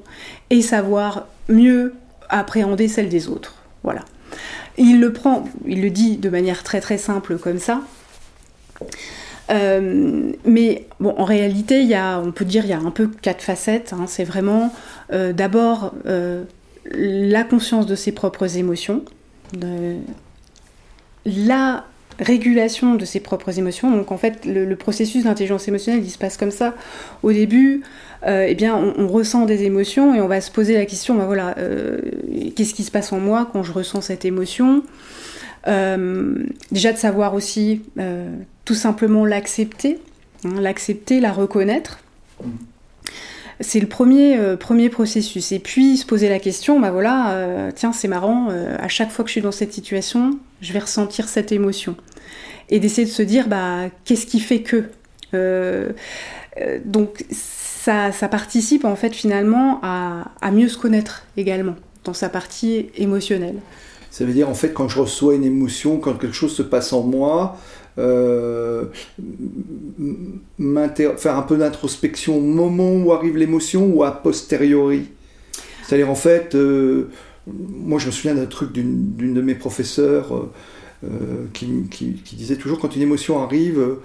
et 0.49 0.62
savoir 0.62 1.27
mieux 1.49 1.93
appréhender 2.30 2.88
celles 2.88 3.10
des 3.10 3.27
autres. 3.27 3.56
Voilà. 3.84 4.01
Il 4.77 4.99
le 4.99 5.13
prend, 5.13 5.43
il 5.65 5.81
le 5.81 5.89
dit 5.89 6.17
de 6.17 6.29
manière 6.29 6.63
très 6.63 6.81
très 6.81 6.97
simple 6.97 7.37
comme 7.37 7.59
ça. 7.59 7.81
Euh, 9.49 10.31
mais 10.45 10.87
bon, 10.99 11.13
en 11.17 11.25
réalité, 11.25 11.81
il 11.81 11.87
y 11.87 11.95
a, 11.95 12.19
on 12.19 12.31
peut 12.31 12.45
dire, 12.45 12.63
il 12.65 12.69
y 12.69 12.73
a 12.73 12.79
un 12.79 12.91
peu 12.91 13.07
quatre 13.07 13.41
facettes. 13.41 13.93
Hein. 13.93 14.05
C'est 14.07 14.23
vraiment 14.23 14.73
euh, 15.11 15.33
d'abord 15.33 15.93
euh, 16.05 16.43
la 16.85 17.43
conscience 17.43 17.85
de 17.85 17.95
ses 17.95 18.11
propres 18.11 18.57
émotions, 18.57 19.03
la 21.25 21.85
régulation 22.21 22.95
de 22.95 23.03
ses 23.03 23.19
propres 23.19 23.57
émotions. 23.57 23.91
Donc 23.91 24.12
en 24.12 24.17
fait, 24.17 24.45
le, 24.45 24.75
processus 24.75 25.23
d'intelligence 25.23 25.67
émotionnelle, 25.67 26.03
il 26.03 26.10
se 26.10 26.17
passe 26.17 26.38
comme 26.38 26.51
ça. 26.51 26.75
Au 27.23 27.31
début, 27.31 27.81
euh, 28.25 28.45
eh 28.47 28.55
bien, 28.55 28.75
on, 28.75 29.07
ressent 29.07 29.45
des 29.45 29.63
émotions 29.63 30.13
et 30.13 30.21
on 30.21 30.27
va 30.27 30.39
se 30.39 30.51
poser 30.51 30.75
la 30.75 30.86
question, 30.86 31.15
ben 31.15 31.25
voilà, 31.25 31.55
euh, 31.57 31.99
qu'est-ce 32.55 32.73
qui 32.73 32.84
se 32.84 32.91
passe 32.91 33.12
en 33.12 33.19
moi 33.19 33.49
quand 33.51 33.63
je 33.63 33.73
ressens 33.73 34.01
cette 34.01 34.23
émotion? 34.23 34.84
Euh, 35.67 36.36
Déjà 36.71 36.93
de 36.93 36.97
savoir 36.97 37.34
aussi 37.34 37.81
tout 38.65 38.75
simplement 38.75 39.25
l'accepter, 39.25 39.99
hein, 40.45 40.62
l'accepter, 40.62 41.19
la 41.19 41.31
reconnaître. 41.31 41.99
C'est 43.62 43.80
le 43.80 43.88
premier, 43.88 44.38
premier 44.60 44.89
processus. 44.89 45.52
Et 45.52 45.60
puis 45.60 45.97
se 45.97 46.06
poser 46.06 46.30
la 46.30 46.39
question, 46.39 46.80
bah 46.80 46.91
voilà, 46.91 47.71
tiens, 47.76 47.93
c'est 47.93 48.08
marrant, 48.08 48.50
à 48.50 48.88
chaque 48.88 49.12
fois 49.12 49.24
que 49.24 49.30
je 49.30 49.34
suis 49.34 49.41
dans 49.41 49.52
cette 49.52 49.74
situation, 49.74 50.38
je 50.62 50.74
vais 50.74 50.80
ressentir 50.80 51.30
cette 51.30 51.52
émotion. 51.52 51.95
Et 52.69 52.80
d'essayer 52.80 53.06
de 53.06 53.12
se 53.12 53.21
dire, 53.21 53.47
bah, 53.47 53.89
qu'est-ce 54.06 54.26
qui 54.26 54.39
fait 54.39 54.62
que 54.62 54.86
Donc, 56.86 57.26
ça, 57.84 58.28
participe 58.30 58.86
en 58.86 58.95
fait 58.95 59.13
finalement 59.13 59.80
à, 59.84 60.52
mieux 60.52 60.67
se 60.67 60.78
connaître 60.78 61.26
également 61.38 61.76
dans 62.04 62.13
sa 62.13 62.30
partie 62.30 62.88
émotionnelle. 62.95 63.56
Ça 64.10 64.26
veut 64.26 64.34
dire 64.34 64.50
en 64.50 64.54
fait 64.54 64.74
quand 64.74 64.89
je 64.89 65.00
reçois 65.00 65.36
une 65.36 65.43
émotion, 65.43 65.97
quand 65.97 66.13
quelque 66.15 66.36
chose 66.36 66.54
se 66.54 66.63
passe 66.63 66.91
en 66.93 67.04
moi, 67.04 67.58
euh, 67.97 68.86
faire 71.17 71.38
un 71.38 71.41
peu 71.41 71.58
d'introspection 71.58 72.38
au 72.38 72.41
moment 72.41 72.93
où 72.93 73.12
arrive 73.12 73.38
l'émotion 73.38 73.86
ou 73.86 74.04
a 74.04 74.12
posteriori? 74.12 75.10
C'est-à-dire 75.84 76.10
en 76.10 76.15
fait, 76.15 76.56
euh, 76.56 77.10
moi 77.47 77.99
je 77.99 78.08
me 78.08 78.12
souviens 78.12 78.36
d'un 78.36 78.45
truc 78.45 78.71
d'une 78.71 79.34
de 79.34 79.41
mes 79.41 79.56
professeurs 79.56 80.49
euh, 81.04 81.45
qui, 81.54 81.84
qui, 81.89 82.36
disait 82.36 82.56
toujours 82.56 82.80
quand 82.80 82.95
une 82.95 83.01
émotion 83.01 83.41
arrive, 83.41 83.97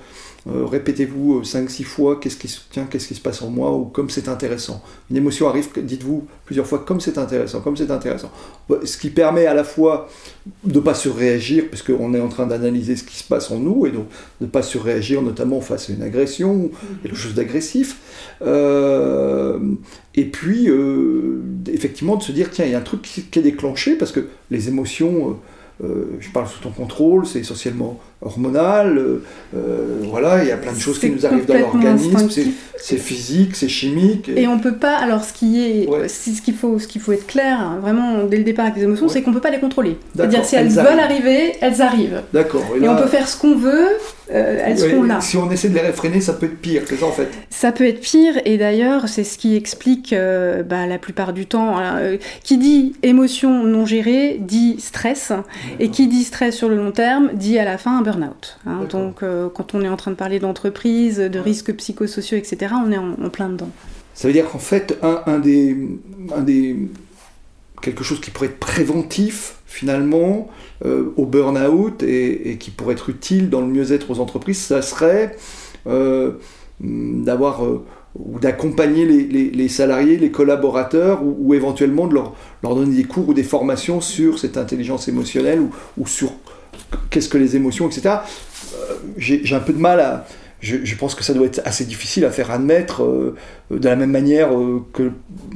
euh, 0.48 0.64
répétez-vous 0.64 1.42
5-6 1.42 1.82
euh, 1.82 1.84
fois 1.84 2.20
qu'est-ce 2.20 2.36
qui, 2.36 2.48
qu'est-ce 2.88 3.08
qui 3.08 3.16
se 3.16 3.20
passe 3.20 3.42
en 3.42 3.50
moi 3.50 3.72
ou 3.72 3.86
comme 3.86 4.10
c'est 4.10 4.28
intéressant. 4.28 4.80
Une 5.10 5.16
émotion 5.16 5.48
arrive, 5.48 5.68
dites-vous 5.76 6.24
plusieurs 6.44 6.68
fois 6.68 6.84
comme 6.86 7.00
c'est 7.00 7.18
intéressant, 7.18 7.60
comme 7.60 7.76
c'est 7.76 7.90
intéressant. 7.90 8.30
Ce 8.84 8.96
qui 8.96 9.10
permet 9.10 9.46
à 9.46 9.54
la 9.54 9.64
fois 9.64 10.08
de 10.62 10.74
ne 10.74 10.80
pas 10.80 10.94
surréagir, 10.94 11.64
puisqu'on 11.68 12.14
est 12.14 12.20
en 12.20 12.28
train 12.28 12.46
d'analyser 12.46 12.94
ce 12.94 13.02
qui 13.02 13.16
se 13.16 13.24
passe 13.24 13.50
en 13.50 13.58
nous, 13.58 13.86
et 13.86 13.90
donc 13.90 14.06
de 14.40 14.46
ne 14.46 14.50
pas 14.50 14.62
surréagir 14.62 15.20
notamment 15.20 15.60
face 15.60 15.90
à 15.90 15.94
une 15.94 16.02
agression 16.02 16.54
ou 16.54 16.70
quelque 17.02 17.16
chose 17.16 17.34
d'agressif. 17.34 17.96
Euh, 18.42 19.58
et 20.14 20.26
puis, 20.26 20.68
effectivement, 21.72 22.16
de 22.16 22.22
se 22.22 22.30
dire, 22.30 22.50
tiens, 22.52 22.66
il 22.66 22.70
y 22.70 22.74
a 22.74 22.78
un 22.78 22.82
truc 22.82 23.02
qui, 23.02 23.38
est 23.38 23.42
déclenché, 23.42 23.96
parce 23.96 24.12
que 24.12 24.28
les 24.50 24.68
émotions... 24.68 25.38
je 25.80 26.30
parle 26.32 26.46
sous 26.46 26.60
ton 26.60 26.70
contrôle, 26.70 27.26
c'est 27.26 27.40
essentiellement 27.40 28.00
hormonal, 28.26 28.98
euh, 28.98 29.22
euh, 29.56 30.00
voilà, 30.02 30.42
il 30.42 30.48
y 30.48 30.52
a 30.52 30.56
plein 30.56 30.72
de 30.72 30.78
choses 30.78 30.98
qui 30.98 31.10
nous 31.10 31.24
arrivent 31.24 31.46
dans 31.46 31.58
l'organisme, 31.58 32.28
c'est 32.78 32.98
physique, 32.98 33.56
c'est 33.56 33.68
chimique. 33.68 34.28
Et... 34.28 34.46
on 34.46 34.58
peut 34.58 34.76
pas, 34.76 34.96
alors 34.96 35.24
ce 35.24 35.32
qui 35.32 35.62
est, 35.62 36.08
ce 36.08 36.42
qu'il 36.42 36.54
faut, 36.54 36.78
ce 36.78 36.86
qu'il 36.86 37.00
faut 37.00 37.12
être 37.12 37.26
clair, 37.26 37.58
hein, 37.58 37.78
vraiment 37.80 38.24
dès 38.24 38.36
le 38.36 38.44
départ 38.44 38.66
avec 38.66 38.76
les 38.76 38.84
émotions, 38.84 39.08
c'est 39.08 39.22
qu'on 39.22 39.32
peut 39.32 39.40
pas 39.40 39.50
les 39.50 39.60
contrôler. 39.60 39.96
C'est-à-dire 40.14 40.44
si 40.44 40.56
elles, 40.56 40.68
veulent 40.68 41.00
arriver, 41.00 41.54
elles 41.60 41.80
arrivent. 41.80 42.22
D'accord. 42.32 42.64
Et, 42.80 42.88
on 42.88 42.96
peut 42.96 43.06
faire 43.06 43.28
ce 43.28 43.36
qu'on 43.38 43.56
veut, 43.56 43.88
euh, 44.32 44.62
elles 44.64 44.78
seront 44.78 45.04
là. 45.04 45.20
Si 45.20 45.36
on 45.36 45.50
essaie 45.50 45.68
de 45.68 45.74
les 45.74 45.80
réfréner, 45.80 46.20
ça 46.20 46.34
peut 46.34 46.46
être 46.46 46.60
pire, 46.60 46.82
c'est 46.86 46.96
ça 46.96 47.06
en 47.06 47.12
fait. 47.12 47.28
Ça 47.50 47.72
peut 47.72 47.86
être 47.86 48.00
pire, 48.00 48.34
et 48.44 48.58
d'ailleurs 48.58 49.08
c'est 49.08 49.24
ce 49.24 49.38
qui 49.38 49.56
explique 49.56 50.14
bah, 50.14 50.86
la 50.86 50.98
plupart 50.98 51.32
du 51.32 51.46
temps, 51.46 51.76
qui 52.42 52.58
dit 52.58 52.94
émotion 53.02 53.64
non 53.64 53.86
gérée 53.86 54.38
dit 54.40 54.76
stress, 54.78 55.32
et 55.80 55.90
qui 55.90 56.08
dit 56.08 56.24
stress 56.24 56.54
sur 56.54 56.68
le 56.68 56.76
long 56.76 56.90
terme 56.90 57.30
dit 57.34 57.58
à 57.58 57.64
la 57.64 57.78
fin 57.78 58.02
burn-out. 58.16 58.58
Hein. 58.66 58.84
donc, 58.90 59.22
euh, 59.22 59.48
quand 59.48 59.74
on 59.74 59.82
est 59.82 59.88
en 59.88 59.96
train 59.96 60.10
de 60.10 60.16
parler 60.16 60.38
d'entreprise, 60.38 61.18
de 61.18 61.38
risques 61.38 61.74
psychosociaux, 61.74 62.38
etc., 62.38 62.74
on 62.84 62.90
est 62.92 62.98
en, 62.98 63.30
plein 63.30 63.48
dedans. 63.48 63.70
Ça 64.14 64.28
veut 64.28 64.34
dire 64.34 64.48
qu'en 64.50 64.58
fait, 64.58 64.98
un, 65.02 65.38
des, 65.38 65.76
un 66.34 66.40
des. 66.40 66.76
quelque 67.82 68.04
chose 68.04 68.20
qui 68.20 68.30
pourrait 68.30 68.48
être 68.48 68.58
préventif, 68.58 69.56
finalement, 69.66 70.48
euh, 70.84 71.12
au 71.16 71.26
burn-out 71.26 72.02
et, 72.02 72.56
qui 72.58 72.70
pourrait 72.70 72.94
être 72.94 73.10
utile 73.10 73.50
dans 73.50 73.60
le 73.60 73.66
mieux-être 73.66 74.10
aux 74.10 74.20
entreprises, 74.20 74.58
ça 74.58 74.82
serait 74.82 75.36
euh, 75.86 76.32
d'avoir. 76.80 77.62
Ou 78.18 78.38
d'accompagner 78.38 79.04
les, 79.04 79.68
salariés, 79.68 80.16
les 80.16 80.30
collaborateurs, 80.30 81.20
ou, 81.22 81.52
éventuellement 81.52 82.06
de 82.06 82.14
leur, 82.14 82.34
leur, 82.62 82.74
donner 82.74 82.96
des 82.96 83.04
cours 83.04 83.28
ou 83.28 83.34
des 83.34 83.42
formations 83.42 84.00
sur 84.00 84.38
cette 84.38 84.56
intelligence 84.56 85.06
émotionnelle 85.06 85.60
ou, 85.60 85.70
ou 85.98 86.06
sur 86.06 86.32
qu'est-ce 87.10 87.28
que 87.28 87.38
les 87.38 87.56
émotions, 87.56 87.88
etc. 87.88 88.16
J'ai 89.16 89.54
un 89.54 89.60
peu 89.60 89.72
de 89.72 89.78
mal 89.78 90.00
à, 90.00 90.26
je, 90.60 90.94
pense 90.94 91.14
que 91.14 91.22
ça 91.22 91.34
doit 91.34 91.46
être 91.46 91.60
assez 91.64 91.84
difficile 91.84 92.24
à 92.24 92.30
faire 92.30 92.50
admettre 92.50 93.02
euh, 93.02 93.36
de 93.70 93.88
la 93.88 93.94
même 93.94 94.10
manière 94.10 94.54
euh, 94.54 94.84
que, 94.92 95.12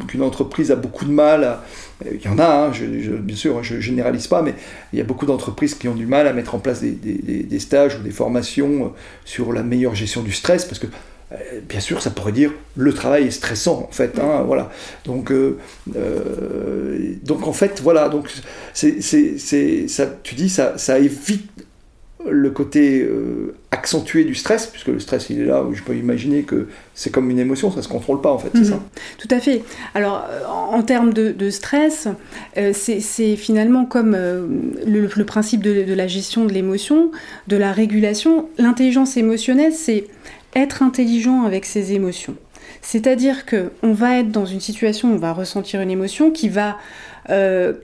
qu'une 0.06 0.22
entreprise 0.22 0.70
a 0.70 0.76
beaucoup 0.76 1.04
de 1.04 1.10
mal 1.10 1.58
Il 2.04 2.22
y 2.22 2.28
en 2.28 2.38
a, 2.38 2.68
hein, 2.68 2.72
bien 3.20 3.36
sûr, 3.36 3.62
je 3.62 3.76
ne 3.76 3.80
généralise 3.80 4.26
pas, 4.26 4.42
mais 4.42 4.54
il 4.92 4.98
y 4.98 5.02
a 5.02 5.04
beaucoup 5.04 5.26
d'entreprises 5.26 5.74
qui 5.74 5.88
ont 5.88 5.94
du 5.94 6.06
mal 6.06 6.26
à 6.26 6.32
mettre 6.32 6.54
en 6.54 6.58
place 6.58 6.82
des, 6.82 7.58
stages 7.58 7.96
ou 7.98 8.02
des 8.02 8.10
formations 8.10 8.84
euh, 8.84 8.88
sur 9.24 9.52
la 9.52 9.62
meilleure 9.62 9.94
gestion 9.94 10.22
du 10.22 10.32
stress, 10.32 10.64
parce 10.64 10.78
que 10.78 10.86
bien 11.68 11.80
sûr, 11.80 12.02
ça 12.02 12.10
pourrait 12.10 12.32
dire 12.32 12.52
le 12.76 12.92
travail 12.92 13.26
est 13.26 13.30
stressant, 13.30 13.86
en 13.88 13.92
fait. 13.92 14.18
Hein, 14.18 14.42
voilà. 14.46 14.70
Donc, 15.04 15.32
donc, 17.24 17.46
en 17.46 17.52
fait, 17.52 17.80
voilà. 17.82 18.08
Donc, 18.08 18.28
c'est, 18.72 19.00
ça, 19.88 20.06
tu 20.22 20.34
dis, 20.34 20.48
ça, 20.48 20.78
ça 20.78 20.98
évite 20.98 21.48
le 22.28 22.50
côté 22.50 23.00
euh, 23.02 23.54
accentué 23.70 24.24
du 24.24 24.34
stress, 24.34 24.66
puisque 24.66 24.88
le 24.88 24.98
stress 24.98 25.30
il 25.30 25.40
est 25.40 25.44
là, 25.46 25.62
où 25.62 25.74
je 25.74 25.82
peux 25.82 25.96
imaginer 25.96 26.42
que 26.42 26.68
c'est 26.94 27.10
comme 27.10 27.30
une 27.30 27.38
émotion, 27.38 27.70
ça 27.70 27.78
ne 27.78 27.82
se 27.82 27.88
contrôle 27.88 28.20
pas 28.20 28.30
en 28.30 28.38
fait, 28.38 28.50
c'est 28.54 28.64
ça 28.64 28.74
mhm. 28.74 28.82
Tout 29.18 29.28
à 29.30 29.40
fait. 29.40 29.62
Alors 29.94 30.26
euh, 30.28 30.46
en, 30.46 30.82
termes 30.82 31.12
de, 31.12 31.50
stress, 31.50 32.08
euh, 32.58 32.72
c'est 32.74 33.36
finalement 33.36 33.84
comme 33.84 34.12
le, 34.12 35.24
principe 35.24 35.62
de, 35.62 35.94
la 35.94 36.06
gestion 36.06 36.44
de 36.44 36.52
l'émotion, 36.52 37.10
de 37.48 37.56
la 37.56 37.72
régulation. 37.72 38.48
L'intelligence 38.58 39.16
émotionnelle, 39.16 39.72
c'est 39.72 40.04
être 40.54 40.82
intelligent 40.82 41.42
avec 41.42 41.64
ses 41.64 41.92
émotions. 41.92 42.36
C'est-à-dire 42.82 43.46
que 43.46 43.72
on 43.82 43.92
va 43.92 44.18
être 44.18 44.30
dans 44.30 44.46
une 44.46 44.60
situation 44.60 45.12
on 45.12 45.16
va 45.16 45.32
ressentir 45.32 45.80
une 45.80 45.90
émotion 45.90 46.30
qui 46.30 46.48
va 46.48 46.78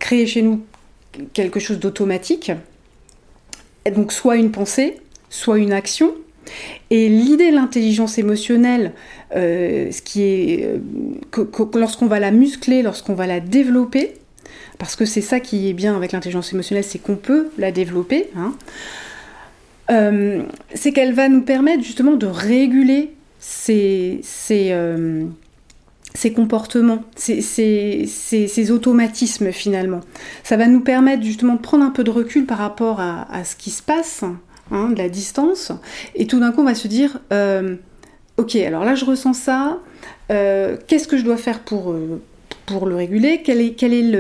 créer 0.01 0.27
chez 0.27 0.43
nous 0.43 0.62
quelque 1.33 1.61
chose 1.61 1.79
d'automatique 1.79 2.51
donc 3.91 4.12
soit 4.12 4.37
une 4.37 4.51
pensée, 4.51 4.97
soit 5.31 5.59
une 5.59 5.73
action. 5.73 6.14
Et 6.91 7.09
l'idée 7.09 7.51
de 7.51 7.57
l'intelligence 7.57 8.19
émotionnelle, 8.19 8.93
euh, 9.35 9.91
euh, 10.17 10.79
lorsqu'on 11.75 12.07
va 12.07 12.21
la 12.21 12.31
muscler, 12.31 12.83
lorsqu'on 12.83 13.14
va 13.14 13.27
la 13.27 13.41
développer, 13.41 14.12
parce 14.79 14.95
que 14.95 15.05
c'est 15.05 15.21
ça 15.21 15.41
qui 15.41 15.69
est 15.69 15.73
bien 15.73 15.97
avec 15.97 16.12
l'intelligence 16.12 16.53
émotionnelle, 16.53 16.85
c'est 16.85 16.99
qu'on 16.99 17.17
peut 17.17 17.49
la 17.59 17.73
développer. 17.73 18.29
Hein, 18.37 18.55
euh, 19.91 20.43
c'est 20.74 20.93
qu'elle 20.93 21.12
va 21.12 21.28
nous 21.28 21.43
permettre 21.43 21.82
justement 21.82 22.16
de 22.16 22.26
réguler 22.26 23.12
ces, 23.39 24.20
ces 24.22 24.72
comportements, 26.32 27.05
ces, 27.14 28.70
automatismes 28.70 29.53
finalement. 29.53 30.01
Ça 30.43 30.57
va 30.57 30.66
nous 30.66 30.80
permettre 30.80 31.22
justement 31.22 31.55
de 31.55 31.61
prendre 31.61 31.84
un 31.84 31.91
peu 31.91 32.05
de 32.05 32.11
recul 32.11 32.47
par 32.47 32.59
rapport 32.59 33.01
à, 33.01 33.45
ce 33.45 33.55
qui 33.55 33.70
se 33.70 33.82
passe, 33.82 34.24
hein, 34.70 34.91
de 34.91 34.99
la 34.99 35.09
distance, 35.09 35.72
et 36.14 36.26
tout 36.26 36.41
d'un 36.41 36.53
coup 36.53 36.62
on 36.62 36.64
va 36.64 36.74
se 36.74 36.89
dire, 36.89 37.20
euh, 37.32 37.76
ok, 38.37 38.57
alors 38.57 38.84
là 38.84 38.95
je 38.95 39.05
ressens 39.05 39.34
ça, 39.34 39.78
euh, 40.30 40.76
qu'est-ce 40.87 41.09
que 41.09 41.16
je 41.16 41.22
dois 41.22 41.37
faire 41.37 41.61
pour, 41.61 41.93
euh, 41.93 42.20
pour 42.66 42.87
le 42.87 42.97
réguler? 42.97 43.43
Quelle 43.45 43.61
est, 43.61 43.72
quelle 43.72 43.95
est 43.95 44.11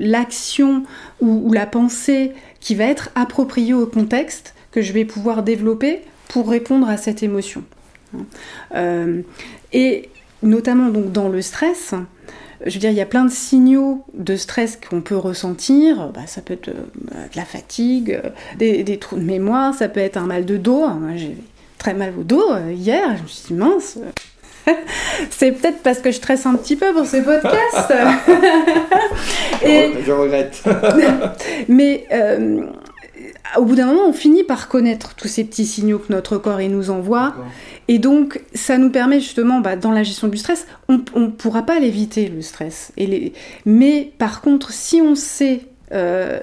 l'action 0.00 0.82
ou, 1.20 1.52
la 1.52 1.66
pensée 1.66 2.32
qui 2.60 2.74
va 2.74 2.84
être 2.84 3.10
appropriée 3.14 3.74
au 3.74 3.86
contexte? 3.86 4.54
Que 4.72 4.82
je 4.82 4.92
vais 4.92 5.04
pouvoir 5.04 5.42
développer 5.42 6.00
pour 6.28 6.48
répondre 6.48 6.88
à 6.88 6.96
cette 6.96 7.22
émotion 7.22 7.62
hein. 8.74 9.06
et 9.72 10.08
notamment 10.42 10.88
donc 10.88 11.12
dans 11.12 11.28
le 11.28 11.40
stress, 11.42 11.94
je 12.64 12.74
veux 12.74 12.80
dire, 12.80 12.90
il 12.90 12.96
y 12.96 13.00
a 13.00 13.06
plein 13.06 13.24
de 13.24 13.30
signaux 13.30 14.04
de 14.14 14.36
stress 14.36 14.78
qu'on 14.88 15.00
peut 15.00 15.16
ressentir. 15.16 16.08
Bah, 16.08 16.22
ça 16.26 16.40
peut 16.42 16.54
être 16.54 16.68
euh, 16.68 16.84
bah, 16.94 17.16
de 17.32 17.36
la 17.36 17.44
fatigue, 17.44 18.20
euh, 18.24 18.30
des, 18.56 18.98
trous 18.98 19.16
de 19.16 19.24
mémoire, 19.24 19.74
ça 19.74 19.88
peut 19.88 20.00
être 20.00 20.16
un 20.16 20.26
mal 20.26 20.44
de 20.44 20.56
dos. 20.56 20.86
Moi, 20.88 21.16
j'ai 21.16 21.36
très 21.78 21.94
mal 21.94 22.12
au 22.18 22.22
dos 22.22 22.52
euh, 22.52 22.72
hier. 22.72 23.16
Je 23.16 23.22
me 23.22 23.28
suis 23.28 23.46
dit, 23.48 23.54
mince. 23.54 23.98
C'est 25.30 25.52
peut-être 25.52 25.82
parce 25.82 25.98
que 25.98 26.12
je 26.12 26.16
stresse 26.16 26.46
un 26.46 26.54
petit 26.54 26.76
peu 26.76 26.92
pour 26.92 27.04
ces 27.04 27.22
podcasts. 27.22 27.92
Et... 29.64 29.90
Je 30.06 30.12
regrette. 30.12 30.62
Mais 31.68 32.06
au 33.58 33.64
bout 33.64 33.74
d'un 33.74 33.86
moment, 33.86 34.06
on 34.06 34.12
finit 34.12 34.44
par 34.44 34.68
connaître 34.68 35.14
tous 35.14 35.28
ces 35.28 35.44
petits 35.44 35.66
signaux 35.66 35.98
que 35.98 36.12
notre 36.12 36.38
corps 36.38 36.60
nous 36.60 36.90
envoie. 36.90 37.34
Et 37.88 37.98
donc, 37.98 38.40
ça 38.54 38.78
nous 38.78 38.90
permet 38.90 39.20
justement, 39.20 39.60
bah, 39.60 39.76
dans 39.76 39.90
la 39.90 40.02
gestion 40.02 40.28
du 40.28 40.38
stress, 40.38 40.66
on 40.88 41.02
ne 41.16 41.26
pourra 41.26 41.62
pas 41.62 41.78
l'éviter, 41.80 42.28
le 42.28 42.40
stress. 42.40 42.92
Mais 43.66 44.12
par 44.18 44.40
contre, 44.40 44.72
si 44.72 45.00
on 45.02 45.14
sait 45.14 45.62
euh, 45.92 46.40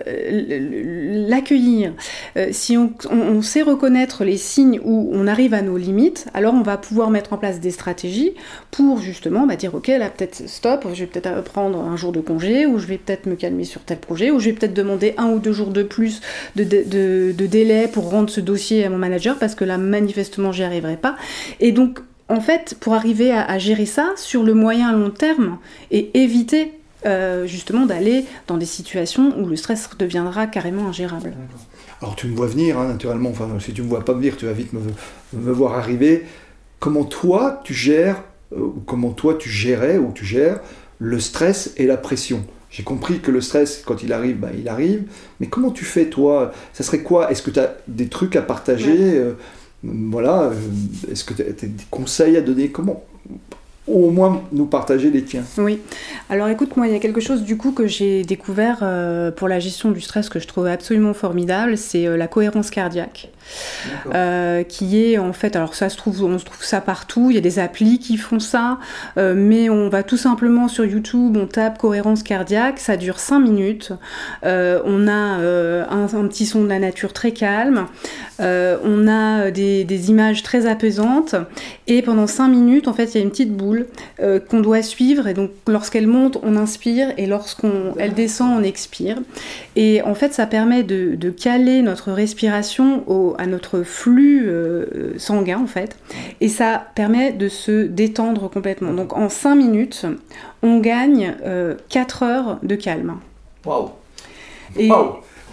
l'accueillir, 1.27 1.93
euh, 2.37 2.49
si 2.51 2.77
on, 2.77 3.41
sait 3.41 3.61
reconnaître 3.61 4.23
les 4.23 4.37
signes 4.37 4.79
où 4.83 5.09
on 5.13 5.27
arrive 5.27 5.53
à 5.53 5.61
nos 5.61 5.77
limites, 5.77 6.27
alors 6.33 6.53
on 6.53 6.61
va 6.61 6.77
pouvoir 6.77 7.09
mettre 7.09 7.33
en 7.33 7.37
place 7.37 7.59
des 7.59 7.71
stratégies 7.71 8.33
pour 8.69 8.99
justement 8.99 9.47
bah, 9.47 9.55
dire 9.55 9.73
ok 9.73 9.87
là 9.87 10.09
peut-être 10.09 10.47
stop, 10.47 10.85
je 10.93 10.99
vais 10.99 11.05
peut-être 11.07 11.41
prendre 11.43 11.79
un 11.79 11.95
jour 11.95 12.11
de 12.11 12.19
congé, 12.19 12.65
ou 12.65 12.77
je 12.77 12.85
vais 12.85 12.97
peut-être 12.97 13.25
me 13.25 13.35
calmer 13.35 13.63
sur 13.63 13.81
tel 13.81 13.97
projet, 13.97 14.31
ou 14.31 14.39
je 14.39 14.49
vais 14.49 14.53
peut-être 14.53 14.73
demander 14.73 15.13
un 15.17 15.29
ou 15.29 15.39
deux 15.39 15.53
jours 15.53 15.69
de 15.69 15.83
plus 15.83 16.21
de, 16.55 17.31
délai 17.31 17.87
pour 17.87 18.09
rendre 18.09 18.29
ce 18.29 18.41
dossier 18.41 18.85
à 18.85 18.89
mon 18.89 18.97
manager 18.97 19.37
parce 19.37 19.55
que 19.55 19.63
là 19.65 19.77
manifestement 19.77 20.51
j'y 20.51 20.63
arriverai 20.63 20.97
pas. 20.97 21.15
Et 21.59 21.71
donc 21.71 21.99
en 22.27 22.41
fait, 22.41 22.75
pour 22.79 22.93
arriver 22.93 23.31
à, 23.31 23.43
à, 23.43 23.57
gérer 23.57 23.87
ça 23.87 24.13
sur 24.15 24.43
le 24.43 24.53
moyen 24.53 24.91
long 24.93 25.09
terme 25.09 25.57
et 25.89 26.11
éviter 26.21 26.78
euh, 27.05 27.47
justement 27.47 27.85
d'aller 27.85 28.25
dans 28.47 28.57
des 28.57 28.65
situations 28.65 29.37
où 29.39 29.45
le 29.45 29.55
stress 29.55 29.89
deviendra 29.97 30.47
carrément 30.47 30.87
ingérable. 30.87 31.33
Alors 32.01 32.15
tu 32.15 32.27
me 32.27 32.35
vois 32.35 32.47
venir, 32.47 32.77
hein, 32.77 32.87
naturellement, 32.87 33.29
enfin 33.29 33.49
si 33.59 33.73
tu 33.73 33.81
me 33.81 33.87
vois 33.87 34.05
pas 34.05 34.13
venir, 34.13 34.37
tu 34.37 34.45
vas 34.45 34.53
vite 34.53 34.73
me, 34.73 34.81
me 35.33 35.51
voir 35.51 35.73
arriver. 35.73 36.25
Comment 36.79 37.03
toi 37.03 37.61
tu 37.63 37.73
gères, 37.73 38.23
euh, 38.53 38.61
ou 38.61 38.83
comment 38.85 39.11
toi 39.11 39.35
tu 39.35 39.49
gérais, 39.49 39.97
ou 39.97 40.11
tu 40.13 40.25
gères, 40.25 40.59
le 40.97 41.19
stress 41.19 41.73
et 41.77 41.85
la 41.85 41.97
pression? 41.97 42.45
J'ai 42.71 42.83
compris 42.83 43.19
que 43.19 43.31
le 43.31 43.41
stress, 43.41 43.81
quand 43.83 44.03
il 44.03 44.13
arrive, 44.13 44.37
ben, 44.37 44.51
il 44.55 44.69
arrive. 44.69 45.03
Mais 45.39 45.47
comment 45.47 45.71
tu 45.71 45.85
fais, 45.85 46.05
toi? 46.05 46.51
Ça 46.71 46.83
serait 46.83 46.99
quoi? 46.99 47.31
Est-ce 47.31 47.41
que 47.41 47.49
tu 47.49 47.59
as 47.59 47.75
des 47.87 48.07
trucs 48.07 48.35
à 48.35 48.43
partager? 48.43 49.17
Euh, 49.17 49.33
Voilà. 49.81 50.51
Est-ce 51.09 51.23
que 51.23 51.33
tu 51.33 51.41
as 51.41 51.51
des 51.51 51.71
conseils 51.89 52.37
à 52.37 52.41
donner? 52.41 52.69
Comment 52.69 53.03
ou 53.87 54.05
au 54.05 54.11
moins 54.11 54.43
nous 54.51 54.65
partager 54.65 55.09
les 55.09 55.23
tiens. 55.23 55.43
Oui. 55.57 55.79
Alors 56.29 56.47
écoute, 56.47 56.77
moi, 56.77 56.87
il 56.87 56.93
y 56.93 56.95
a 56.95 56.99
quelque 56.99 57.21
chose 57.21 57.43
du 57.43 57.57
coup 57.57 57.71
que 57.71 57.87
j'ai 57.87 58.23
découvert 58.23 58.79
euh, 58.81 59.31
pour 59.31 59.47
la 59.47 59.59
gestion 59.59 59.91
du 59.91 60.01
stress 60.01 60.29
que 60.29 60.39
je 60.39 60.47
trouve 60.47 60.67
absolument 60.67 61.13
formidable, 61.13 61.77
c'est 61.77 62.05
euh, 62.05 62.17
la 62.17 62.27
cohérence 62.27 62.69
cardiaque. 62.69 63.29
Euh, 64.13 64.61
qui 64.61 65.03
est 65.03 65.17
en 65.17 65.33
fait, 65.33 65.55
alors 65.55 65.73
ça 65.73 65.89
se 65.89 65.97
trouve, 65.97 66.23
on 66.23 66.37
se 66.37 66.45
trouve 66.45 66.63
ça 66.63 66.81
partout, 66.81 67.31
il 67.31 67.33
y 67.33 67.37
a 67.39 67.41
des 67.41 67.57
applis 67.57 67.97
qui 67.97 68.15
font 68.17 68.39
ça, 68.39 68.77
mais 69.17 69.71
on 69.71 69.89
va 69.89 70.03
tout 70.03 70.17
simplement 70.17 70.67
sur 70.67 70.85
YouTube, 70.85 71.35
on 71.35 71.47
tape 71.47 71.79
cohérence 71.79 72.21
cardiaque, 72.21 72.77
ça 72.79 72.95
dure 72.95 73.17
5 73.17 73.39
minutes, 73.39 73.91
on 74.43 75.07
a 75.07 75.39
un, 75.89 76.27
petit 76.27 76.45
son 76.45 76.63
de 76.63 76.69
la 76.69 76.77
nature 76.77 77.11
très 77.11 77.31
calme, 77.31 77.87
on 78.39 79.07
a 79.07 79.49
des, 79.49 79.83
des 79.83 80.09
images 80.11 80.43
très 80.43 80.67
apaisantes, 80.67 81.33
et 81.87 82.03
pendant 82.03 82.27
5 82.27 82.49
minutes, 82.49 82.87
en 82.87 82.93
fait, 82.93 83.05
il 83.05 83.17
y 83.17 83.19
a 83.19 83.23
une 83.23 83.31
petite 83.31 83.55
boule 83.55 83.68
euh, 84.19 84.39
qu'on 84.39 84.59
doit 84.59 84.81
suivre. 84.81 85.27
Et 85.27 85.33
donc, 85.33 85.51
lorsqu'elle 85.67 86.07
monte, 86.07 86.37
on 86.43 86.55
inspire, 86.55 87.13
et 87.17 87.25
lorsqu'elle 87.25 88.13
descend, 88.15 88.59
on 88.59 88.63
expire. 88.63 89.17
Et 89.75 90.01
en 90.01 90.15
fait, 90.15 90.33
ça 90.33 90.45
permet 90.45 90.83
de, 90.83 91.29
caler 91.29 91.81
notre 91.81 92.11
respiration 92.11 93.03
au, 93.07 93.35
à 93.37 93.45
notre 93.45 93.83
flux 93.83 94.47
euh, 94.47 95.17
sanguin, 95.17 95.59
en 95.63 95.67
fait. 95.67 95.97
Et 96.41 96.49
ça 96.49 96.87
permet 96.95 97.31
de 97.31 97.47
se 97.47 97.85
détendre 97.85 98.49
complètement. 98.49 98.93
Donc, 98.93 99.13
en 99.13 99.29
5 99.29 99.55
minutes, 99.55 100.05
on 100.63 100.79
gagne 100.79 101.35
4 101.89 102.23
euh, 102.23 102.25
heures 102.25 102.59
de 102.63 102.75
calme. 102.75 103.17
Waouh! 103.65 103.91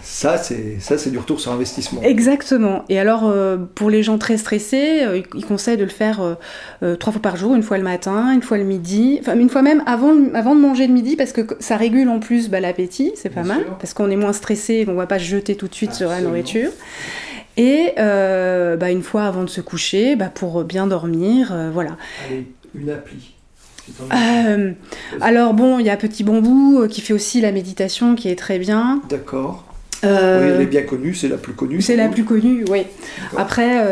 Ça, 0.09 0.37
c'est 0.37 0.77
ça, 0.79 0.97
c'est 0.97 1.09
du 1.09 1.17
retour 1.17 1.39
sur 1.39 1.51
investissement. 1.51 2.01
Exactement. 2.01 2.83
Et 2.89 2.99
alors, 2.99 3.25
euh, 3.25 3.57
pour 3.57 3.89
les 3.89 4.03
gens 4.03 4.17
très 4.17 4.37
stressés, 4.37 5.03
euh, 5.03 5.21
ils 5.35 5.45
conseillent 5.45 5.77
de 5.77 5.83
le 5.83 5.89
faire 5.89 6.35
euh, 6.81 6.95
trois 6.95 7.11
fois 7.11 7.21
par 7.21 7.35
jour, 7.35 7.55
une 7.55 7.63
fois 7.63 7.77
le 7.77 7.83
matin, 7.83 8.31
une 8.31 8.41
fois 8.41 8.57
le 8.57 8.63
midi, 8.63 9.17
enfin 9.21 9.37
une 9.37 9.49
fois 9.49 9.61
même 9.61 9.83
avant, 9.85 10.13
avant 10.33 10.55
de 10.55 10.61
manger 10.61 10.87
le 10.87 10.93
midi, 10.93 11.15
parce 11.15 11.33
que 11.33 11.41
ça 11.59 11.77
régule 11.77 12.09
en 12.09 12.19
plus 12.19 12.49
bah, 12.49 12.59
l'appétit, 12.59 13.11
c'est 13.15 13.29
pas 13.29 13.43
mal, 13.43 13.65
parce 13.79 13.93
qu'on 13.93 14.09
est 14.09 14.15
moins 14.15 14.33
stressé, 14.33 14.85
on 14.87 14.95
va 14.95 15.07
pas 15.07 15.19
se 15.19 15.25
jeter 15.25 15.55
tout 15.55 15.67
de 15.67 15.75
suite 15.75 15.93
sur 15.93 16.09
la 16.09 16.21
nourriture. 16.21 16.71
Et 17.57 17.93
bah, 17.97 18.91
une 18.91 19.03
fois 19.03 19.25
avant 19.25 19.43
de 19.43 19.49
se 19.49 19.61
coucher, 19.61 20.15
bah, 20.15 20.31
pour 20.33 20.63
bien 20.63 20.87
dormir, 20.87 21.53
voilà. 21.73 21.97
Allez, 22.27 22.47
une 22.75 22.89
appli. 22.89 23.33
Euh, 24.13 24.71
alors 25.21 25.53
bon, 25.53 25.79
il 25.79 25.85
y 25.85 25.89
a 25.89 25.97
Petit 25.97 26.23
Bambou 26.23 26.81
euh, 26.81 26.87
qui 26.87 27.01
fait 27.01 27.13
aussi 27.13 27.41
la 27.41 27.51
méditation, 27.51 28.15
qui 28.15 28.29
est 28.29 28.35
très 28.35 28.59
bien. 28.59 29.01
D'accord. 29.09 29.65
Euh, 30.03 30.41
oui, 30.41 30.51
elle 30.55 30.61
est 30.61 30.67
bien 30.67 30.83
connue, 30.83 31.15
c'est 31.15 31.27
la 31.27 31.37
plus 31.37 31.53
connue. 31.53 31.81
C'est 31.81 31.95
la 31.95 32.07
plus 32.07 32.23
connue, 32.23 32.65
oui. 32.69 32.83
Après, 33.35 33.83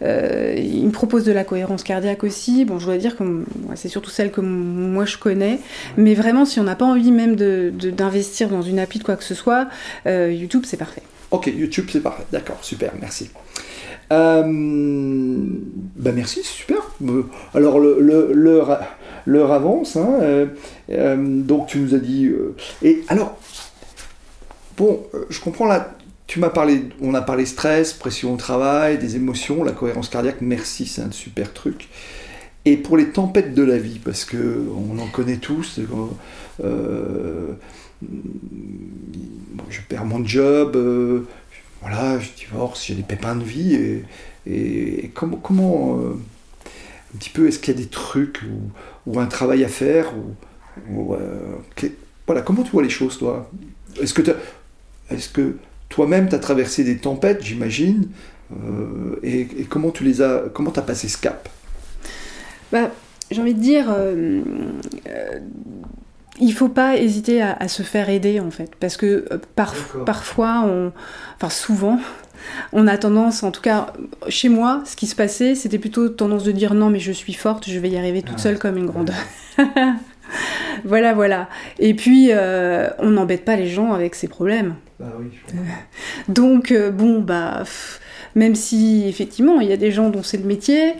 il 0.00 0.86
me 0.86 0.90
propose 0.90 1.24
de 1.24 1.32
la 1.32 1.44
cohérence 1.44 1.82
cardiaque 1.82 2.24
aussi. 2.24 2.64
Bon, 2.64 2.78
je 2.78 2.86
dois 2.86 2.96
dire 2.96 3.16
que 3.16 3.44
c'est 3.74 3.88
surtout 3.88 4.10
celle 4.10 4.30
que 4.30 4.40
moi 4.40 5.04
je 5.04 5.18
connais. 5.18 5.58
Mais 5.96 6.14
vraiment, 6.14 6.44
si 6.44 6.60
on 6.60 6.64
n'a 6.64 6.76
pas 6.76 6.86
envie 6.86 7.12
même 7.12 7.36
d'investir 7.36 8.48
dans 8.48 8.62
une 8.62 8.78
appli 8.78 8.98
de 8.98 9.04
quoi 9.04 9.16
que 9.16 9.24
ce 9.24 9.34
soit, 9.34 9.68
YouTube, 10.06 10.62
c'est 10.64 10.78
parfait. 10.78 11.02
Ok, 11.30 11.46
YouTube, 11.46 11.86
c'est 11.90 12.00
parfait. 12.00 12.24
D'accord, 12.32 12.58
super, 12.62 12.92
merci. 13.00 13.30
ben 14.10 14.54
merci, 15.96 16.42
super. 16.42 16.78
Alors, 17.54 17.78
l'heure 19.28 19.52
avance. 19.52 19.96
Hein, 19.96 20.18
euh, 20.22 20.46
euh, 20.90 21.16
donc 21.18 21.68
tu 21.68 21.78
nous 21.78 21.94
as 21.94 21.98
dit. 21.98 22.26
Euh, 22.26 22.54
et 22.82 23.02
alors, 23.08 23.38
bon, 24.78 25.02
je 25.28 25.40
comprends 25.40 25.66
là. 25.66 25.94
Tu 26.26 26.40
m'as 26.40 26.50
parlé, 26.50 26.84
on 27.00 27.14
a 27.14 27.22
parlé 27.22 27.46
stress, 27.46 27.94
pression 27.94 28.34
au 28.34 28.36
travail, 28.36 28.98
des 28.98 29.16
émotions, 29.16 29.64
la 29.64 29.72
cohérence 29.72 30.10
cardiaque. 30.10 30.42
Merci, 30.42 30.86
c'est 30.86 31.02
un 31.02 31.10
super 31.10 31.52
truc. 31.54 31.88
Et 32.64 32.76
pour 32.76 32.98
les 32.98 33.10
tempêtes 33.10 33.54
de 33.54 33.62
la 33.62 33.78
vie, 33.78 33.98
parce 33.98 34.24
que 34.26 34.66
on 34.76 34.98
en 34.98 35.06
connaît 35.06 35.38
tous. 35.38 35.80
je 39.70 39.80
perds 39.88 40.04
mon 40.04 40.24
job, 40.24 40.76
voilà, 41.80 42.18
je 42.18 42.28
divorce, 42.36 42.84
j'ai 42.86 42.94
des 42.94 43.02
pépins 43.02 43.36
de 43.36 43.44
vie. 43.44 44.02
Et, 44.46 45.10
comment, 45.14 45.38
comment 45.38 45.98
un 47.14 47.18
petit 47.18 47.30
peu, 47.30 47.48
est-ce 47.48 47.58
qu'il 47.58 47.74
y 47.74 47.76
a 47.76 47.80
des 47.80 47.88
trucs 47.88 48.42
ou, 49.06 49.18
un 49.18 49.26
travail 49.26 49.64
à 49.64 49.68
faire 49.68 50.12
ou, 50.90 51.14
euh, 51.14 51.56
Voilà, 52.26 52.42
comment 52.42 52.62
tu 52.62 52.70
vois 52.70 52.82
les 52.82 52.90
choses, 52.90 53.18
toi? 53.18 53.50
Est-ce 54.00 54.12
que, 54.12 54.22
est 55.10 55.32
que 55.32 55.56
toi-même, 55.88 56.28
tu 56.28 56.34
as 56.34 56.38
traversé 56.38 56.84
des 56.84 56.98
tempêtes, 56.98 57.42
j'imagine 57.42 58.08
euh, 58.52 59.16
et, 59.22 59.46
comment 59.68 59.90
tu 59.90 60.04
les 60.04 60.22
as, 60.22 60.44
comment 60.52 60.72
as 60.72 60.82
passé 60.82 61.08
ce 61.08 61.18
cap? 61.18 61.48
Bah, 62.72 62.90
J'ai 63.30 63.40
envie 63.40 63.54
de 63.54 63.60
dire, 63.60 63.86
euh, 63.90 64.42
il 66.40 66.52
faut 66.52 66.68
pas 66.68 66.96
hésiter 66.96 67.42
à, 67.42 67.52
à, 67.54 67.68
se 67.68 67.82
faire 67.82 68.08
aider, 68.08 68.40
en 68.40 68.50
fait, 68.50 68.72
parce 68.78 68.96
que 68.96 69.26
parfois, 70.04 70.64
on, 70.66 70.92
enfin 71.36 71.50
souvent, 71.50 71.98
on 72.72 72.86
a 72.86 72.96
tendance, 72.98 73.42
en 73.42 73.50
tout 73.50 73.60
cas 73.60 73.92
chez 74.28 74.48
moi, 74.48 74.82
ce 74.84 74.96
qui 74.96 75.06
se 75.06 75.14
passait, 75.14 75.54
c'était 75.54 75.78
plutôt 75.78 76.08
tendance 76.08 76.44
de 76.44 76.52
dire 76.52 76.74
non 76.74 76.90
mais 76.90 77.00
je 77.00 77.12
suis 77.12 77.32
forte, 77.32 77.68
je 77.68 77.78
vais 77.78 77.90
y 77.90 77.96
arriver 77.96 78.22
toute 78.22 78.36
ah. 78.38 78.42
seule 78.42 78.58
comme 78.58 78.76
une 78.76 78.86
grande. 78.86 79.12
voilà, 80.84 81.14
voilà. 81.14 81.48
Et 81.78 81.94
puis, 81.94 82.28
euh, 82.30 82.88
on 82.98 83.10
n'embête 83.10 83.44
pas 83.44 83.56
les 83.56 83.68
gens 83.68 83.92
avec 83.92 84.14
ses 84.14 84.28
problèmes. 84.28 84.74
Bah 84.98 85.06
oui, 85.18 85.30
Donc, 86.28 86.72
euh, 86.72 86.90
bon, 86.90 87.20
bah, 87.20 87.64
même 88.34 88.54
si 88.54 89.06
effectivement 89.08 89.60
il 89.60 89.68
y 89.68 89.72
a 89.72 89.76
des 89.76 89.90
gens 89.90 90.10
dont 90.10 90.22
c'est 90.22 90.36
le 90.36 90.44
métier, 90.44 90.94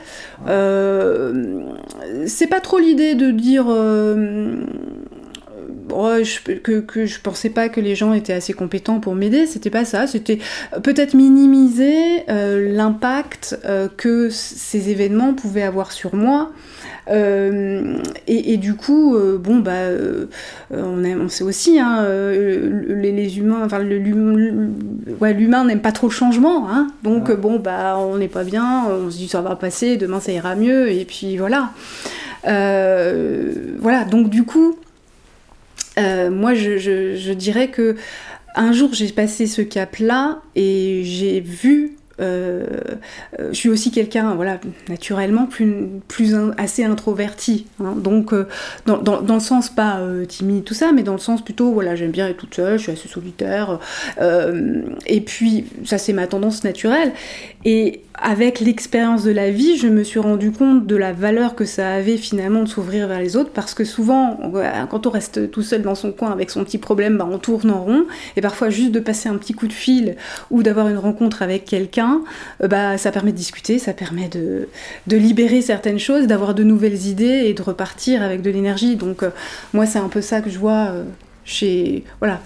euh, 0.49 1.63
c'est 2.27 2.47
pas 2.47 2.61
trop 2.61 2.79
l'idée 2.79 3.15
de 3.15 3.31
dire 3.31 3.67
que, 5.89 6.81
que 6.81 7.07
je 7.07 7.21
pensais 7.21 7.51
pas 7.51 7.69
que 7.69 7.81
les 7.81 7.95
gens 7.95 8.13
étaient 8.13 8.33
assez 8.33 8.53
compétents 8.53 9.01
pour 9.01 9.15
m'aider, 9.15 9.47
c'était 9.47 9.71
pas 9.71 9.85
ça, 9.85 10.07
c'était 10.07 10.39
peut-être 10.83 11.15
minimiser 11.15 12.25
euh, 12.29 12.75
l'impact 12.75 13.59
euh, 13.65 13.89
que 13.97 14.29
ces 14.31 14.91
événements 14.91 15.35
pouvaient 15.35 15.63
avoir 15.63 15.93
sur 15.93 16.15
moi. 16.15 16.53
Euh, 17.11 17.97
et, 18.27 18.59
du 18.59 18.75
coup, 18.75 19.17
bon, 19.39 19.61
bah, 19.61 19.89
on, 20.71 21.03
on, 21.05 21.29
sait 21.31 21.43
aussi, 21.43 21.81
hein, 21.81 22.07
les, 22.07 23.39
humains, 23.39 23.63
enfin, 23.65 23.79
l'humain 23.79 25.65
n'aime 25.65 25.81
pas 25.81 25.93
trop 25.93 26.09
le 26.09 26.13
changement, 26.13 26.69
hein, 26.69 26.89
donc 27.03 27.33
bon, 27.33 27.59
bah, 27.59 27.97
on 27.99 28.19
n'est 28.19 28.29
pas 28.29 28.45
bien, 28.45 28.85
on 28.91 29.11
se 29.11 29.17
dit 29.17 29.27
ça 29.29 29.41
va 29.41 29.57
passer, 29.57 29.97
demain 29.97 30.21
ça 30.21 30.33
ira 30.33 30.55
mieux, 30.55 30.91
et 30.91 31.07
puis 31.07 31.39
voilà. 31.39 31.71
voilà, 32.45 34.05
donc 34.11 34.29
du 34.29 34.45
coup, 34.45 34.77
euh, 35.99 36.31
moi, 36.31 36.55
je, 36.55 37.33
dirais 37.33 37.69
que 37.69 37.97
un 38.55 38.73
jour, 38.73 38.95
j'ai 38.95 39.09
passé 39.09 39.47
ce 39.47 39.63
cap-là 39.63 40.41
et 40.55 41.03
j'ai 41.05 41.41
vu 41.41 41.98
je 42.19 43.53
suis 43.53 43.69
aussi 43.69 43.91
quelqu'un, 43.91 44.35
voilà, 44.35 44.59
naturellement 44.89 45.47
plus, 45.47 46.35
assez 46.57 46.85
introverti. 46.85 47.67
Hein. 47.81 47.95
donc, 47.97 48.35
dans, 48.87 48.99
dans, 48.99 49.35
le 49.35 49.41
sens 49.41 49.69
pas 49.69 50.01
timide, 50.27 50.65
tout 50.65 50.75
ça, 50.75 50.93
mais 50.93 51.03
dans 51.03 51.13
le 51.13 51.19
sens 51.19 51.43
plutôt, 51.43 51.73
voilà, 51.73 51.95
j'aime 51.97 52.11
bien 52.11 52.29
être 52.29 52.37
toute 52.37 52.55
seule, 52.55 52.79
je 52.79 52.85
suis 52.85 52.93
assez 52.93 53.09
solitaire. 53.09 53.79
et 55.07 55.21
puis, 55.21 55.65
ça, 55.85 55.99
c'est 55.99 56.13
ma 56.13 56.27
tendance 56.27 56.65
naturelle. 56.65 57.13
Et 57.65 58.03
avec 58.21 58.61
l'expérience 58.61 59.23
de 59.25 59.31
la 59.31 59.51
vie, 59.51 59.77
je 59.77 59.87
me 59.87 60.03
suis 60.03 60.19
rendu 60.19 60.51
compte 60.51 60.87
de 60.87 60.97
la 60.97 61.13
valeur 61.13 61.55
que 61.55 61.65
ça 61.65 61.91
avait 61.91 62.17
finalement 62.17 62.63
de 62.63 62.69
s'ouvrir 62.69 63.07
vers 63.07 63.21
les 63.21 63.37
autres, 63.37 63.51
parce 63.51 63.75
que 63.75 63.85
souvent, 63.85 64.39
quand 64.91 65.07
on 65.07 65.11
reste 65.11 65.51
tout 65.51 65.63
seul 65.63 65.83
dans 65.83 65.95
son 65.95 66.13
coin 66.13 66.31
avec 66.31 66.51
son 66.51 66.65
petit 66.65 66.79
problème, 66.79 67.19
bah, 67.19 67.29
on 67.31 67.39
tourne 67.39 67.71
en 67.71 67.83
rond, 67.83 68.07
et 68.37 68.41
parfois 68.41 68.71
juste 68.71 68.93
de 68.93 69.01
passer 69.01 69.29
un 69.29 69.37
petit 69.37 69.55
coup 69.55 69.69
de 69.69 69.73
fil 69.73 70.17
ou 70.51 70.63
d'avoir 70.63 70.89
une 70.89 70.99
rencontre 70.99 71.43
avec 71.43 71.65
quelqu'un, 71.65 72.08
euh, 72.63 72.69
bah, 72.69 72.99
ça 72.99 73.11
permet 73.11 73.33
de 73.33 73.37
discuter, 73.37 73.79
ça 73.79 73.93
permet 73.93 74.29
de, 74.29 74.69
de 75.07 75.17
libérer 75.17 75.63
certaines 75.63 75.99
choses, 75.99 76.27
d'avoir 76.27 76.55
de 76.55 76.63
nouvelles 76.63 77.07
idées 77.07 77.45
et 77.47 77.55
de 77.55 77.63
repartir 77.63 78.23
avec 78.23 78.43
de 78.43 78.51
l'énergie. 78.51 78.97
Donc 78.97 79.23
euh, 79.23 79.31
moi, 79.73 79.87
c'est 79.87 79.99
un 79.99 80.09
peu 80.09 80.21
ça 80.21 80.41
que 80.41 80.51
je 80.51 80.59
vois 80.59 80.89
euh, 80.91 81.05
chez... 81.45 82.05
Voilà, 82.21 82.41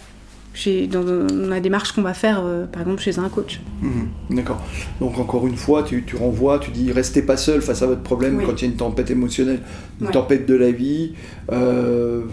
dans, 0.91 1.49
la 1.49 1.61
démarche 1.61 1.93
qu'on 1.93 2.03
va 2.03 2.15
faire, 2.15 2.43
euh, 2.45 2.67
par 2.67 2.83
exemple, 2.83 3.01
chez 3.01 3.19
un 3.19 3.29
coach. 3.29 3.61
Mhm. 3.81 4.37
D'accord. 4.37 4.63
Donc, 5.01 5.19
encore 5.19 5.47
une 5.47 5.57
fois, 5.57 5.83
tu, 5.83 6.05
tu, 6.05 6.17
renvoies, 6.17 6.59
tu 6.59 6.71
dis 6.71 6.93
restez 6.93 7.23
pas 7.23 7.37
seul 7.37 7.63
face 7.63 7.83
à 7.83 7.87
votre 7.87 8.03
problème 8.03 8.43
quand 8.45 8.61
il 8.61 8.65
y 8.67 8.69
a 8.69 8.71
une 8.71 8.77
tempête 8.77 9.11
émotionnelle, 9.11 9.61
une 10.01 10.09
tempête 10.09 10.47
de 10.47 10.55
la 10.55 10.71
vie. 10.71 11.15
Euh, 11.51 12.25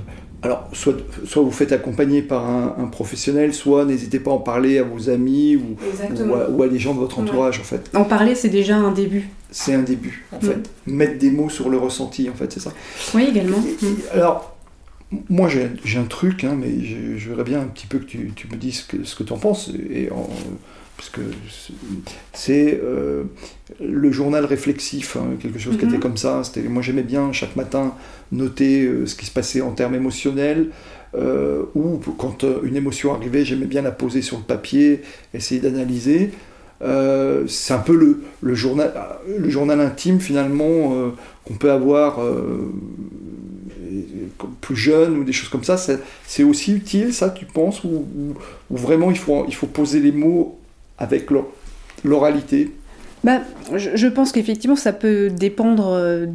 alors, 0.41 0.69
soit, 0.71 0.93
soit 1.25 1.43
vous 1.43 1.51
faites 1.51 1.73
accompagner 1.73 2.21
par 2.21 2.49
un, 2.49 2.87
professionnel, 2.91 3.53
soit 3.53 3.83
n'hésitez 3.85 4.19
pas 4.19 4.31
à 4.31 4.35
en 4.35 4.39
parler 4.39 4.77
à 4.77 4.83
vos 4.83 5.09
amis 5.09 5.57
ou, 5.57 5.75
ou, 6.51 6.63
à, 6.63 6.67
des 6.67 6.79
gens 6.79 6.93
de 6.93 6.99
votre 6.99 7.19
entourage, 7.19 7.59
en 7.59 7.63
fait. 7.63 7.91
En 7.93 8.05
parler, 8.05 8.35
c'est 8.35 8.49
déjà 8.49 8.77
un 8.77 8.91
début. 8.91 9.27
C'est 9.51 9.73
un 9.73 9.81
début, 9.81 10.25
en 10.31 10.39
fait. 10.39 10.69
Mettre 10.85 11.17
des 11.17 11.31
mots 11.31 11.49
sur 11.49 11.69
le 11.69 11.77
ressenti, 11.77 12.29
en 12.29 12.35
fait, 12.35 12.51
c'est 12.53 12.61
ça. 12.61 12.71
Oui, 13.13 13.27
également. 13.29 13.57
alors, 14.13 14.55
moi, 15.27 15.49
j'ai 15.49 15.99
un 15.99 16.03
truc, 16.03 16.43
hein, 16.45 16.55
mais 16.57 16.85
je, 16.85 17.17
je, 17.17 17.29
voudrais 17.29 17.43
bien 17.43 17.59
un 17.59 17.67
petit 17.67 17.87
peu 17.87 17.97
que 17.97 18.05
tu, 18.05 18.31
tu 18.35 18.47
me 18.47 18.55
dises 18.55 18.85
ce 19.03 19.15
que 19.15 19.23
tu 19.23 19.33
en 19.33 19.37
penses. 19.37 19.71
Et 19.89 20.09
parce 20.99 21.09
que 21.11 21.21
c'est 22.33 22.77
euh, 22.83 23.23
le 23.79 24.11
journal 24.11 24.43
réflexif, 24.43 25.15
hein, 25.15 25.37
quelque 25.41 25.57
chose 25.57 25.77
qui 25.77 25.85
était 25.85 25.95
mhm. 25.95 26.01
comme 26.01 26.17
ça. 26.17 26.41
Moi, 26.67 26.81
j'aimais 26.81 27.03
bien 27.03 27.31
chaque 27.31 27.55
matin 27.55 27.93
noter 28.33 28.83
euh, 28.83 29.05
ce 29.05 29.15
qui 29.15 29.25
se 29.25 29.31
passait 29.31 29.61
en 29.61 29.71
termes 29.71 29.95
émotionnels. 29.95 30.71
Euh, 31.15 31.63
ou 31.73 32.01
quand 32.17 32.43
une 32.63 32.75
émotion 32.75 33.13
arrivait, 33.13 33.45
j'aimais 33.45 33.65
bien 33.65 33.81
la 33.81 33.91
poser 33.91 34.21
sur 34.21 34.39
le 34.39 34.43
papier, 34.43 35.01
essayer 35.33 35.61
d'analyser. 35.61 36.31
c'est 36.81 37.73
un 37.73 37.79
peu 37.79 37.95
le, 37.95 38.21
le, 38.41 38.53
journal, 38.53 38.93
le 39.25 39.49
journal 39.49 39.79
intime 39.79 40.19
finalement 40.19 41.13
qu'on 41.45 41.53
peut 41.53 41.71
avoir 41.71 42.19
plus 44.59 44.75
jeunes 44.75 45.17
ou 45.17 45.23
des 45.23 45.31
choses 45.31 45.49
comme 45.49 45.63
ça, 45.63 45.77
c'est 45.77 46.43
aussi 46.43 46.73
utile, 46.73 47.13
ça, 47.13 47.29
tu 47.29 47.45
penses, 47.45 47.83
ou, 47.85 48.05
vraiment 48.69 49.09
il 49.11 49.17
faut, 49.17 49.45
il 49.47 49.55
faut 49.55 49.67
poser 49.67 50.01
les 50.01 50.11
mots 50.11 50.58
avec 50.99 51.29
l'oralité 52.03 52.71
bah, 53.23 53.41
je, 53.75 54.07
pense 54.07 54.31
qu'effectivement, 54.31 54.75
ça 54.75 54.93
peut 54.93 55.29
dépendre 55.29 55.89
euh, 55.89 56.27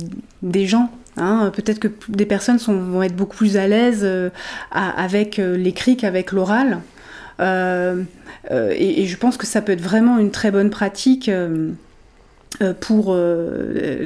des 0.43 0.67
gens. 0.67 0.91
Hein. 1.17 1.51
Peut-être 1.55 1.79
que 1.79 1.89
des 2.09 2.27
personnes 2.27 2.59
vont 2.59 3.03
être 3.03 3.17
beaucoup 3.17 3.37
plus 3.37 3.57
à 3.57 3.67
l'aise 3.67 4.01
euh, 4.03 4.29
avec 4.71 5.39
euh, 5.39 5.57
l'écrit 5.57 5.97
qu'avec 5.97 6.33
l'oral. 6.33 6.81
et, 7.41 9.07
je 9.07 9.17
pense 9.17 9.37
que 9.37 9.47
ça 9.47 9.62
peut 9.62 9.73
être 9.73 9.81
vraiment 9.81 10.19
une 10.19 10.31
très 10.31 10.51
bonne 10.51 10.71
pratique 10.71 11.31
pour, 12.81 13.17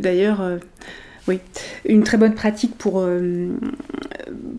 d'ailleurs, 0.00 0.42
oui, 1.28 1.40
une 1.84 2.02
très 2.02 2.16
bonne 2.16 2.34
pratique 2.34 2.76
pour, 2.76 3.00
euh, 3.00 3.50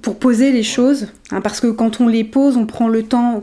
pour 0.01 0.17
poser 0.17 0.51
les 0.51 0.63
choses, 0.63 1.07
hein, 1.31 1.41
parce 1.41 1.59
que 1.59 1.67
quand 1.67 1.99
on 1.99 2.07
les 2.07 2.23
pose, 2.23 2.57
on 2.57 2.65
prend 2.65 2.87
le 2.87 3.03
temps, 3.03 3.41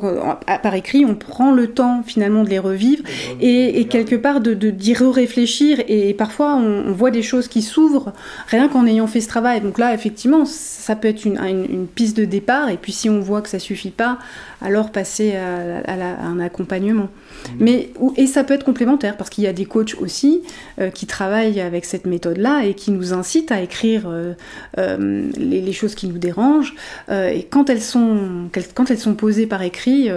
par 0.62 0.74
écrit, 0.74 1.04
on 1.04 1.14
prend 1.14 1.52
le 1.52 1.68
temps 1.68 2.02
finalement 2.06 2.44
de 2.44 2.48
les 2.48 2.58
revivre 2.58 3.02
et, 3.40 3.86
quelque 3.88 4.16
part 4.16 4.40
de 4.40 4.54
d'y 4.54 4.94
réfléchir 4.94 5.82
et 5.88 6.14
parfois 6.14 6.56
on, 6.56 6.92
voit 6.92 7.10
des 7.10 7.22
choses 7.22 7.48
qui 7.48 7.62
s'ouvrent 7.62 8.12
rien 8.48 8.68
qu'en 8.68 8.86
ayant 8.86 9.06
fait 9.06 9.20
ce 9.20 9.28
travail. 9.28 9.60
Donc 9.60 9.78
là, 9.78 9.92
effectivement, 9.92 10.44
ça 10.44 10.96
peut 10.96 11.08
être 11.08 11.24
une, 11.24 11.38
une, 11.38 11.86
piste 11.86 12.16
de 12.16 12.24
départ 12.24 12.68
et 12.68 12.76
puis 12.76 12.92
si 12.92 13.10
on 13.10 13.20
voit 13.20 13.42
que 13.42 13.48
ça 13.48 13.58
suffit 13.58 13.90
pas, 13.90 14.18
alors 14.60 14.90
passer 14.90 15.34
à, 15.36 16.24
un 16.24 16.40
accompagnement. 16.40 17.04
Mmh. 17.04 17.48
Mais, 17.60 17.90
et 18.16 18.26
ça 18.26 18.44
peut 18.44 18.54
être 18.54 18.64
complémentaire 18.64 19.16
parce 19.16 19.30
qu'il 19.30 19.44
y 19.44 19.46
a 19.46 19.52
des 19.52 19.64
coachs 19.64 19.94
aussi 20.00 20.42
euh, 20.80 20.90
qui 20.90 21.06
travaillent 21.06 21.60
avec 21.60 21.84
cette 21.84 22.06
méthode-là 22.06 22.64
et 22.64 22.74
qui 22.74 22.90
nous 22.90 23.12
incitent 23.16 23.52
à 23.52 23.60
écrire 23.60 24.04
euh, 24.06 24.34
euh, 24.78 25.30
les, 25.36 25.72
choses 25.72 25.94
qui 25.94 26.06
nous 26.06 26.18
dérangent. 26.18 26.74
et 27.10 27.46
quand 27.50 27.68
elles, 27.68 27.82
sont, 27.82 28.48
quand 28.74 28.90
elles 28.90 28.98
sont 28.98 29.14
posées 29.14 29.46
par 29.46 29.62
écrit, 29.62 30.08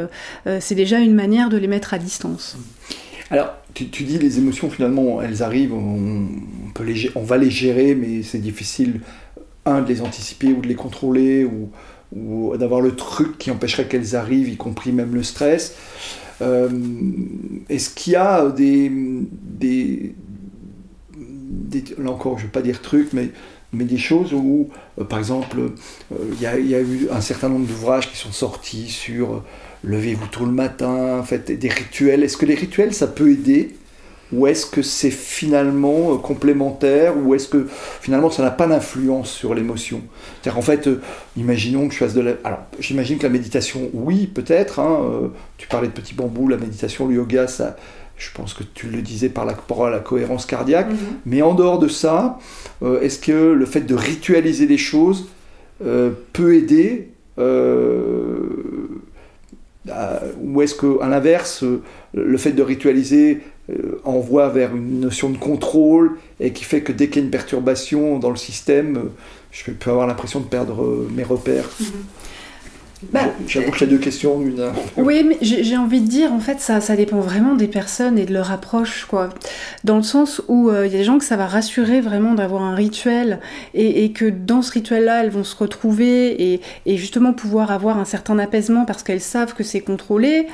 c'est 0.60 0.76
déjà 0.76 1.00
une 1.00 1.16
manière 1.16 1.50
de 1.50 1.58
les 1.58 1.68
mettre 1.68 1.93
à 1.93 1.97
distance. 1.97 2.58
Alors, 3.32 3.54
tu, 3.74 3.86
dis 3.86 4.18
les 4.18 4.39
émotions, 4.39 4.70
finalement, 4.70 5.22
elles 5.22 5.43
arrivent, 5.43 5.74
on, 5.74 6.28
peut 6.74 6.84
les, 6.84 7.12
on 7.16 7.24
va 7.24 7.38
les 7.38 7.52
gérer, 7.52 7.93
mais 7.95 8.24
c'est 8.24 8.39
difficile, 8.39 9.02
un, 9.66 9.82
de 9.82 9.88
les 9.88 10.02
anticiper 10.02 10.47
ou 10.47 10.62
de 10.62 10.68
les 10.68 10.76
contrôler, 10.76 11.45
ou, 11.45 11.72
d'avoir 12.58 12.82
le 12.82 12.95
truc 12.95 13.38
qui 13.38 13.52
empêcherait 13.52 13.88
qu'elles 13.88 14.16
arrivent, 14.16 14.50
y 14.50 14.58
compris 14.58 14.91
même 14.91 15.14
le 15.14 15.22
stress. 15.22 15.76
Euh, 16.41 16.70
est-ce 17.70 17.89
qu'il 17.91 18.14
y 18.14 18.16
a 18.16 18.50
des, 18.50 18.91
Là 21.97 22.12
encore, 22.12 22.38
je 22.38 22.43
ne 22.43 22.47
vais 22.47 22.52
pas 22.52 22.62
dire 22.62 22.82
trucs, 22.82 23.14
mais, 23.14 23.30
mais 23.74 23.86
des 23.86 23.97
choses 23.97 24.34
où, 24.34 24.70
euh, 25.00 25.04
par 25.04 25.20
exemple, 25.20 25.60
euh, 25.60 26.16
il 26.34 26.41
y, 26.41 26.45
a, 26.45 26.58
eu 26.58 27.08
un 27.12 27.22
certain 27.22 27.50
nombre 27.50 27.68
d'ouvrages 27.68 28.10
qui 28.10 28.18
sont 28.18 28.32
sortis 28.32 28.89
sur 28.89 29.43
levez-vous 29.84 30.28
tôt 30.28 30.45
le 30.45 30.52
matin, 30.52 31.24
faites 31.24 31.52
des 31.52 31.70
rituels. 31.70 32.24
Est-ce 32.24 32.38
que 32.38 32.45
les 32.45 32.56
rituels, 32.56 32.93
ça 32.93 33.08
peut 33.08 33.32
aider? 33.32 33.76
Ou 34.32 34.45
est-ce 34.45 34.68
que 34.68 34.84
c'est 34.84 35.12
finalement 35.12 36.14
euh, 36.14 36.18
complémentaire? 36.18 37.18
Ou 37.18 37.34
est-ce 37.34 37.47
que 37.47 37.68
finalement 38.02 38.30
ça 38.30 38.43
n'a 38.43 38.52
pas 38.52 38.68
d'influence 38.68 39.32
sur 39.32 39.56
l'émotion? 39.56 40.02
C'est-à-dire 40.41 40.60
en 40.60 40.62
fait, 40.62 40.88
euh, 40.88 41.02
imaginons 41.36 41.88
que 41.88 41.93
je 41.93 42.00
fasse 42.00 42.14
de 42.14 42.22
la... 42.22 42.34
Alors 42.43 42.60
j'imagine 42.80 43.18
que 43.18 43.24
la 43.24 43.30
méditation, 43.30 43.89
oui, 43.93 44.28
peut-être. 44.28 44.80
Hein, 44.80 45.00
euh, 45.02 45.28
tu 45.58 45.68
parlais 45.68 45.88
de 45.88 45.93
petit 45.93 46.14
bambou, 46.14 46.47
la 46.47 46.58
méditation, 46.58 47.08
le 47.08 47.16
yoga, 47.16 47.47
ça, 47.47 47.76
je 48.20 48.30
pense 48.34 48.53
que 48.53 48.63
tu 48.63 48.88
le 48.88 49.01
disais 49.01 49.30
par 49.30 49.47
rapport 49.47 49.86
à 49.86 49.89
la 49.89 49.99
cohérence 49.99 50.45
cardiaque. 50.45 50.91
Mhm. 50.91 50.97
Mais 51.26 51.41
en 51.41 51.55
dehors 51.55 51.80
de 51.80 51.88
ça, 51.88 52.38
est-ce 53.01 53.17
que 53.17 53.32
le 53.32 53.65
fait 53.65 53.82
de 53.82 53.95
ritualiser 53.95 54.67
les 54.67 54.78
choses 54.78 55.30
peut 55.80 56.55
aider 56.55 57.09
ou 60.41 60.61
est-ce 60.61 60.76
qu'à 60.76 61.07
l'inverse, 61.07 61.63
le 62.13 62.38
fait 62.38 62.51
de 62.51 62.61
ritualiser 62.61 63.41
euh, 63.70 63.99
envoie 64.03 64.49
vers 64.49 64.76
une 64.76 65.01
notion 65.01 65.30
de 65.30 65.38
contrôle 65.38 66.17
et 66.39 66.53
qui 66.53 66.63
fait 66.63 66.82
que 66.82 66.91
dès 66.91 67.07
qu'il 67.07 67.17
y 67.17 67.20
a 67.20 67.26
une 67.26 67.32
perturbation 67.32 68.17
dans 68.17 68.32
le 68.32 68.36
système, 68.36 68.97
euh, 68.97 69.01
je 69.51 69.72
peux 69.72 69.91
avoir 69.91 70.07
l'impression 70.07 70.39
de 70.39 70.45
perdre 70.45 70.82
euh, 70.84 71.07
mes 71.13 71.24
repères? 71.24 71.70
Mhm. 71.80 71.88
Bah, 73.04 73.22
J'avoue 73.47 73.72
que 73.72 73.78
j'ai 73.78 73.88
deux 73.88 73.97
questions, 73.97 74.41
une. 74.41 74.72
Oui, 74.97 75.24
mais 75.24 75.38
j'ai 75.41 75.78
envie 75.78 76.02
de 76.02 76.08
dire, 76.08 76.34
en 76.34 76.39
fait, 76.39 76.60
ça, 76.60 76.82
ça 76.82 76.95
dépend 76.95 77.20
vraiment 77.20 77.56
des 77.56 77.68
personnes 77.68 78.20
et 78.20 78.26
de 78.26 78.34
leur 78.34 78.52
approche, 78.52 79.06
quoi. 79.06 79.30
Dans 79.84 79.95
le 79.95 80.04
sens 80.04 80.41
où 80.47 80.70
il 80.72 80.91
y 80.91 80.95
a 80.95 80.97
des 80.97 81.04
gens 81.04 81.18
que 81.18 81.24
ça 81.24 81.38
va 81.38 81.47
rassurer 81.47 82.02
vraiment 82.02 82.34
d'avoir 82.34 82.64
un 82.64 82.76
rituel 82.76 83.39
et, 83.74 84.12
que 84.12 84.26
dans 84.26 84.62
ce 84.62 84.72
rituel-là, 84.74 85.24
elles 85.24 85.30
vont 85.30 85.43
se 85.43 85.56
retrouver 85.56 86.54
et, 86.54 86.62
et, 86.86 86.97
justement 86.97 87.34
pouvoir 87.34 87.72
avoir 87.72 87.97
un 87.97 88.06
certain 88.06 88.38
apaisement 88.38 88.86
parce 88.86 89.04
qu'elles 89.04 89.22
savent 89.22 89.54
que 89.54 89.64
c'est 89.64 89.82
contrôlé. 89.82 90.47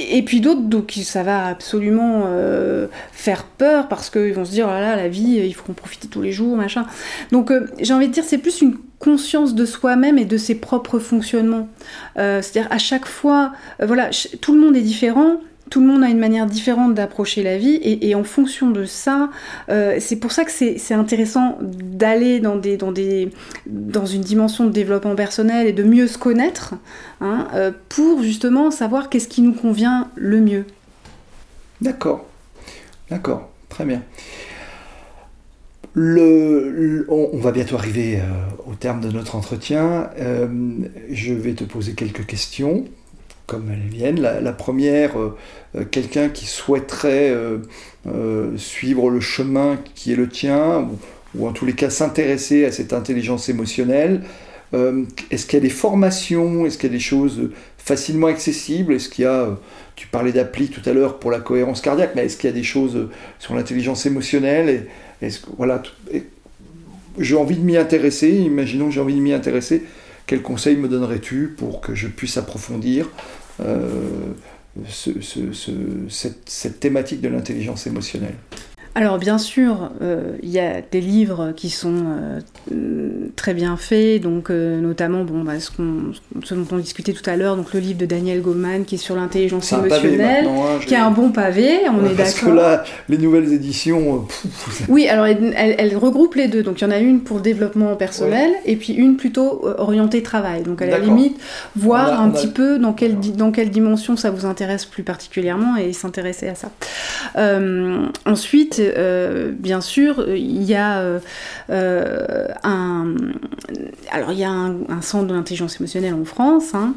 Et 0.00 0.22
puis 0.22 0.40
d'autres, 0.40 0.62
donc 0.62 0.96
ça 1.02 1.24
va 1.24 1.46
absolument 1.46 2.26
euh, 2.28 2.86
faire 3.10 3.44
peur 3.44 3.88
parce 3.88 4.10
qu'ils 4.10 4.32
vont 4.32 4.44
se 4.44 4.52
dire, 4.52 4.66
oh 4.68 4.70
là 4.70 4.80
là, 4.80 4.96
la 4.96 5.08
vie, 5.08 5.42
il 5.44 5.52
faut 5.52 5.64
qu'on 5.64 5.72
profite 5.72 6.08
tous 6.08 6.22
les 6.22 6.30
jours, 6.30 6.56
machin. 6.56 6.86
Donc 7.32 7.50
euh, 7.50 7.66
j'ai 7.80 7.92
envie 7.92 8.06
de 8.06 8.12
dire, 8.12 8.22
c'est 8.24 8.38
plus 8.38 8.60
une 8.60 8.76
conscience 9.00 9.56
de 9.56 9.64
soi-même 9.64 10.16
et 10.16 10.24
de 10.24 10.36
ses 10.36 10.54
propres 10.54 11.00
fonctionnements. 11.00 11.68
Euh, 12.16 12.40
c'est-à-dire 12.42 12.70
à 12.70 12.78
chaque 12.78 13.06
fois, 13.06 13.52
voilà, 13.80 14.10
tout 14.40 14.54
le 14.54 14.60
monde 14.60 14.76
est 14.76 14.82
différent, 14.82 15.40
tout 15.70 15.80
le 15.80 15.86
monde 15.86 16.02
a 16.02 16.08
une 16.08 16.18
manière 16.18 16.46
différente 16.46 16.94
d'approcher 16.94 17.42
la 17.42 17.58
vie 17.58 17.78
et, 17.82 18.14
en 18.14 18.24
fonction 18.24 18.70
de 18.70 18.84
ça, 18.84 19.30
euh, 19.68 19.96
c'est 20.00 20.16
pour 20.16 20.32
ça 20.32 20.44
que 20.44 20.50
c'est 20.50 20.94
intéressant 20.94 21.58
d'aller 21.60 22.40
dans, 22.40 22.60
une 22.60 24.20
dimension 24.20 24.64
de 24.64 24.70
développement 24.70 25.14
personnel 25.14 25.66
et 25.66 25.72
de 25.72 25.82
mieux 25.82 26.06
se 26.06 26.18
connaître 26.18 26.74
hein, 27.20 27.48
euh, 27.54 27.70
pour 27.88 28.22
justement 28.22 28.70
savoir 28.70 29.08
qu'est-ce 29.08 29.28
qui 29.28 29.42
nous 29.42 29.52
convient 29.52 30.08
le 30.16 30.40
mieux. 30.40 30.64
D'accord, 31.80 32.26
d'accord, 33.10 33.50
très 33.68 33.84
bien. 33.84 34.02
On, 35.96 37.38
va 37.38 37.50
bientôt 37.50 37.76
arriver 37.76 38.18
euh, 38.18 38.70
au 38.70 38.74
terme 38.74 39.00
de 39.00 39.10
notre 39.10 39.34
entretien. 39.36 40.10
je 41.10 41.32
vais 41.34 41.54
te 41.54 41.64
poser 41.64 41.94
quelques 41.94 42.26
questions 42.26 42.84
comme 43.48 43.70
elles 43.72 43.88
viennent. 43.88 44.20
La, 44.20 44.52
première, 44.52 45.18
euh, 45.18 45.36
euh, 45.74 45.84
quelqu'un 45.90 46.28
qui 46.28 46.46
souhaiterait 46.46 47.34
euh, 47.34 48.56
suivre 48.56 49.10
le 49.10 49.20
chemin 49.20 49.78
qui 49.94 50.12
est 50.12 50.16
le 50.16 50.28
tien, 50.28 50.86
ou, 51.34 51.48
en 51.48 51.52
tous 51.52 51.64
les 51.64 51.72
cas 51.72 51.90
s'intéresser 51.90 52.64
à 52.66 52.70
cette 52.70 52.92
intelligence 52.92 53.48
émotionnelle. 53.48 54.22
Est-ce 55.30 55.46
qu'il 55.46 55.54
y 55.54 55.62
a 55.62 55.62
des 55.62 55.70
formations 55.70 56.66
Est-ce 56.66 56.76
qu'il 56.76 56.90
y 56.90 56.92
a 56.92 56.96
des 56.96 57.02
choses 57.02 57.50
facilement 57.78 58.26
accessibles? 58.26 58.92
Est-ce 58.92 59.08
qu'il 59.08 59.24
y 59.24 59.26
a, 59.26 59.56
tu 59.96 60.08
parlais 60.08 60.32
d'appli 60.32 60.68
tout 60.68 60.82
à 60.84 60.92
l'heure 60.92 61.18
pour 61.18 61.30
la 61.30 61.40
cohérence 61.40 61.80
cardiaque, 61.80 62.10
mais 62.14 62.26
est-ce 62.26 62.36
qu'il 62.36 62.50
y 62.50 62.52
a 62.52 62.56
des 62.56 62.62
choses 62.62 63.08
sur 63.38 63.54
l'intelligence 63.54 64.04
émotionnelle? 64.04 64.86
Et, 65.22 65.30
j'ai 67.18 67.34
envie 67.34 67.56
de 67.56 67.64
m'y 67.64 67.78
intéresser, 67.78 68.30
imaginons 68.30 68.88
que 68.88 68.92
j'ai 68.92 69.00
envie 69.00 69.14
de 69.14 69.20
m'y 69.20 69.32
intéresser, 69.32 69.84
quel 70.28 70.42
conseil 70.42 70.76
me 70.76 70.88
donnerais-tu 70.88 71.54
pour 71.56 71.80
que 71.80 71.94
je 71.94 72.06
puisse 72.06 72.36
approfondir 72.36 73.08
euh, 73.60 74.32
cette 74.86 76.80
thématique 76.80 77.20
de 77.20 77.28
l'intelligence 77.28 77.86
émotionnelle 77.86 78.36
alors 78.94 79.18
bien 79.18 79.38
sûr, 79.38 79.90
euh, 80.02 80.32
il 80.42 80.50
y 80.50 80.58
a 80.58 80.80
des 80.80 81.00
livres 81.00 81.52
qui 81.54 81.70
sont 81.70 82.04
euh, 82.72 83.28
très 83.36 83.54
bien 83.54 83.76
faits, 83.76 84.22
donc 84.22 84.50
euh, 84.50 84.80
notamment 84.80 85.24
bon, 85.24 85.44
bah, 85.44 85.60
ce, 85.60 85.70
dont 86.54 86.66
on 86.72 86.78
discutait 86.78 87.12
tout 87.12 87.28
à 87.28 87.36
l'heure, 87.36 87.56
donc 87.56 87.72
le 87.74 87.80
livre 87.80 87.98
de 87.98 88.06
Daniel 88.06 88.40
Goleman 88.40 88.84
qui 88.84 88.96
est 88.96 88.98
sur 88.98 89.14
l'intelligence 89.14 89.72
émotionnelle, 89.72 90.46
hein, 90.46 90.80
qui 90.84 90.94
est 90.94 90.98
un 90.98 91.10
bon 91.10 91.30
pavé, 91.30 91.80
on 91.86 92.04
est 92.04 92.08
d'accord. 92.08 92.16
Parce 92.16 92.34
que 92.40 92.50
là, 92.50 92.84
les 93.08 93.18
nouvelles 93.18 93.52
éditions. 93.52 94.26
oui, 94.88 95.06
alors 95.08 95.26
elles, 95.26 95.96
regroupent 95.96 96.36
les 96.36 96.48
deux, 96.48 96.62
donc 96.62 96.80
il 96.80 96.84
y 96.84 96.86
en 96.86 96.90
a 96.90 96.98
une 96.98 97.20
pour 97.20 97.40
développement 97.40 97.94
personnel 97.96 98.50
et 98.64 98.76
puis 98.76 98.94
une 98.94 99.16
plutôt 99.16 99.66
orientée 99.78 100.22
travail. 100.22 100.62
Donc 100.62 100.82
à 100.82 100.86
la 100.86 100.98
limite, 100.98 101.38
voir 101.76 102.20
un 102.20 102.30
petit 102.30 102.48
peu 102.48 102.78
dans 102.78 102.92
quelle, 102.92 103.18
dans 103.20 103.52
quelle 103.52 103.70
dimension 103.70 104.16
ça 104.16 104.30
vous 104.30 104.46
intéresse 104.46 104.84
plus 104.86 105.02
particulièrement 105.02 105.76
et 105.76 105.92
s'intéresser 105.92 106.48
à 106.48 106.54
ça. 106.54 106.70
ensuite, 108.26 108.77
euh, 108.80 109.52
bien 109.52 109.80
sûr, 109.80 110.28
il 110.28 110.62
y 110.62 110.74
a 110.74 111.20
euh, 111.70 112.48
un, 112.62 113.14
alors 114.10 114.32
il 114.32 114.38
y 114.38 114.44
a 114.44 114.50
un, 114.50 115.02
centre 115.02 115.26
de 115.26 115.34
l'intelligence 115.34 115.76
émotionnelle 115.80 116.14
en 116.14 116.24
France. 116.24 116.74
Hein, 116.74 116.94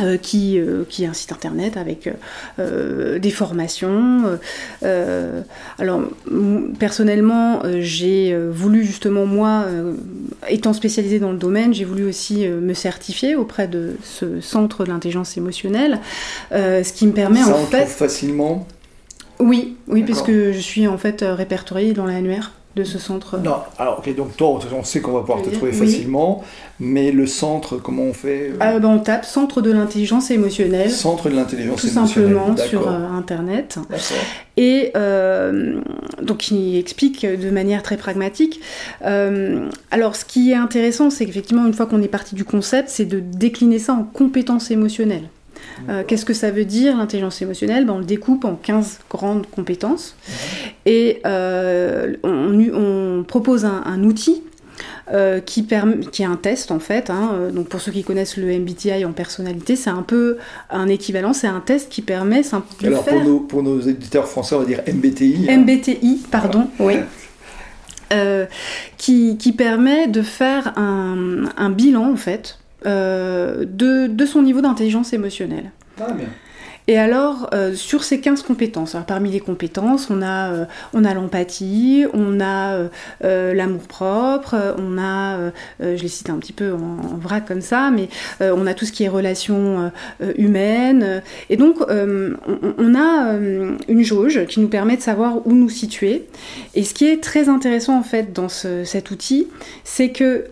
euh, 0.00 0.16
qui, 0.16 0.60
qui, 0.88 1.02
est 1.02 1.06
un 1.08 1.12
site 1.12 1.32
internet 1.32 1.76
avec 1.76 2.08
des 2.58 3.30
formations. 3.32 4.38
alors, 4.80 6.02
personnellement, 6.78 7.62
j'ai 7.80 8.38
voulu 8.48 8.84
justement, 8.84 9.26
moi, 9.26 9.66
étant 10.48 10.72
spécialisée 10.72 11.18
dans 11.18 11.32
le 11.32 11.38
domaine, 11.38 11.74
j'ai 11.74 11.84
voulu 11.84 12.06
aussi 12.06 12.46
me 12.46 12.74
certifier 12.74 13.34
auprès 13.34 13.66
de 13.66 13.96
ce 14.04 14.40
centre 14.40 14.84
de 14.84 14.90
l'intelligence 14.90 15.36
émotionnelle, 15.36 15.98
ce 16.52 16.92
qui 16.92 17.08
me 17.08 17.12
permet 17.12 17.42
Ça, 17.42 17.56
en 17.56 17.66
fait... 17.66 17.86
facilement 17.86 18.68
oui, 19.40 19.76
oui, 19.86 20.02
puisque 20.02 20.30
je 20.30 20.58
suis 20.58 20.86
en 20.86 20.98
fait 20.98 21.22
euh, 21.22 21.34
répertoriée 21.34 21.92
dans 21.92 22.06
l'annuaire 22.06 22.52
de 22.76 22.84
ce 22.84 22.98
centre. 22.98 23.38
Non, 23.38 23.56
alors 23.78 23.98
ok, 23.98 24.14
donc 24.14 24.36
toi, 24.36 24.60
on 24.72 24.84
sait 24.84 25.00
qu'on 25.00 25.12
va 25.12 25.20
pouvoir 25.20 25.42
te 25.42 25.50
trouver 25.50 25.72
facilement, 25.72 26.44
mais 26.78 27.10
le 27.10 27.26
centre, 27.26 27.76
comment 27.76 28.04
on 28.04 28.12
fait 28.12 28.50
euh 28.50 28.56
ah, 28.60 28.78
ben, 28.78 28.88
On 28.88 28.98
tape 29.00 29.24
Centre 29.24 29.62
de 29.62 29.72
l'intelligence 29.72 30.30
émotionnelle. 30.30 30.90
Centre 30.90 31.28
de 31.28 31.34
l'intelligence 31.34 31.82
émotionnelle. 31.84 32.06
Tout 32.06 32.08
simplement 32.08 32.56
sur 32.56 32.88
euh, 32.88 33.08
Internet. 33.16 33.78
Et 34.56 34.92
donc 36.22 36.50
il 36.50 36.76
explique 36.76 37.26
de 37.26 37.50
manière 37.50 37.82
très 37.82 37.96
pragmatique. 37.96 38.60
alors 39.02 40.14
ce 40.14 40.24
qui 40.24 40.52
est 40.52 40.56
intéressant, 40.56 41.10
c'est 41.10 41.26
qu'effectivement, 41.26 41.66
une 41.66 41.74
fois 41.74 41.86
qu'on 41.86 42.02
est 42.02 42.08
parti 42.08 42.34
du 42.34 42.44
concept, 42.44 42.90
c'est 42.90 43.06
de 43.06 43.18
décliner 43.18 43.78
ça 43.78 43.94
en 43.94 44.04
compétences 44.04 44.70
émotionnelles. 44.70 45.28
Euh, 45.88 46.02
qu'est-ce 46.06 46.24
que 46.24 46.34
ça 46.34 46.50
veut 46.50 46.64
dire 46.64 46.96
l'intelligence 46.96 47.40
émotionnelle? 47.42 47.86
Ben, 47.86 47.94
On 47.94 47.98
le 47.98 48.04
découpe 48.04 48.44
en 48.44 48.54
15 48.54 49.00
grandes 49.10 49.46
compétences 49.46 50.16
et 50.86 51.20
euh, 51.26 52.14
on, 52.24 53.24
propose 53.26 53.64
un, 53.64 54.02
outil 54.04 54.42
qui, 55.44 55.66
qui 55.66 56.22
est 56.22 56.26
un 56.26 56.36
test 56.36 56.70
en 56.70 56.78
fait. 56.78 57.10
Hein, 57.10 57.50
donc 57.52 57.68
pour 57.68 57.80
ceux 57.80 57.92
qui 57.92 58.04
connaissent 58.04 58.36
le 58.36 58.46
MBTI 58.58 59.04
en 59.04 59.12
personnalité, 59.12 59.76
c'est 59.76 59.90
un 59.90 60.02
peu 60.02 60.38
un 60.70 60.88
équivalent, 60.88 61.32
c'est 61.32 61.46
un 61.46 61.60
test 61.60 61.88
qui 61.90 62.02
permet 62.02 62.42
de 62.42 62.86
Alors 62.86 63.04
pour, 63.04 63.24
nos, 63.24 63.40
pour 63.40 63.62
nos 63.62 63.80
éditeurs 63.80 64.28
français, 64.28 64.54
on 64.54 64.60
va 64.60 64.64
dire 64.64 64.82
MBTI. 64.86 65.46
Hein. 65.48 65.58
MBTI, 65.58 66.22
pardon, 66.30 66.68
oui. 66.78 66.94
qui, 68.96 69.36
qui, 69.36 69.52
permet 69.52 70.06
de 70.06 70.22
faire 70.22 70.72
un, 70.78 71.44
un 71.56 71.70
bilan 71.70 72.10
en 72.12 72.16
fait 72.16 72.58
de, 72.88 74.06
de, 74.06 74.26
son 74.26 74.42
niveau 74.42 74.60
d'intelligence 74.60 75.12
émotionnelle. 75.12 75.72
Ah. 76.00 76.06
Et 76.88 76.96
alors, 76.96 77.50
euh, 77.52 77.74
sur 77.74 78.02
ces 78.02 78.18
15 78.18 78.42
compétences, 78.42 78.96
parmi 79.06 79.30
les 79.30 79.40
compétences, 79.40 80.08
on 80.08 80.22
a, 80.22 80.52
euh, 80.52 80.64
on 80.94 81.04
a 81.04 81.12
l'empathie, 81.12 82.06
on 82.14 82.40
a 82.40 82.88
euh, 83.24 83.52
l'amour-propre, 83.52 84.74
on 84.78 84.96
a, 84.96 85.50
je 85.80 86.02
les 86.02 86.08
cite 86.08 86.30
un 86.30 86.38
petit 86.38 86.54
peu 86.54 86.72
en, 86.72 87.18
vrac 87.18 87.46
comme 87.46 87.60
ça, 87.60 87.90
mais 87.90 88.08
on 88.40 88.66
a 88.66 88.72
tout 88.72 88.86
ce 88.86 88.92
qui 88.92 89.04
est 89.04 89.08
relations 89.08 89.92
humaines. 90.36 91.22
Et 91.50 91.58
donc, 91.58 91.76
on, 91.80 92.94
a 92.94 93.34
une 93.88 94.02
jauge 94.02 94.46
qui 94.46 94.60
nous 94.60 94.68
permet 94.68 94.96
de 94.96 95.02
savoir 95.02 95.46
où 95.46 95.52
nous 95.52 95.68
situer. 95.68 96.26
Et 96.74 96.84
ce 96.84 96.94
qui 96.94 97.06
est 97.06 97.22
très 97.22 97.50
intéressant 97.50 97.98
en 97.98 98.02
fait 98.02 98.32
dans 98.32 98.48
cet 98.48 99.10
outil, 99.10 99.48
c'est 99.84 100.10
que 100.10 100.46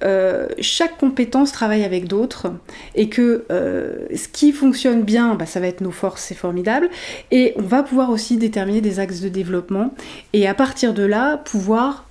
chaque 0.61 0.99
compétence 0.99 1.53
travaille 1.53 1.85
avec 1.85 2.09
d'autres 2.09 2.49
et 2.95 3.09
que 3.09 3.45
ce 3.49 4.29
qui 4.29 4.53
fonctionne 4.53 5.03
bien, 5.03 5.35
bah, 5.35 5.47
ça 5.47 5.61
va 5.61 5.69
être 5.69 5.81
nos 5.81 5.93
forces 5.93 6.26
c'est 6.27 6.35
formidable. 6.35 6.91
Et 7.31 7.55
on 7.57 7.63
va 7.63 7.83
pouvoir 7.83 8.11
aussi 8.11 8.37
déterminer 8.37 8.81
des 8.81 9.01
axes 9.01 9.21
de 9.21 9.29
développement 9.29 9.95
et 10.33 10.47
à 10.47 10.55
partir 10.55 10.93
de 10.95 11.03
là, 11.03 11.39
pouvoir 11.39 12.07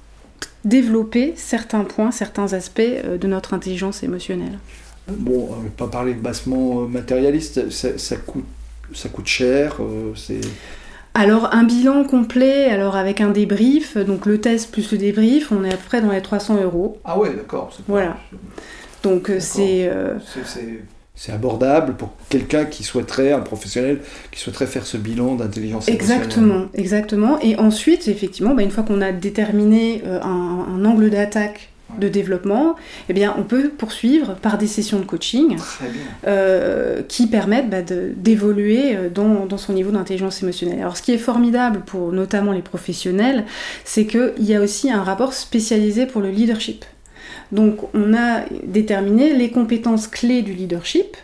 développer 0.63 1.33
certains 1.35 1.83
points, 1.83 2.11
certains 2.11 2.53
aspects 2.53 2.81
euh, 2.81 3.17
de 3.17 3.27
notre 3.27 3.53
intelligence 3.53 4.03
émotionnelle. 4.03 4.57
Bon, 5.07 5.49
on 5.51 5.61
va 5.61 5.69
pas 5.77 5.87
parler 5.87 6.13
bassement 6.13 6.81
euh, 6.81 6.87
matérialiste, 6.87 7.69
ça, 7.69 8.15
coûte, 8.17 8.45
ça 8.93 9.09
coûte 9.09 9.27
cher, 9.27 9.77
euh, 9.79 10.13
c'est... 10.15 10.41
Alors 11.17 11.53
un 11.53 11.63
bilan 11.63 12.03
complet, 12.03 12.65
alors 12.65 12.97
avec 12.97 13.21
un 13.21 13.29
débrief, 13.29 13.95
donc 13.95 14.25
le 14.25 14.41
test 14.41 14.69
plus 14.69 14.91
le 14.91 14.97
débrief, 14.97 15.49
on 15.49 15.63
est 15.63 15.73
à 15.73 15.77
peu 15.77 15.85
près 15.85 16.01
dans 16.01 16.11
les 16.11 16.21
300 16.21 16.61
euros. 16.61 16.97
Ah 17.05 17.17
ouais, 17.17 17.33
d'accord. 17.33 17.71
Voilà. 17.87 18.17
Donc 19.01 19.31
c'est 19.39 19.89
c'est 20.43 20.81
abordable 21.31 21.95
pour 21.95 22.13
quelqu'un 22.29 22.65
qui 22.65 22.83
souhaiterait, 22.83 23.31
un 23.31 23.39
professionnel 23.39 24.01
qui 24.31 24.39
souhaiterait 24.39 24.67
faire 24.67 24.85
ce 24.85 24.97
bilan 24.97 25.35
d'intelligence 25.35 25.87
Exactement, 25.87 26.65
exactement. 26.73 27.39
Et 27.41 27.57
ensuite, 27.57 28.07
effectivement, 28.07 28.53
bah, 28.53 28.63
une 28.63 28.71
fois 28.71 28.83
qu'on 28.83 29.01
a 29.01 29.11
déterminé 29.11 30.03
euh, 30.05 30.21
un, 30.21 30.85
angle 30.85 31.09
d'attaque 31.09 31.69
de 31.99 32.09
développement, 32.09 32.75
eh 33.09 33.13
bien, 33.13 33.33
on 33.37 33.43
peut 33.43 33.69
poursuivre 33.69 34.35
par 34.35 34.57
des 34.57 34.67
sessions 34.67 34.99
de 34.99 35.05
coaching 35.05 35.55
euh, 36.27 37.01
qui 37.07 37.27
permettent 37.27 37.69
bah, 37.69 37.81
d'évoluer 37.81 38.95
euh, 38.95 39.09
dans, 39.09 39.45
dans, 39.45 39.57
son 39.57 39.73
niveau 39.73 39.91
d'intelligence 39.91 40.43
émotionnelle. 40.43 40.79
Alors, 40.79 40.97
ce 40.97 41.01
qui 41.01 41.13
est 41.13 41.17
formidable 41.17 41.81
pour 41.85 42.11
notamment 42.11 42.51
les 42.51 42.61
professionnels, 42.61 43.45
c'est 43.83 44.05
qu'il 44.05 44.33
y 44.39 44.53
a 44.53 44.61
aussi 44.61 44.91
un 44.91 45.03
rapport 45.03 45.33
spécialisé 45.33 46.05
pour 46.05 46.21
le 46.21 46.29
leadership. 46.29 46.85
Donc 47.51 47.93
on 47.93 48.13
a 48.13 48.41
déterminé 48.63 49.33
les 49.33 49.51
compétences 49.51 50.07
clés 50.07 50.41
du 50.41 50.53
leadership 50.53 51.17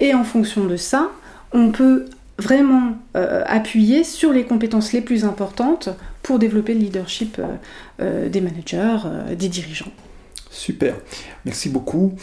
et 0.00 0.14
en 0.14 0.24
fonction 0.24 0.64
de 0.64 0.76
ça, 0.76 1.10
on 1.52 1.70
peut 1.70 2.06
vraiment 2.38 2.98
euh, 3.16 3.42
appuyer 3.46 4.04
sur 4.04 4.32
les 4.32 4.44
compétences 4.44 4.92
les 4.92 5.00
plus 5.00 5.24
importantes 5.24 5.88
pour 6.22 6.38
développer 6.38 6.74
le 6.74 6.80
leadership 6.80 7.38
euh, 7.38 7.46
euh, 8.00 8.28
des 8.28 8.40
managers, 8.40 8.98
des 9.34 9.48
dirigeants. 9.48 9.92
Super, 10.50 10.96
merci 11.44 11.68
beaucoup. 11.68 12.14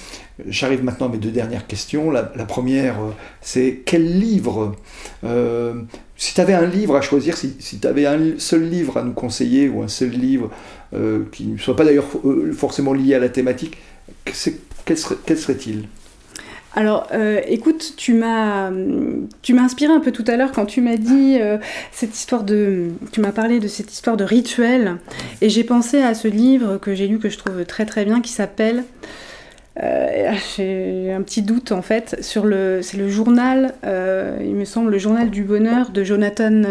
J'arrive 0.47 0.83
maintenant 0.83 1.07
à 1.07 1.09
mes 1.09 1.17
deux 1.17 1.31
dernières 1.31 1.67
questions. 1.67 2.09
La, 2.09 2.23
première, 2.23 2.95
c'est 3.41 3.83
quel 3.85 4.19
livre 4.19 4.75
Si 6.23 6.33
tu 6.33 6.39
avais 6.39 6.53
un 6.53 6.65
livre 6.65 6.95
à 6.95 7.01
choisir, 7.01 7.35
si, 7.35 7.53
tu 7.81 7.85
avais 7.85 8.05
un 8.05 8.39
seul 8.39 8.69
livre 8.69 8.95
à 8.95 9.03
nous 9.03 9.11
conseiller 9.11 9.67
ou 9.67 9.83
un 9.83 9.89
seul 9.89 10.11
livre 10.11 10.49
euh, 10.93 11.25
qui 11.33 11.47
ne 11.47 11.57
soit 11.57 11.75
pas 11.75 11.83
d'ailleurs 11.83 12.05
euh, 12.23 12.53
forcément 12.53 12.93
lié 12.93 13.13
à 13.15 13.19
la 13.19 13.27
thématique, 13.27 13.77
quel 14.85 14.97
serait-il? 14.97 15.83
Alors, 16.75 17.07
euh, 17.11 17.41
écoute, 17.45 17.95
tu 17.97 18.13
m'as, 18.13 18.71
tu 19.41 19.53
m'as 19.53 19.63
inspiré 19.63 19.91
un 19.91 19.99
peu 19.99 20.13
tout 20.13 20.23
à 20.27 20.37
l'heure 20.37 20.53
quand 20.53 20.65
tu 20.65 20.79
m'as 20.79 20.95
dit 20.95 21.39
cette 21.91 22.15
histoire 22.15 22.45
de, 22.45 22.91
tu 23.11 23.19
m'as 23.19 23.33
parlé 23.33 23.59
de 23.59 23.67
cette 23.67 23.91
histoire 23.91 24.15
de 24.15 24.23
rituel, 24.23 24.95
et 25.41 25.49
j'ai 25.49 25.65
pensé 25.65 26.01
à 26.01 26.13
ce 26.13 26.29
livre 26.29 26.77
que 26.77 26.95
j'ai 26.95 27.07
lu 27.09 27.19
que 27.19 27.27
je 27.27 27.37
trouve 27.37 27.65
très 27.65 27.85
très 27.85 28.05
bien, 28.05 28.21
qui 28.21 28.31
s'appelle, 28.31 28.85
j'ai 29.77 31.11
un 31.11 31.21
petit 31.21 31.41
doute 31.41 31.71
en 31.71 31.81
fait 31.81 32.17
sur 32.21 32.45
le, 32.45 32.81
c'est 32.81 32.97
le 32.97 33.09
journal, 33.09 33.73
il 33.83 34.55
me 34.55 34.65
semble 34.65 34.91
le 34.91 34.97
journal 34.97 35.29
du 35.29 35.43
bonheur 35.43 35.89
de 35.89 36.03
Jonathan 36.03 36.61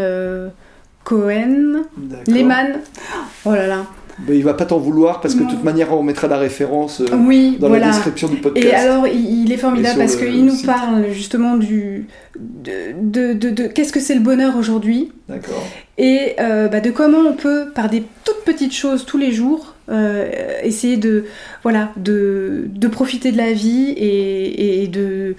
Cohen, 1.05 1.83
Lehman. 2.27 2.79
Oh 3.45 3.51
là 3.53 3.67
là. 3.67 3.87
Mais 4.27 4.37
il 4.37 4.45
va 4.45 4.55
pas 4.55 4.67
t'en 4.67 4.79
vouloir 4.79 5.21
parce 5.21 5.35
que 5.35 5.43
de 5.43 5.49
toute 5.49 5.65
manière 5.65 5.93
on 5.93 6.03
mettra 6.03 6.29
la 6.29 6.37
référence 6.37 7.01
euh, 7.01 7.59
dans 7.59 7.69
la 7.69 7.81
description 7.81 8.29
du 8.29 8.37
podcast. 8.37 8.67
Et 8.67 8.73
alors 8.73 9.07
il, 9.07 9.51
est 9.51 9.57
formidable 9.57 9.99
parce 9.99 10.17
qu'il 10.17 10.45
nous 10.45 10.61
parle 10.65 11.11
justement 11.11 11.57
du 11.57 12.07
de, 12.39 13.33
de, 13.33 13.51
de, 13.51 13.67
qu'est-ce 13.67 13.93
que 13.93 14.01
c'est 14.01 14.15
le 14.15 14.21
bonheur 14.21 14.57
aujourd'hui. 14.57 15.13
D'accord. 15.29 15.67
Et 15.99 16.35
euh, 16.41 16.69
bah, 16.69 16.81
de 16.81 16.91
comment 16.91 17.19
on 17.19 17.33
peut 17.33 17.71
par 17.75 17.89
des 17.89 18.05
toutes 18.25 18.45
petites 18.45 18.75
choses 18.75 19.07
tous 19.07 19.19
les 19.19 19.33
jours 19.33 19.72
euh, 19.89 20.31
essayer 20.63 20.97
de 20.97 21.25
voilà 21.63 21.93
de, 21.97 22.69
de, 22.69 22.89
profiter 22.89 23.33
de 23.33 23.37
la 23.37 23.53
vie 23.53 23.91
et, 23.91 24.83
et 24.83 24.89
de 24.89 25.35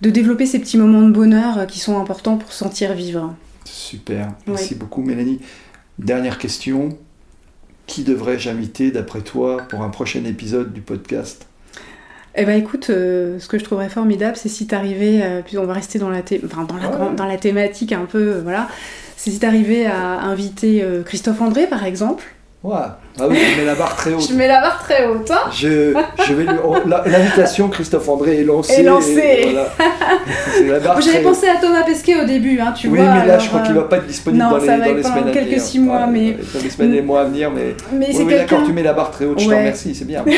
de 0.00 0.10
développer 0.10 0.46
ces 0.46 0.58
petits 0.58 0.76
moments 0.76 1.02
de 1.02 1.12
bonheur 1.12 1.66
qui 1.66 1.78
sont 1.78 1.98
importants 1.98 2.36
pour 2.36 2.52
sentir 2.52 2.94
vivre. 2.94 3.34
Super, 3.64 4.28
merci 4.46 4.74
beaucoup 4.74 5.02
Mélanie. 5.02 5.40
Dernière 5.98 6.38
question, 6.38 6.98
qui 7.86 8.02
devrais-je 8.02 8.50
inviter 8.50 8.90
d'après 8.90 9.20
toi 9.20 9.58
pour 9.68 9.82
un 9.82 9.90
prochain 9.90 10.24
épisode 10.24 10.72
du 10.72 10.80
podcast? 10.80 11.46
Eh 12.36 12.44
ben 12.44 12.58
écoute, 12.58 12.90
euh, 12.90 13.38
ce 13.38 13.46
que 13.46 13.58
je 13.58 13.64
trouverais 13.64 13.88
formidable, 13.88 14.36
c'est 14.36 14.48
si 14.48 14.66
t'arrivais, 14.66 15.20
euh, 15.22 15.42
puis 15.44 15.56
on 15.56 15.66
va 15.66 15.72
rester 15.72 16.00
dans 16.00 16.10
la, 16.10 16.22
dans, 16.22 16.76
la 16.76 17.10
dans 17.10 17.26
la 17.26 17.36
thématique 17.36 17.92
un 17.92 18.06
peu, 18.06 18.18
euh, 18.18 18.40
voilà, 18.42 18.68
c'est 19.16 19.30
si 19.30 19.38
t'arrivais 19.38 19.86
à 19.86 20.22
inviter 20.22 20.84
Christophe 21.06 21.40
André 21.40 21.68
par 21.68 21.84
exemple, 21.84 22.33
Ouais. 22.64 22.76
Ah 23.20 23.28
oui, 23.28 23.36
je 23.36 23.60
mets 23.60 23.66
la 23.66 23.74
barre 23.74 23.94
très 23.94 24.12
haute. 24.14 24.26
je 24.26 24.34
mets 24.34 24.48
la 24.48 24.62
barre 24.62 24.82
très 24.82 25.06
haute. 25.06 25.30
Hein 25.30 25.50
je, 25.52 25.94
je 26.26 26.32
vais 26.32 26.46
oh, 26.64 26.74
L'invitation, 26.86 27.68
Christophe 27.68 28.08
André, 28.08 28.40
est 28.40 28.44
lancée. 28.44 28.80
Est 28.80 28.82
lancée. 28.84 29.48
Voilà. 30.64 30.98
J'avais 30.98 31.22
pensé 31.22 31.46
à 31.46 31.60
Thomas 31.60 31.82
Pesquet 31.82 32.16
au 32.22 32.24
début, 32.24 32.58
hein, 32.60 32.72
tu 32.74 32.88
oui, 32.88 32.98
vois. 32.98 33.06
Oui, 33.06 33.12
mais 33.20 33.26
là, 33.26 33.38
je 33.38 33.48
crois 33.48 33.60
qu'il 33.60 33.74
ne 33.74 33.80
va 33.80 33.84
pas 33.84 33.98
être 33.98 34.06
disponible 34.06 34.42
non, 34.42 34.50
dans, 34.52 34.56
les, 34.56 34.66
ça 34.66 34.78
va 34.78 34.88
dans 34.88 34.94
les 34.94 35.02
semaines 35.02 35.24
quelques 35.26 35.36
à 35.36 35.40
venir. 35.42 35.60
six 35.60 35.78
mois, 35.78 36.06
mais... 36.06 36.38
Dans 36.54 36.60
les 36.62 36.70
semaines 36.70 36.92
et 36.92 36.96
les 36.96 37.02
mois 37.02 37.20
à 37.20 37.24
venir, 37.24 37.50
mais... 37.50 37.76
mais 37.92 38.06
oui, 38.08 38.24
oui 38.26 38.34
d'accord, 38.34 38.62
tu 38.64 38.72
mets 38.72 38.82
la 38.82 38.94
barre 38.94 39.10
très 39.10 39.26
haute, 39.26 39.40
je 39.40 39.44
te 39.46 39.54
remercie, 39.54 39.94
c'est 39.94 40.06
bien. 40.06 40.24
tu 40.26 40.32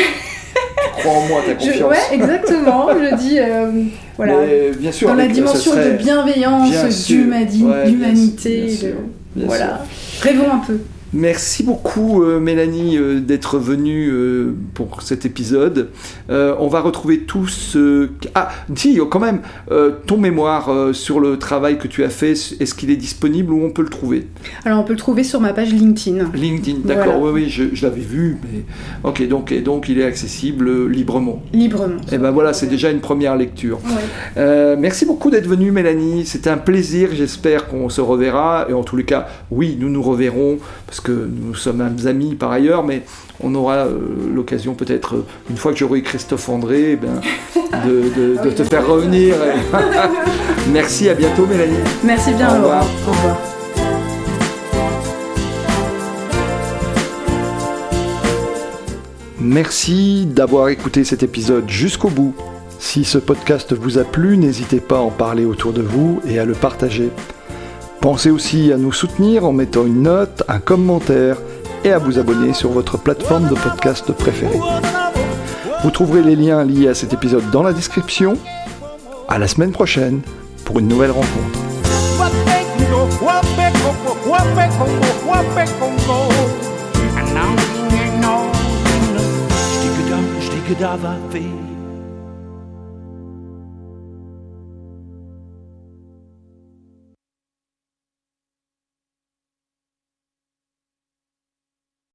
crois 0.98 1.12
en 1.12 1.20
moi, 1.28 1.42
ta 1.46 1.54
confiance. 1.54 1.76
Je, 1.78 1.84
ouais, 1.84 1.96
exactement, 2.12 2.88
je 2.88 3.14
dis... 3.14 3.38
Euh, 3.38 3.70
voilà. 4.16 4.34
Mais, 4.40 4.72
bien 4.76 4.90
sûr, 4.90 5.06
dans 5.06 5.14
la 5.14 5.28
dimension 5.28 5.70
serait... 5.70 5.92
de 5.92 5.96
bienveillance, 5.96 7.06
d'humanité, 7.06 8.96
voilà. 9.36 9.84
Rêvons 10.22 10.52
un 10.52 10.58
peu. 10.66 10.80
Merci 11.12 11.62
beaucoup 11.62 12.22
euh, 12.22 12.40
Mélanie 12.40 12.98
euh, 12.98 13.20
d'être 13.20 13.59
venue 13.59 14.09
euh, 14.11 14.54
pour 14.74 15.02
cet 15.02 15.24
épisode. 15.24 15.90
on 16.28 16.68
va 16.68 16.80
retrouver 16.80 17.20
tous... 17.20 17.76
Ah, 18.34 18.48
dis 18.68 18.98
quand 19.11 19.20
même, 19.20 19.40
ton 20.07 20.18
mémoire 20.18 20.94
sur 20.94 21.20
le 21.20 21.38
travail 21.38 21.78
que 21.78 21.86
tu 21.88 22.04
as 22.04 22.11
fait, 22.11 22.32
est-ce 22.32 22.74
qu'il 22.74 22.90
est 22.90 22.96
disponible 22.96 23.52
ou 23.52 23.64
on 23.64 23.70
peut 23.70 23.82
le 23.82 23.88
trouver? 23.88 24.26
Alors 24.64 24.80
on 24.80 24.82
peut 24.82 24.92
le 24.92 24.98
trouver 24.98 25.22
sur 25.22 25.40
ma 25.40 25.52
page 25.52 25.72
LinkedIn. 25.72 26.30
LinkedIn, 26.34 26.80
d'accord, 26.84 27.20
oui, 27.20 27.30
oui, 27.32 27.48
je, 27.48 27.84
l'avais 27.84 28.00
vu. 28.00 28.38
Mais... 28.42 28.64
Ok, 29.04 29.26
donc, 29.28 29.52
et 29.52 29.61
donc 29.61 29.88
il 29.88 29.98
est 29.98 30.04
accessible 30.04 30.88
librement. 30.88 31.42
Librement. 31.52 32.00
Et 32.11 32.14
eh 32.14 32.18
ben 32.18 32.30
voilà, 32.30 32.52
c'est 32.52 32.66
déjà 32.66 32.90
une 32.90 33.00
première 33.00 33.36
lecture. 33.36 33.78
merci 34.36 35.07
beaucoup 35.07 35.30
d'être 35.30 35.46
venue 35.46 35.70
Mélanie, 35.70 36.26
c'était 36.26 36.50
un 36.50 36.59
plaisir, 36.59 37.11
j'espère 37.12 37.68
qu'on 37.68 37.88
se 37.88 38.00
reverra. 38.00 38.66
Et 38.68 38.72
en 38.72 38.82
tous 38.82 38.96
les 38.96 39.04
cas, 39.04 39.28
oui, 39.50 39.76
nous 39.78 39.88
nous 39.88 40.02
reverrons 40.02 40.59
parce 40.86 40.95
que 41.01 41.12
nous 41.12 41.55
sommes 41.55 41.97
amis 42.07 42.34
par 42.34 42.53
ailleurs, 42.53 42.84
mais 42.84 43.03
on 43.40 43.55
aura 43.55 43.86
euh, 43.86 43.99
l'occasion 44.34 44.74
peut-être, 44.74 45.16
euh, 45.16 45.26
une 45.51 45.57
fois 45.57 45.72
que 45.72 45.78
j'aurai 45.78 46.03
Christophe 46.03 46.49
André, 46.49 46.92
eh 46.92 46.97
ben, 46.97 47.20
de, 47.86 48.51
te 48.51 48.64
faire 48.64 48.86
revenir. 48.86 49.34
Merci, 50.72 51.09
à 51.09 51.14
bientôt 51.14 51.47
Mélanie. 51.47 51.76
Merci 52.05 52.32
bien, 52.32 52.51
Au 52.51 52.55
revoir. 52.55 52.84
Au 53.07 53.11
revoir. 53.11 53.36
Merci 59.38 60.26
d'avoir 60.26 60.70
écouté 60.70 61.05
cet 61.05 61.22
épisode 61.22 61.68
jusqu'au 61.68 62.09
bout. 62.09 62.34
Si 62.78 63.05
ce 63.05 63.18
podcast 63.18 63.74
vous 63.74 63.99
a 63.99 64.05
plu, 64.05 64.36
n'hésitez 64.36 64.80
pas 64.80 64.97
à 64.97 65.01
en 65.01 65.11
parler 65.11 65.44
autour 65.44 65.72
de 65.72 65.82
vous 65.82 66.20
et 66.26 66.38
à 66.38 66.44
le 66.44 66.55
partager. 66.55 67.11
Pensez 68.07 68.30
aussi 68.30 68.72
à 68.72 68.76
nous 68.76 68.92
soutenir 68.92 69.44
en 69.44 69.52
mettant 69.52 69.84
une 69.84 70.02
note, 70.02 70.44
un 70.46 70.61
commentaire 70.61 71.38
et 71.82 71.90
à 71.90 71.98
vous 71.98 72.20
abonner 72.20 72.52
sur 72.52 72.70
votre 72.70 72.98
plateforme 72.98 73.48
de 73.48 73.57
podcast 73.57 74.12
préférée. 74.12 74.61
Vous 75.82 75.90
trouverez 75.90 76.22
les 76.22 76.36
liens 76.36 76.62
liés 76.62 76.86
à 76.86 76.94
cet 76.94 77.12
épisode 77.12 77.50
dans 77.50 77.64
la 77.64 77.72
description. 77.72 78.38
À 79.26 79.40
la 79.40 79.48
semaine 79.48 79.72
prochaine 79.72 80.20
pour 80.64 80.78
une 80.78 80.86
nouvelle 80.86 81.11
rencontre. 81.11 81.59